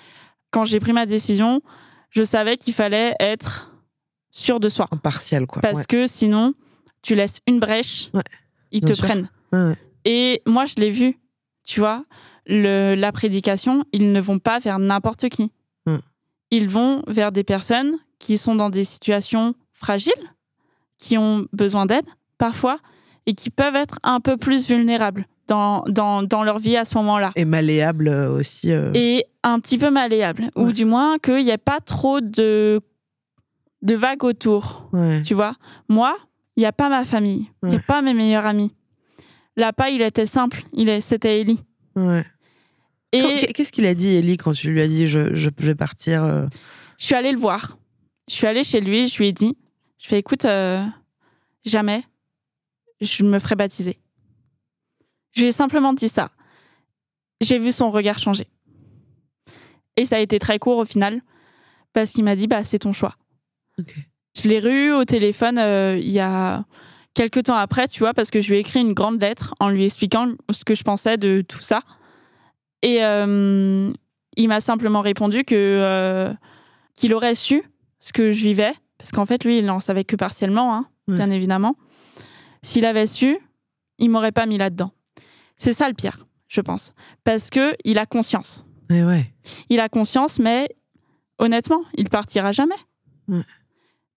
[0.51, 1.61] Quand j'ai pris ma décision,
[2.11, 3.70] je savais qu'il fallait être
[4.30, 4.88] sûr de soi.
[4.90, 5.62] Impartial quoi.
[5.62, 6.55] Parce que sinon,
[7.03, 8.11] tu laisses une brèche,
[8.72, 9.05] ils Bien te sûr.
[9.05, 9.28] prennent.
[10.05, 11.18] Et moi, je l'ai vu,
[11.64, 12.05] tu vois,
[12.47, 15.53] le, la prédication, ils ne vont pas vers n'importe qui.
[15.86, 15.97] Mm.
[16.51, 20.12] Ils vont vers des personnes qui sont dans des situations fragiles,
[20.99, 22.07] qui ont besoin d'aide
[22.38, 22.78] parfois,
[23.26, 26.97] et qui peuvent être un peu plus vulnérables dans, dans, dans leur vie à ce
[26.99, 27.32] moment-là.
[27.36, 28.70] Et malléable euh, aussi.
[28.72, 30.72] euh, Et un petit peu malléables, ou Ouais.
[30.72, 32.80] du moins qu'il n'y ait pas trop de,
[33.82, 34.88] de vagues autour.
[34.92, 35.22] ouais.
[35.22, 35.55] Tu vois,
[35.88, 36.16] moi,
[36.57, 37.84] il n'y a pas ma famille, il n'y a Ouais.
[37.86, 38.74] pas mes meilleurs amis.
[39.57, 41.61] Là-bas, il était simple, il est, c'était Ellie.
[41.97, 42.24] ouais.
[43.15, 45.75] Et Qu'est-ce qu'il a dit Ellie quand tu lui as dit je, je, je vais
[45.75, 46.47] partir euh,
[46.99, 47.79] je suis allée le voir.
[48.29, 49.57] Je suis allée chez lui, je lui ai dit,
[49.99, 50.85] je fais écoute, euh,
[51.65, 52.05] jamais
[53.01, 53.99] je me ferai baptiser.
[55.33, 56.31] Je lui ai simplement dit ça.
[57.41, 58.47] J'ai vu son regard changer.
[59.97, 61.21] Et ça a été très court au final,
[61.93, 63.17] parce qu'il m'a dit bah c'est ton choix.
[63.79, 63.95] Ok.
[64.37, 66.65] Je l'ai reçu au téléphone euh, il y a
[67.12, 69.69] quelques temps après, tu vois, parce que je lui ai écrit une grande lettre en
[69.69, 71.83] lui expliquant ce que je pensais de tout ça.
[72.85, 73.91] Et euh,
[74.37, 76.32] il m'a simplement répondu que euh,
[76.95, 77.62] qu'il aurait su
[77.99, 81.16] ce que je vivais, parce qu'en fait, lui, il n'en savait que partiellement, hein, Ouais.
[81.16, 81.76] bien évidemment.
[82.62, 83.39] S'il avait su,
[83.99, 84.91] il m'aurait pas mis là-dedans.
[85.57, 88.64] C'est ça le pire, je pense, parce que il a conscience.
[88.91, 89.32] Ouais.
[89.70, 90.68] Il a conscience, mais
[91.39, 92.74] honnêtement, il partira jamais.
[93.28, 93.43] Ouais.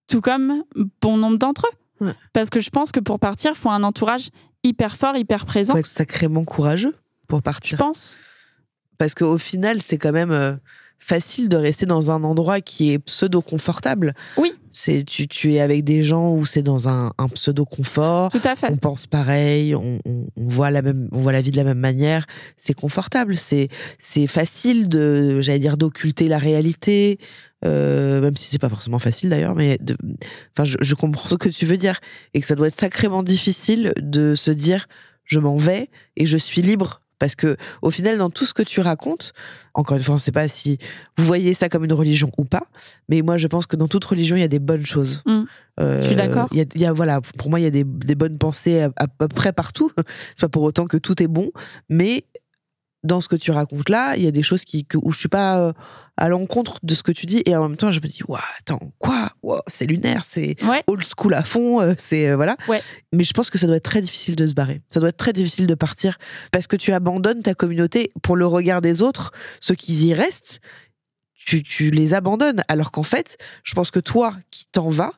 [0.08, 0.64] Tout comme
[1.00, 2.06] bon nombre d'entre eux.
[2.06, 2.14] Ouais.
[2.32, 4.28] Parce que je pense que pour partir, il faut un entourage
[4.62, 5.72] hyper fort, hyper présent.
[5.72, 6.94] Faut être sacrément courageux
[7.28, 7.78] pour Je partir.
[7.78, 8.16] pense.
[8.98, 10.52] Parce qu'au final, c'est quand même euh,
[10.98, 14.14] facile de rester dans un endroit qui est pseudo-confortable.
[14.36, 14.52] Oui.
[14.70, 18.30] C'est tu, tu es avec des gens où c'est dans un, un pseudo-confort.
[18.30, 18.68] Tout à fait.
[18.70, 21.64] On pense pareil, on, on- on voit la même, on voit la vie de la
[21.64, 22.26] même manière.
[22.56, 23.68] C'est confortable, c'est
[23.98, 27.18] c'est facile de, j'allais dire, d'occulter la réalité,
[27.64, 29.54] euh, même si c'est pas forcément facile d'ailleurs.
[29.54, 29.96] Mais de,
[30.52, 31.98] enfin, je, je comprends ce que tu veux dire
[32.34, 34.86] et que ça doit être sacrément difficile de se dire,
[35.24, 37.00] je m'en vais et je suis libre.
[37.18, 39.32] Parce que au final, dans tout ce que tu racontes,
[39.74, 40.78] encore une fois, on ne sait pas si
[41.16, 42.66] vous voyez ça comme une religion ou pas,
[43.08, 45.22] mais moi, je pense que dans toute religion, il y a des bonnes choses.
[45.26, 45.42] Mm.
[45.80, 46.48] Euh, Je suis d'accord.
[46.52, 48.82] Il y a, y a- voilà, pour moi, il y a des, des bonnes pensées
[48.82, 49.90] à, à peu près partout.
[50.36, 51.50] C'est pas pour autant que tout est bon,
[51.88, 52.24] mais
[53.04, 55.18] dans ce que tu racontes là, il y a des choses qui, que, où je
[55.20, 55.72] suis pas euh,
[56.18, 58.40] à l'encontre de ce que tu dis, et en même temps, je me dis, waouh,
[58.58, 60.82] attends, quoi, Wow, c'est lunaire, c'est Ouais.
[60.88, 62.56] old school à fond, euh, c'est euh, voilà.
[62.68, 62.82] Ouais.
[63.12, 64.82] Mais je pense que ça doit être très difficile de se barrer.
[64.90, 66.18] Ça doit être très difficile de partir
[66.52, 69.32] parce que tu abandonnes ta communauté pour le regard des autres.
[69.60, 70.60] Ceux qui y restent,
[71.34, 72.62] tu, tu les abandonnes.
[72.68, 75.12] Alors qu'en fait, je pense que toi qui t'en vas,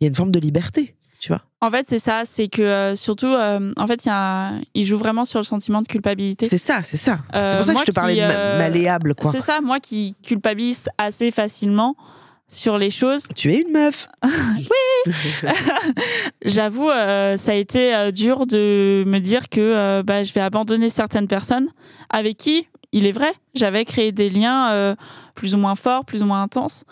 [0.00, 1.42] il y a une forme de liberté, tu vois.
[1.60, 2.22] En fait, c'est ça.
[2.24, 4.16] C'est que euh, surtout, euh, en fait, il y a
[4.50, 6.46] un- il joue vraiment sur le sentiment de culpabilité.
[6.46, 7.18] C'est ça, c'est ça.
[7.34, 9.32] Euh, c'est pour ça que je te parlais qui, de ma- malléable, quoi.
[9.32, 11.96] C'est ça, moi qui culpabilise assez facilement
[12.48, 13.24] sur les choses.
[13.34, 14.06] Tu es une meuf.
[16.44, 21.28] J'avoue, euh, ça a été dur de me dire que bah, je vais abandonner certaines
[21.28, 21.68] personnes
[22.10, 24.96] avec qui, il est vrai, j'avais créé des liens
[25.34, 26.84] plus ou moins forts, plus ou moins intenses.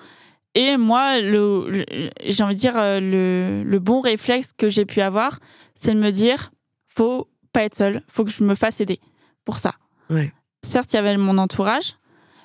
[0.59, 4.87] Et moi, le, le- j'ai envie de dire, euh, le, le bon réflexe que j'ai
[4.87, 5.39] pu avoir,
[5.75, 6.51] c'est de me dire,
[6.89, 8.99] faut pas être seul, faut que je me fasse aider
[9.45, 9.75] pour ça.
[10.09, 10.33] Ouais.
[10.63, 11.97] Certes, il y avait mon entourage,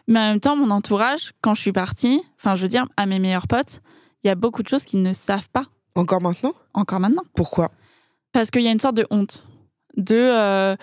[0.07, 3.05] mais en même temps, mon entourage, quand je suis partie, enfin, je veux dire, à
[3.05, 3.81] mes meilleurs potes,
[4.23, 6.53] il y a beaucoup de choses qu'ils ne savent pas Encore maintenant?
[6.73, 7.23] Encore maintenant.
[7.33, 7.71] Pourquoi?
[8.33, 9.45] Parce qu'il y a une sorte de honte.
[9.97, 10.15] De.
[10.15, 10.75] euh,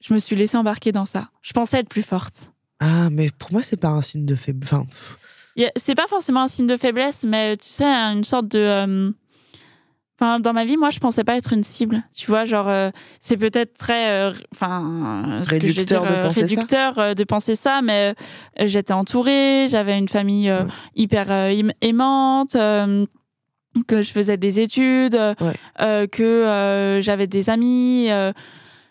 [0.00, 1.28] je me suis laissée embarquer dans ça.
[1.42, 2.52] Je pensais être plus forte.
[2.80, 4.72] Ah, mais pour moi, c'est pas un signe de faiblesse.
[4.72, 4.86] Enfin,
[5.76, 8.58] C'est pas forcément un signe de faiblesse, mais tu sais, une sorte de.
[8.58, 9.10] euh,
[10.22, 12.02] Enfin, dans ma vie, moi, je pensais pas être une cible.
[12.14, 12.90] Tu vois, genre, euh,
[13.20, 16.46] c'est peut-être très, euh, enfin, ce que je vais Réducteur dire, de euh, penser ça.
[16.46, 18.14] réducteur de penser ça, mais
[18.58, 20.66] j'étais entourée, j'avais une famille Ouais.
[20.94, 25.52] hyper aim- aimante, que je faisais des études, Ouais.
[25.80, 28.32] euh, que euh, j'avais des amis, euh,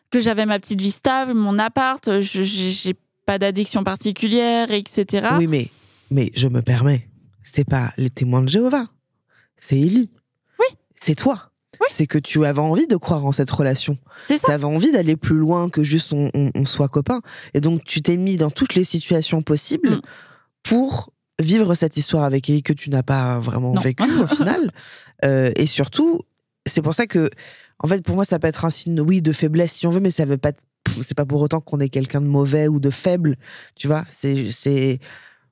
[0.09, 2.95] que j'avais ma petite vie stable, mon appart, j'ai
[3.27, 5.27] pas d'addiction particulière, etc.
[5.37, 5.67] Oui, mais,
[6.11, 7.09] mais je me permets.
[7.43, 8.87] C'est pas les témoins de Jéhovah.
[9.57, 10.11] C'est Élie.
[10.59, 10.65] Oui.
[10.99, 11.51] C'est toi.
[11.81, 11.87] Oui.
[11.91, 13.97] C'est que tu avais envie de croire en cette relation.
[14.25, 14.47] C'est ça.
[14.47, 17.21] Tu avais envie d'aller plus loin que juste on, on- on soit copains.
[17.53, 20.01] Et donc, tu t'es mis dans toutes les situations possibles Mm.
[20.63, 24.71] pour vivre cette histoire avec Élie que tu n'as pas vraiment vécue au final.
[25.23, 26.19] Euh, et surtout,
[26.65, 27.29] c'est pour ça que,
[27.79, 30.01] en fait, pour moi, ça peut être un signe, oui, de faiblesse si on veut,
[30.01, 30.51] mais ça veut pas.
[31.03, 33.37] C'est pas pour autant qu'on est quelqu'un de mauvais ou de faible.
[33.75, 34.99] Tu vois, c'est, c'est.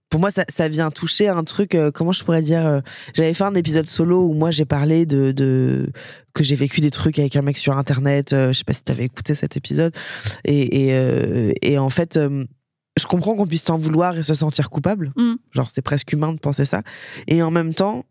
[0.10, 1.76] Pour moi, ça, ça vient toucher un truc.
[1.76, 2.80] euh, comment je pourrais dire euh,
[3.14, 5.90] J'avais fait un épisode solo où moi j'ai parlé de, de
[6.34, 8.32] que j'ai vécu des trucs avec un mec sur internet.
[8.34, 9.94] euh, je sais pas si t'avais écouté cet épisode.
[10.46, 12.18] Et et, et en fait,
[12.98, 15.12] je comprends qu'on puisse t'en vouloir et se sentir coupable.
[15.16, 15.34] Mm.
[15.52, 16.82] Genre, c'est presque humain de penser ça.
[17.28, 18.06] Et en même temps,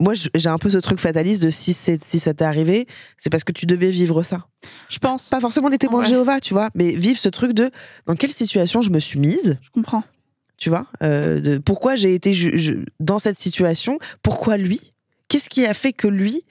[0.00, 2.86] moi, j'ai un peu ce truc fataliste de si c'est si ça t'est arrivé,
[3.18, 4.46] c'est parce que tu devais vivre ça.
[4.88, 5.28] Je pense.
[5.28, 6.08] Pas forcément les témoins de.
[6.08, 7.70] Jéhovah, tu vois, mais vivre ce truc de
[8.06, 10.04] dans quelle situation je me suis mise Je comprends.
[10.60, 14.92] Tu vois euh, de pourquoi j'ai été je- dans cette situation pourquoi lui
[15.28, 16.44] qu'est-ce qui a fait que lui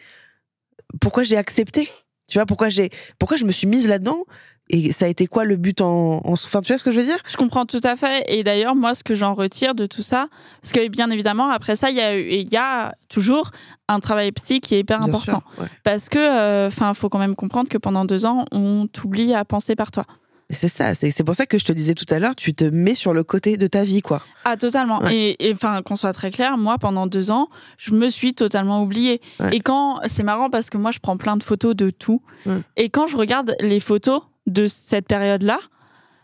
[1.00, 1.90] pourquoi j'ai accepté
[2.28, 2.90] tu vois pourquoi j'ai
[3.20, 4.24] pourquoi je me suis mise là-dedans
[4.72, 7.00] et ça a été quoi le but en, en enfin tu vois ce que je
[7.00, 7.18] veux dire?
[7.28, 8.24] Je comprends tout à fait.
[8.28, 10.28] Et d'ailleurs, moi, ce que j'en retire de tout ça,
[10.62, 13.50] parce que bien évidemment, après ça, il y a, y toujours
[13.88, 15.42] un travail psy qui est hyper Bien important.
[15.56, 15.68] sûr, ouais.
[15.84, 19.76] Parce que, enfin, faut quand même comprendre que pendant deux ans, on t'oublie à penser
[19.76, 20.06] par toi.
[20.52, 22.96] C'est ça c'est pour ça que je te disais tout à l'heure tu te mets
[22.96, 25.00] sur le côté de ta vie quoi Ah, totalement.
[25.04, 25.36] Ouais.
[25.40, 29.22] Et- enfin, qu'on soit très clair, moi, pendant deux ans, je me suis totalement oubliée.
[29.40, 29.56] Ouais.
[29.56, 32.22] Et quand, c'est marrant parce que moi, je prends plein de photos de tout.
[32.48, 32.62] Ouais.
[32.78, 35.60] Et quand je regarde les photos de cette période-là,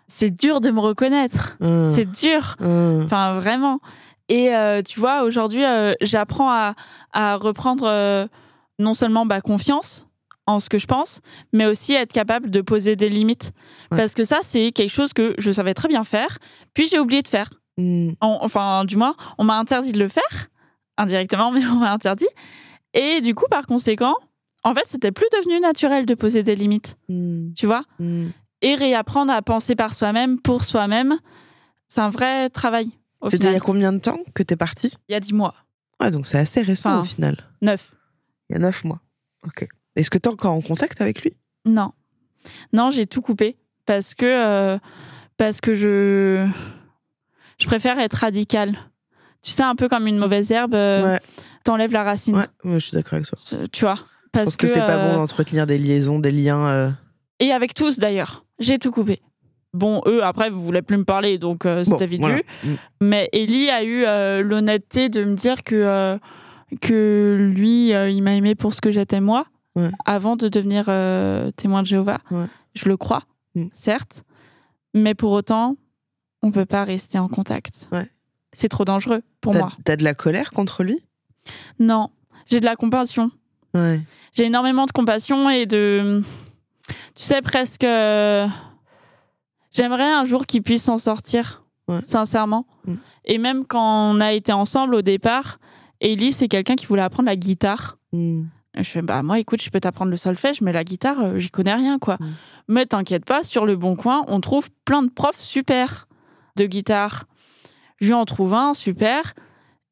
[0.07, 1.57] c'est dur de me reconnaître.
[1.93, 2.55] C'est dur.
[2.59, 3.79] Enfin, vraiment.
[4.29, 6.73] Et euh, tu vois, aujourd'hui, euh, j'apprends à,
[7.13, 8.25] à reprendre euh,
[8.79, 10.07] non seulement bah, confiance
[10.47, 11.21] en ce que je pense,
[11.53, 13.51] mais aussi être capable de poser des limites.
[13.91, 13.97] Ouais.
[13.97, 16.37] Parce que ça, c'est quelque chose que je savais très bien faire,
[16.73, 17.49] puis j'ai oublié de faire.
[17.77, 20.47] En- enfin, du moins, on m'a interdit de le faire,
[20.97, 22.27] indirectement, mais on m'a interdit.
[22.93, 24.15] Et du coup, par conséquent,
[24.63, 27.53] en fait, c'était plus devenu naturel de poser des limites, Hum.
[27.55, 28.31] tu vois Hum.
[28.61, 31.17] Et réapprendre à penser par soi-même, pour soi-même,
[31.87, 32.89] c'est un vrai travail.
[33.29, 35.53] C'était il y a combien de temps que t'es parti Il y a dix mois,
[35.99, 37.01] Ouais, donc c'est assez récent Enfin.
[37.01, 37.37] au final.
[37.61, 37.93] neuf.
[38.49, 39.01] Il y a neuf mois.
[39.45, 39.67] Ok.
[39.95, 41.33] Est-ce que t'es encore en contact avec lui?
[41.65, 41.91] Non.
[42.73, 44.77] Non, j'ai tout coupé parce que euh,
[45.37, 46.47] parce que je
[47.57, 48.77] je préfère être radicale.
[49.41, 51.19] Tu sais un peu comme une mauvaise herbe, euh, Ouais.
[51.63, 53.37] t'enlèves la racine, Ouais, je suis d'accord avec toi.
[53.71, 53.95] tu vois.
[53.97, 56.67] Je Parce pense que, c'est pas euh, bon d'entretenir des liaisons, des liens.
[56.67, 56.91] euh,
[57.39, 59.21] et avec tous d'ailleurs, j'ai tout coupé.
[59.73, 62.37] Bon, eux après vous voulez plus me parler donc euh, bon, c'était vite voilà.
[62.37, 62.43] vu.
[62.65, 62.77] Hum.
[63.01, 66.17] Mais Ellie a eu euh, l'honnêteté de me dire que euh,
[66.81, 69.45] que lui euh, il m'a aimé pour ce que j'étais moi
[69.75, 69.89] Ouais.
[70.05, 72.19] avant de devenir euh, témoin de Jéhovah.
[72.31, 72.45] Ouais.
[72.75, 73.23] Je le crois,
[73.55, 73.65] Mm.
[73.73, 74.23] certes,
[74.93, 75.75] mais pour autant
[76.41, 77.87] on peut pas rester en contact.
[77.91, 78.09] Ouais.
[78.53, 79.71] C'est trop dangereux pour T'as moi.
[79.83, 80.99] t'as de la colère contre lui?
[81.79, 82.09] Non,
[82.45, 83.31] j'ai de la compassion.
[84.33, 86.21] J'ai énormément de compassion et de.
[86.87, 87.83] Tu sais, presque.
[87.83, 88.47] euh,
[89.71, 91.99] J'aimerais un jour qu'il puisse s'en sortir, Ouais.
[92.07, 92.65] sincèrement.
[92.85, 92.93] Mm.
[93.25, 95.59] Et même quand on a été ensemble au départ,
[95.99, 97.97] Ellie, c'est quelqu'un qui voulait apprendre la guitare.
[98.13, 98.47] Hum.
[98.77, 101.49] Je fais, bah moi, écoute, je peux t'apprendre le solfège, mais la guitare, euh, j'y
[101.49, 102.17] connais rien, quoi.
[102.19, 102.25] Mm.
[102.67, 106.07] Mais t'inquiète pas, sur le bon coin, on trouve plein de profs super
[106.57, 107.25] de guitare.
[108.01, 109.33] Je lui en trouve un, super.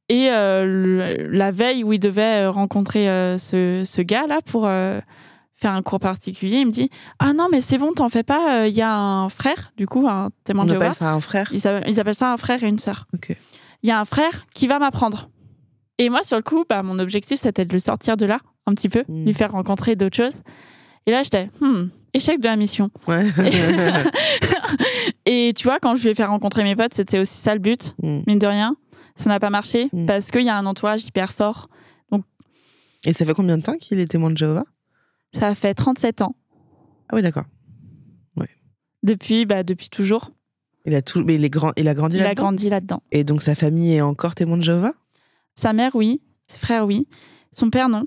[0.10, 4.64] Et euh, le- la veille où il devait euh, rencontrer euh, ce, ce gars-là pour
[5.56, 8.68] faire un cours particulier, il me dit Ah non, mais c'est bon, t'en fais pas,
[8.68, 10.86] il y a un frère, du coup, un témoin de Jéhovah.
[10.88, 13.06] appelle ça un frère Ils appellent, ils appellent ça un frère et une sœur.
[13.84, 15.30] Il y a un frère qui va m'apprendre.
[16.00, 18.74] Et moi, sur le coup, bah, mon objectif, c'était de le sortir de là, un
[18.74, 19.26] petit peu, Mm.
[19.26, 20.42] lui faire rencontrer d'autres choses.
[21.06, 22.90] Et là, j'étais, hmm, échec de la mission.
[23.08, 23.26] Ouais.
[25.26, 27.60] Et tu vois, quand je lui ai fait rencontrer mes potes, c'était aussi ça le
[27.60, 28.24] but, Hum.
[28.28, 28.76] mine de rien.
[29.16, 30.06] Ça n'a pas marché Mm.
[30.08, 31.70] parce qu'il y a un entourage hyper fort.
[33.06, 34.64] Et ça fait combien de temps qu'il est témoin de Jéhovah?
[35.34, 36.36] Ça a fait 37 ans.
[37.10, 37.44] Ah oui, d'accord.
[39.06, 40.32] Depuis, bah, depuis toujours.
[40.86, 43.04] Il a tout, mais il est grand, il a grandi Il a grandi là-dedans.
[43.12, 44.94] Et donc sa famille est encore témoin de Jéhovah?
[45.56, 46.22] Sa mère, oui.
[46.48, 47.08] Ses frères, oui.
[47.52, 48.06] Son père, non.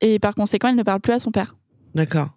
[0.00, 1.56] Et par conséquent, il ne parle plus à son père.
[1.94, 2.30] D'accord.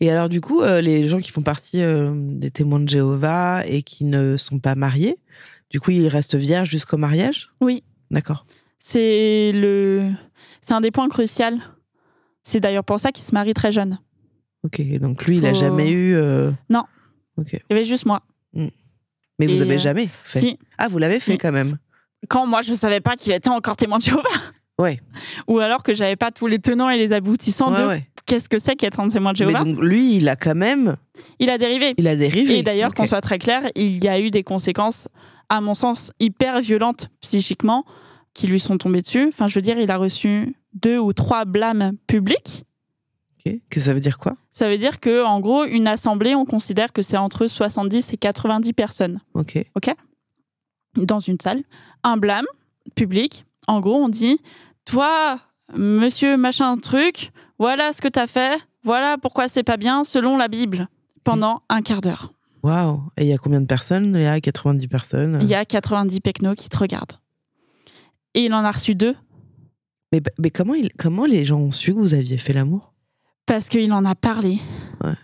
[0.00, 3.62] Et alors du coup, euh, les gens qui font partie euh, des témoins de Jéhovah
[3.66, 5.16] et qui ne sont pas mariés,
[5.70, 7.50] du coup, ils restent vierges jusqu'au mariage?
[7.60, 7.82] Oui.
[8.10, 8.46] D'accord.
[8.78, 10.10] C'est le,
[10.60, 11.44] c'est un des points cruciaux.
[12.42, 13.98] C'est d'ailleurs pour ça qu'il se marie très jeune.
[14.62, 14.80] Ok.
[14.98, 16.14] Donc lui, il a Faut- jamais eu.
[16.14, 16.84] euh, Non.
[17.36, 17.52] Ok.
[17.52, 18.22] Il y avait juste moi.
[19.38, 20.40] Mais vous avez jamais fait?
[20.40, 20.58] Si.
[20.78, 21.32] Ah, vous l'avez Si.
[21.32, 21.76] fait quand même.
[22.28, 24.22] Quand moi, je savais pas qu'il était encore témoin de Jéhovah.
[24.78, 25.00] Ouais.
[25.48, 28.06] Ou alors que j'avais pas tous les tenants et les aboutissants Ouais, de ouais.
[28.26, 29.64] qu'est-ce que c'est qu'être un témoin de Mais Jéhovah.
[29.64, 30.96] donc lui, il a quand même,
[31.38, 31.94] Il a dérivé.
[31.96, 32.58] il a dérivé.
[32.58, 32.96] Et d'ailleurs, Ok.
[32.96, 35.08] qu'on soit très clair, il y a eu des conséquences,
[35.48, 37.84] à mon sens, hyper violentes psychiquement
[38.34, 39.26] qui lui sont tombées dessus.
[39.28, 42.64] Enfin, je veux dire, il a reçu deux ou trois blâmes publics.
[43.46, 43.54] Ok.
[43.70, 44.36] Que ça veut dire quoi?
[44.52, 48.16] Ça veut dire que, en gros, une assemblée, on considère que c'est entre 70 et
[48.18, 49.64] 90 personnes Ok?
[50.96, 51.62] dans une salle.
[52.06, 52.46] Un blâme
[52.94, 53.44] public.
[53.66, 54.38] En gros, on dit
[54.84, 55.40] Toi,
[55.74, 60.46] monsieur machin truc, voilà ce que t'as fait, voilà pourquoi c'est pas bien selon la
[60.46, 60.88] Bible,
[61.24, 62.32] pendant un quart d'heure.
[62.62, 63.02] Waouh.
[63.16, 64.14] Et il y a combien de personnes?
[64.14, 65.38] Il y a 90 personnes.
[65.42, 67.18] Il y a 90 pecnos qui te regardent.
[68.34, 69.16] Et il en a reçu deux
[70.12, 72.92] Mais, mais comment, il, comment les gens ont su que vous aviez fait l'amour?
[73.46, 74.58] Parce qu'il en a parlé.
[75.02, 75.14] Ouais.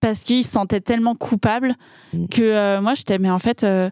[0.00, 1.74] Parce qu'il se sentait tellement coupable
[2.12, 2.26] Mm.
[2.28, 3.90] que euh, moi, j'étais, mais en fait, euh,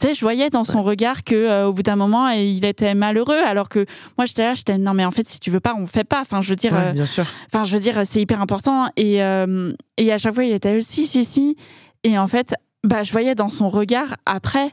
[0.00, 3.40] je voyais dans son regard que euh, au bout d'un moment, il était malheureux.
[3.46, 3.84] Alors que
[4.18, 6.20] moi, j'étais là, j'étais, non, mais en fait, si tu veux pas, on fait pas.
[6.20, 7.24] Enfin, je veux dire, Ouais, euh, Bien sûr.
[7.46, 8.88] Enfin, je veux dire, c'est hyper important.
[8.96, 11.56] Et, euh, et à chaque fois, il était si, si, si.
[12.04, 12.54] Et en fait,
[12.84, 14.70] bah, je voyais dans son regard après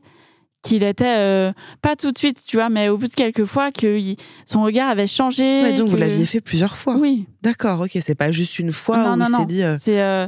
[0.61, 3.71] qu'il était euh, pas tout de suite, tu vois, mais au bout de quelques fois,
[3.71, 5.63] que il- son regard avait changé.
[5.63, 6.95] Ouais, donc vous l'aviez fait plusieurs fois.
[6.97, 7.27] Oui.
[7.43, 7.91] D'accord, ok.
[8.01, 9.63] C'est pas juste une fois non, où non, il s'est dit.
[9.63, 10.01] euh, C'est.
[10.01, 10.27] euh,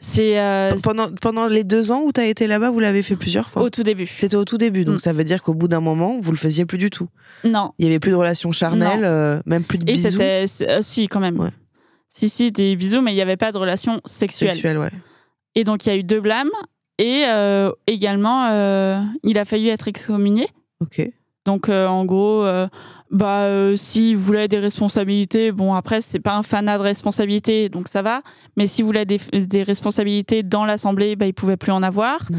[0.00, 3.16] c'est euh, Pendant, pendant les deux ans où tu as été là-bas, vous l'avez fait
[3.16, 3.62] plusieurs fois.
[3.62, 4.06] au tout début.
[4.06, 4.98] C'était au tout début, donc Mm.
[4.98, 7.08] ça veut dire qu'au bout d'un moment, vous le faisiez plus du tout.
[7.44, 7.72] Non.
[7.78, 9.06] Il y avait plus de relations charnelles, Non.
[9.06, 10.46] euh, même plus de Et bisous c'était.
[10.46, 11.38] c'est- euh, si, quand même.
[11.38, 11.50] Ouais.
[12.08, 14.52] Si, si, des bisous, mais il n'y avait pas de relation sexuelle.
[14.52, 14.90] sexuelles, ouais.
[15.54, 16.50] Et donc, il y a eu deux blâmes.
[16.98, 18.46] Et euh, également,
[19.22, 20.46] il a failli être excommunié.
[20.80, 21.00] Ok.
[21.50, 22.68] Donc, euh, en gros, euh,
[23.10, 27.88] bah, euh, s'il voulait des responsabilités, bon, après, c'est pas un fanat de responsabilités, donc
[27.88, 28.22] ça va.
[28.56, 32.30] Mais s'il voulait des, des responsabilités dans l'Assemblée, bah, il pouvait plus en avoir.
[32.30, 32.36] Mm.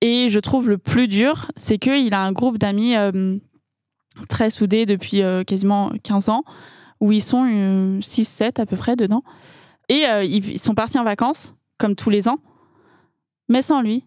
[0.00, 2.94] Et je trouve le plus dur, c'est qu'il a un groupe d'amis
[4.30, 6.44] très soudés depuis quasiment 15 ans,
[7.00, 7.44] où ils sont
[8.00, 9.22] 6-7 à peu près dedans.
[9.88, 12.38] Et ils sont partis en vacances, comme tous les ans,
[13.48, 14.04] mais sans lui.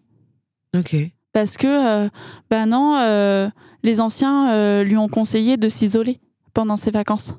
[0.76, 0.96] Ok.
[1.32, 2.08] Parce que,
[2.50, 3.50] ben non,
[3.82, 6.20] les anciens lui ont conseillé de s'isoler
[6.54, 7.34] pendant ses vacances.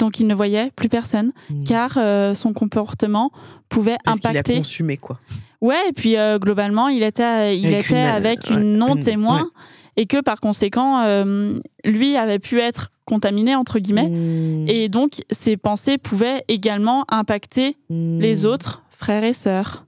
[0.00, 1.64] Donc il ne voyait plus personne, hmm.
[1.64, 3.30] car euh, son comportement
[3.68, 4.54] pouvait Parce impacter.
[4.54, 5.20] Il a consumé quoi.
[5.60, 9.50] Ouais, et puis euh, globalement, il était, il avec était une, avec une non-témoin,
[9.96, 14.68] et que par conséquent, euh, lui avait pu être contaminé entre guillemets, hmm.
[14.68, 18.20] et donc ses pensées pouvaient également impacter hmm.
[18.20, 19.84] les autres frères et sœurs.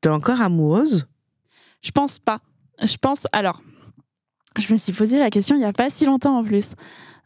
[0.00, 1.08] T'es encore amoureuse?
[1.82, 2.40] Je pense pas.
[2.80, 3.60] Je pense alors.
[4.58, 6.74] Je me suis posé la question il y a pas si longtemps en plus.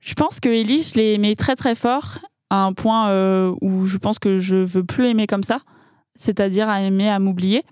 [0.00, 2.18] Je pense que Ellie, je l'ai aimé très très fort
[2.50, 5.60] à un point euh, où je pense que je veux plus aimer comme ça,
[6.16, 7.64] c'est-à-dire à aimer à m'oublier.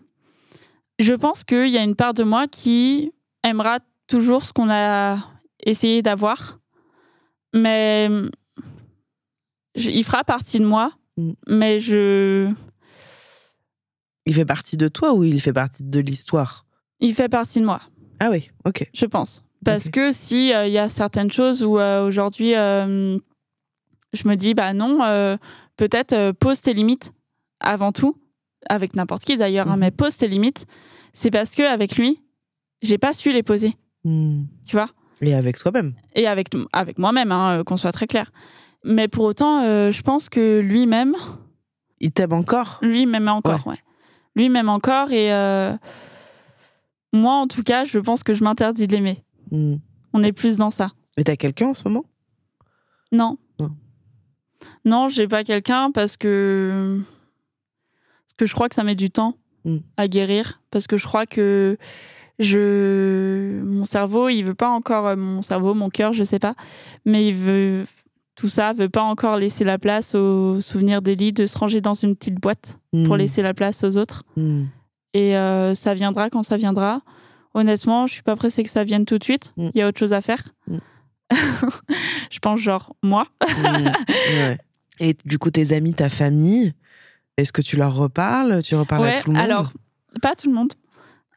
[0.99, 3.13] Je pense qu'il y a une part de moi qui
[3.43, 5.19] aimera toujours ce qu'on a
[5.65, 6.59] essayé d'avoir,
[7.53, 8.09] mais
[9.75, 11.33] il fera partie de moi, mm.
[11.49, 12.51] mais je.
[14.27, 16.67] Il fait partie de toi ou il fait partie de l'histoire?
[17.01, 17.81] Il fait partie de moi.
[18.21, 18.89] Ah oui, ok.
[18.95, 19.43] Je pense.
[19.65, 23.19] Parce que si euh, il y a certaines choses où euh, aujourd'hui euh,
[24.13, 24.99] je me dis bah non,
[25.77, 27.13] peut-être pose tes limites
[27.61, 28.17] avant tout,
[28.69, 29.81] avec n'importe qui d'ailleurs, hein, mhm.
[29.81, 30.67] mais pose tes limites,
[31.13, 32.23] c'est parce que avec lui,
[32.83, 33.75] j'ai pas su les poser.
[34.05, 34.45] Hmm.
[34.67, 34.91] Tu vois?
[35.21, 35.93] Et avec toi-même.
[36.15, 38.33] Et avec avec moi-même, hein, qu'on soit très clair.
[38.83, 41.15] Mais pour autant, je pense que lui-même.
[42.01, 42.79] Il t'aime encore.
[42.81, 43.79] Lui m'aime encore, ouais.
[44.35, 45.31] Lui m'aime encore et
[47.13, 49.23] moi, en tout cas, je pense que je m'interdis de l'aimer.
[49.51, 49.77] Hmm.
[50.13, 50.93] On est plus dans ça.
[51.17, 52.05] Et t'as quelqu'un en ce moment?
[53.13, 53.39] Non.
[54.85, 57.01] Non, j'ai pas quelqu'un parce que
[58.27, 59.79] parce que je crois que ça met du temps hmm.
[59.97, 61.79] à guérir parce que je crois que
[62.39, 66.55] je mon cerveau, il veut pas encore euh, mon cerveau, mon cœur, je sais pas,
[67.05, 67.87] mais il veut
[68.37, 71.95] tout ça veut pas encore laisser la place aux souvenirs d'Elie de se ranger dans
[71.95, 73.19] une petite boîte pour hmm.
[73.19, 74.25] laisser la place aux autres.
[75.13, 77.03] Et euh, ça viendra quand ça viendra
[77.55, 79.53] honnêtement, je suis pas pressée que ça vienne tout de suite.
[79.57, 79.71] Mm.
[79.75, 80.43] Il y a autre chose à faire.
[80.67, 80.79] Mm.
[82.31, 83.27] je pense genre moi.
[83.43, 84.57] Mm.
[85.01, 86.75] Et du coup, tes amis, ta famille,
[87.37, 88.63] est-ce que tu leur reparles?
[88.63, 89.43] Tu reparles à tout le monde?
[89.43, 89.73] Alors,
[90.21, 90.73] pas tout le monde.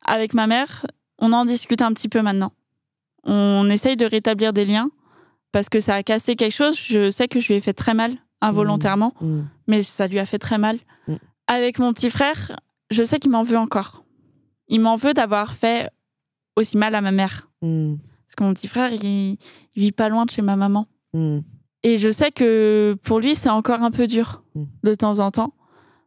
[0.06, 0.86] Avec ma mère,
[1.20, 2.52] on en discute un petit peu maintenant.
[3.24, 4.90] On essaye de rétablir des liens
[5.54, 6.78] parce que ça a cassé quelque chose.
[6.78, 9.14] Je sais que je lui ai fait très mal involontairement,
[9.68, 10.78] mais ça lui a fait très mal.
[11.48, 12.60] Avec mon petit frère,
[12.92, 14.04] je sais qu'il m'en veut encore.
[14.68, 15.90] Il m'en veut d'avoir fait
[16.56, 17.50] aussi mal à ma mère.
[17.62, 17.96] Hmm.
[18.26, 19.38] Parce que mon petit frère, il,
[19.76, 20.88] vit pas loin de chez ma maman.
[21.14, 21.40] Hmm.
[21.84, 24.64] Et je sais que pour lui, c'est encore un peu dur hmm.
[24.84, 25.54] de temps en temps.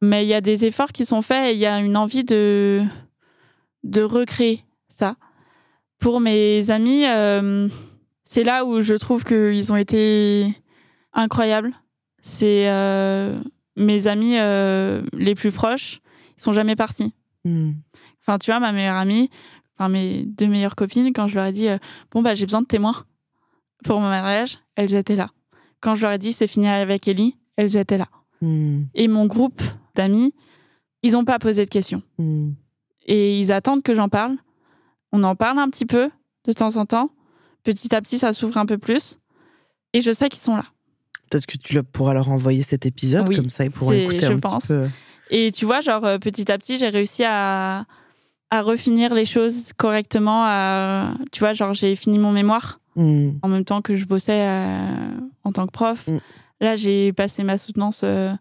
[0.03, 2.25] Mais il y a des efforts qui sont faits et il y a une envie
[2.25, 2.85] de,
[3.83, 5.17] de recréer ça.
[5.99, 7.69] Pour mes amis, euh,
[8.25, 10.55] c'est là où je trouve qu'ils ont été
[11.13, 11.73] incroyables.
[12.21, 13.41] C'est euh,
[13.77, 16.01] mes amis euh, les plus proches,
[16.37, 17.15] ils sont jamais partis.
[18.21, 19.31] Enfin, tu vois, ma meilleure amie,
[19.77, 21.79] enfin mes deux meilleures copines, quand je leur ai dit euh,
[22.11, 23.05] bon bah j'ai besoin de témoins
[23.85, 25.31] pour mon mariage, elles étaient là.
[25.81, 28.09] Quand je leur ai dit c'est fini avec Ellie, elles étaient là.
[28.41, 28.85] Hmm.
[28.95, 29.63] Et mon groupe
[29.95, 30.35] d'amis,
[31.03, 32.03] ils n'ont pas posé de questions.
[32.19, 32.53] Hmm.
[33.07, 34.37] Et ils attendent que j'en parle.
[35.13, 36.11] On en parle un petit peu
[36.45, 37.11] de temps en temps.
[37.63, 39.19] Petit à petit, ça s'ouvre un peu plus.
[39.93, 40.67] Et je sais qu'ils sont là.
[41.31, 44.67] Peut-être que tu pourras leur envoyer cet épisode, comme ça ils pourront écouter un petit
[44.69, 44.89] peu.
[45.31, 47.85] Et tu vois, genre, euh, petit à petit, j'ai réussi à,
[48.51, 50.45] à refinir les choses correctement.
[50.45, 53.31] À, tu vois, genre, j'ai fini mon mémoire hmm.
[53.43, 55.11] en même temps que je bossais euh,
[55.45, 56.07] en tant que prof.
[56.07, 56.19] Hmm.
[56.61, 58.33] Là, j'ai passé ma soutenance euh,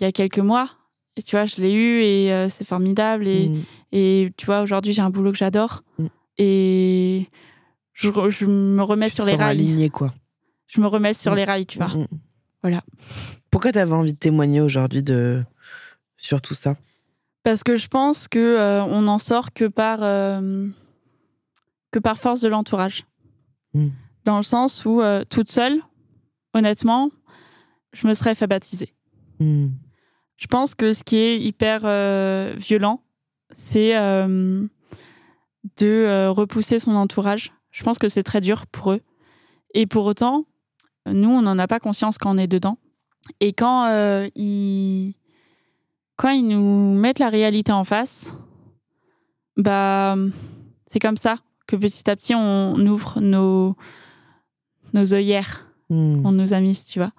[0.00, 0.70] il y a quelques mois.
[1.16, 3.28] Et tu vois, je l'ai eu et euh, c'est formidable.
[3.28, 3.62] Et, hmm.
[3.92, 5.84] et tu vois, aujourd'hui, j'ai un boulot que j'adore.
[6.36, 7.28] Et
[7.92, 9.60] je, je, me remets sur les rails.
[9.60, 10.12] Aligné, quoi.
[10.66, 11.92] Je me remets sur les rails, tu vois.
[12.62, 12.82] Voilà.
[13.50, 15.44] Pourquoi tu avais envie de témoigner aujourd'hui de...
[16.16, 16.74] sur tout ça?
[17.44, 20.66] Parce que je pense que euh, on n'en sort que par euh,
[21.92, 23.04] que par force de l'entourage.
[23.74, 23.90] Hmm.
[24.24, 25.80] Dans le sens où euh, toute seule,
[26.54, 27.10] honnêtement,
[27.92, 28.94] je me serais fait baptiser.
[29.38, 29.68] Hmm.
[30.36, 31.80] Je pense que ce qui est hyper
[32.56, 33.02] violent,
[33.54, 34.68] c'est de
[36.28, 37.52] repousser son entourage.
[37.70, 39.00] Je pense que c'est très dur pour eux.
[39.74, 40.46] Et pour autant,
[41.06, 42.78] nous, on n'en a pas conscience quand on est dedans.
[43.38, 43.86] Et quand
[44.34, 45.14] ils
[46.16, 48.32] quand ils nous mettent la réalité en face,
[49.56, 50.16] bah,
[50.86, 53.76] c'est comme ça que petit à petit on ouvre nos,
[54.92, 56.24] nos œillères, hmm.
[56.24, 57.12] on nous a mis, tu vois.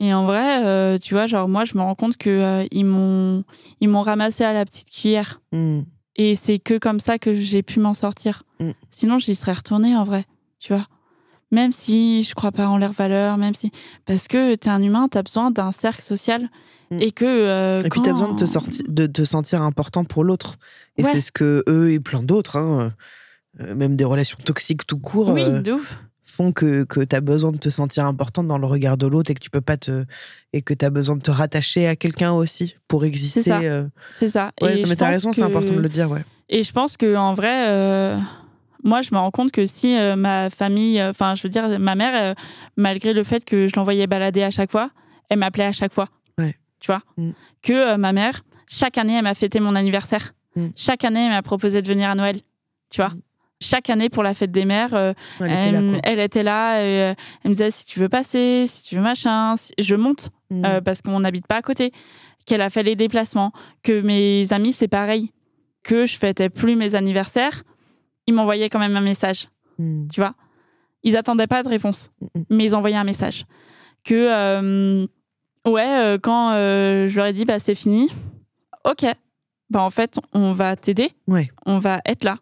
[0.00, 2.84] Et en vrai, euh, tu vois, genre moi, je me rends compte que euh, ils
[2.84, 3.44] m'ont
[3.80, 5.40] ils m'ont ramassé à la petite cuillère.
[5.52, 5.82] Hmm.
[6.16, 8.42] Et c'est que comme ça que j'ai pu m'en sortir.
[8.60, 8.70] Mm.
[8.90, 10.24] Sinon, j'y serais retournée en vrai,
[10.58, 10.86] tu vois.
[11.52, 13.70] Même si je crois pas en leurs valeurs, même si.
[14.06, 16.48] Parce que t'es un humain, t'as besoin d'un cercle social.
[16.90, 16.98] Mm.
[17.00, 17.24] Et que.
[17.26, 20.56] euh, Et puis t'as quand- besoin de te, sortir, de te sentir important pour l'autre.
[20.96, 21.10] Et Ouais.
[21.12, 22.92] c'est ce que eux et plein d'autres, hein,
[23.60, 26.02] euh, même des relations toxiques tout court, Oui, euh, de ouf.
[26.24, 29.30] font que, que tu as besoin de te sentir important dans le regard de l'autre
[29.30, 30.04] et que tu peux pas te.
[30.54, 33.42] et que tu as besoin de te rattacher à quelqu'un aussi pour exister.
[33.42, 33.60] ça.
[33.60, 33.86] euh.
[34.14, 34.52] C'est ça.
[34.62, 36.24] Ouais, Et mais t'as pense raison, c'est important de le dire, ouais.
[36.48, 37.66] Et je pense que en vrai,
[38.82, 41.78] moi, je me rends compte que si euh, ma famille, euh, enfin, je veux dire,
[41.78, 42.34] ma mère, euh,
[42.76, 44.90] malgré le fait que je l'envoyais balader à chaque fois,
[45.28, 46.08] elle m'appelait à chaque fois.
[46.38, 46.54] Ouais.
[46.80, 47.02] Tu vois?
[47.16, 47.30] Mm.
[47.62, 50.32] Que ma mère, chaque année, elle m'a fêté mon anniversaire.
[50.56, 50.68] Mm.
[50.76, 52.40] Chaque année, elle m'a proposé de venir à Noël.
[52.90, 53.10] Tu vois?
[53.10, 53.20] Mm.
[53.60, 56.80] Chaque année pour la fête des mères, euh, Elle était là, elle, était là.
[56.82, 57.14] et, euh,
[57.44, 59.54] elle me disait si tu veux passer, si tu veux machin.
[59.56, 61.92] si- Je monte euh, parce qu'on n'habite pas à côté,
[62.44, 63.52] qu'elle a fait les déplacements,
[63.84, 65.30] que mes amis, c'est pareil,
[65.84, 67.62] que je fêtais plus mes anniversaires,
[68.26, 70.08] ils m'envoyaient quand même un message, Mm.
[70.08, 70.34] tu vois.
[71.02, 72.40] Ils attendaient pas de réponse, Mm.
[72.50, 73.46] mais ils envoyaient un message.
[74.04, 75.06] Que, euh,
[75.66, 78.08] ouais, euh, quand euh, je leur ai dit, bah, c'est fini,
[78.84, 79.06] ok,
[79.70, 81.50] bah, en fait, on va t'aider, Ouais.
[81.66, 82.38] on va être là.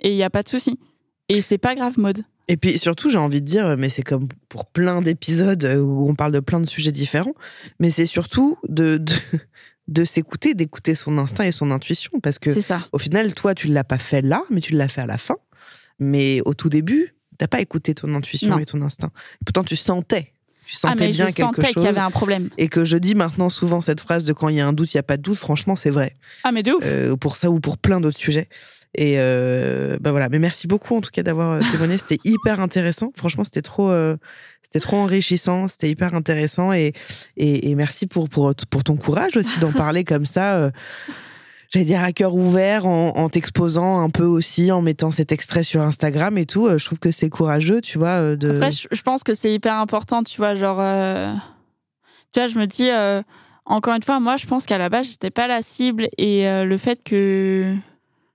[0.00, 0.78] Et il n'y a pas de souci.
[1.28, 2.22] Et c'est pas grave, mode.
[2.50, 6.14] Et puis surtout, j'ai envie de dire, mais c'est comme pour plein d'épisodes où on
[6.14, 7.34] parle de plein de sujets différents,
[7.80, 9.12] mais c'est surtout de, de,
[9.88, 12.12] de s'écouter, d'écouter son instinct et son intuition.
[12.22, 12.86] Parce que ça.
[12.92, 15.18] au final, toi, tu ne l'as pas fait là, mais tu l'as fait à la
[15.18, 15.36] fin.
[15.98, 18.58] Mais au tout début, t'as pas écouté ton intuition Non.
[18.58, 19.10] et ton instinct.
[19.44, 20.32] Pourtant, tu sentais.
[20.66, 21.84] Tu Ah, sentais mais bien je quelque sentais qu'il chose.
[21.84, 22.50] y avait un problème.
[22.58, 24.92] Et que je dis maintenant souvent cette phrase de quand il y a un doute,
[24.92, 25.38] il n'y a pas de doute.
[25.38, 26.14] Franchement, c'est vrai.
[26.44, 26.84] Ah, mais de ouf.
[26.84, 28.48] Euh, pour ça ou pour plein d'autres sujets.
[28.94, 30.28] Et euh, bah voilà.
[30.28, 31.96] Mais merci beaucoup en tout cas d'avoir euh, témoigné.
[31.96, 33.12] C'était hyper intéressant.
[33.16, 34.16] Franchement, c'était trop, euh,
[34.70, 35.66] c'était trop enrichissant.
[35.68, 36.72] C'était hyper intéressant.
[36.72, 36.92] Et,
[37.36, 40.56] et, et merci pour, pour, pour ton courage aussi d'en parler comme ça.
[40.56, 40.70] euh,
[41.70, 45.62] J'allais dire à cœur ouvert, en, en t'exposant un peu aussi, en mettant cet extrait
[45.62, 46.66] sur Instagram et tout.
[46.66, 48.08] Euh, Je trouve que c'est courageux, tu vois.
[48.20, 48.50] euh, De...
[48.54, 51.32] Après, je, pense que c'est hyper important, tu vois, genre, euh,
[52.32, 52.88] tu vois, je me dis,
[53.66, 56.76] encore une fois, moi, je pense qu'à la base, j'étais pas la cible et le
[56.78, 57.74] fait que,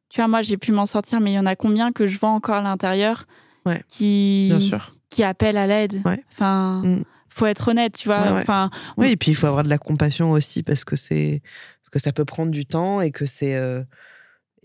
[0.10, 2.20] tu vois, moi, j'ai pu m'en sortir, mais il y en a combien que je
[2.20, 3.26] vois encore à l'intérieur
[3.66, 3.82] Ouais.
[3.90, 4.96] qui, Bien sûr.
[5.14, 6.02] Qui appellent à l'aide.
[6.06, 6.24] Ouais.
[6.32, 7.04] Enfin, Mm.
[7.30, 8.22] faut être honnête, tu vois.
[8.22, 8.42] Ouais.
[8.42, 11.42] Enfin, Oui, et puis il faut avoir de la compassion aussi parce que c'est
[11.82, 13.84] parce que ça peut prendre du temps et que c'est euh,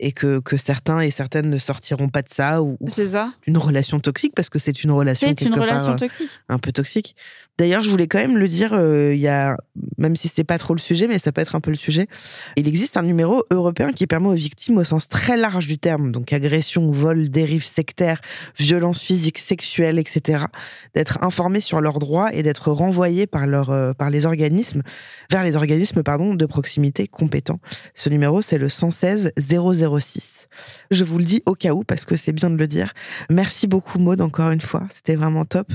[0.01, 3.33] et que, que certains et certaines ne sortiront pas de ça ou, ou ça.
[3.45, 6.31] d'une relation toxique parce que c'est une relation une quelque part, relation euh, toxique.
[6.49, 7.17] un peu toxique.
[7.59, 9.57] D'ailleurs, je voulais quand même le dire, euh, il y a,
[9.99, 12.07] même si c'est pas trop le sujet, mais ça peut être un peu le sujet,
[12.55, 16.13] il existe un numéro européen qui permet aux victimes au sens très large du terme,
[16.13, 18.21] donc agression, vol, dérive sectaire,
[18.59, 20.45] violence physique, sexuelle, etc.,
[20.95, 24.83] d'être informées sur leurs droits et d'être renvoyées par, leur, euh, par les organismes,
[25.31, 27.59] vers les organismes pardon, de proximité compétents.
[27.95, 29.33] Ce numéro, c'est le 116
[29.89, 30.49] 006.
[30.91, 32.93] Je vous le dis au cas où, parce que c'est bien de le dire.
[33.31, 34.83] Merci beaucoup, Maud, encore une fois.
[34.91, 35.69] C'était vraiment top.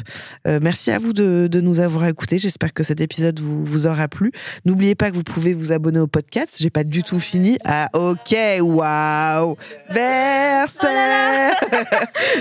[0.47, 2.39] Euh, merci à vous de, nous avoir écoutés.
[2.39, 4.31] J'espère que cet épisode vous, aura plu.
[4.65, 6.55] N'oubliez pas que vous pouvez vous abonner au podcast.
[6.59, 7.57] J'ai pas du tout fini.
[7.63, 9.55] Ah, ok, waouh!
[9.93, 10.87] Merci!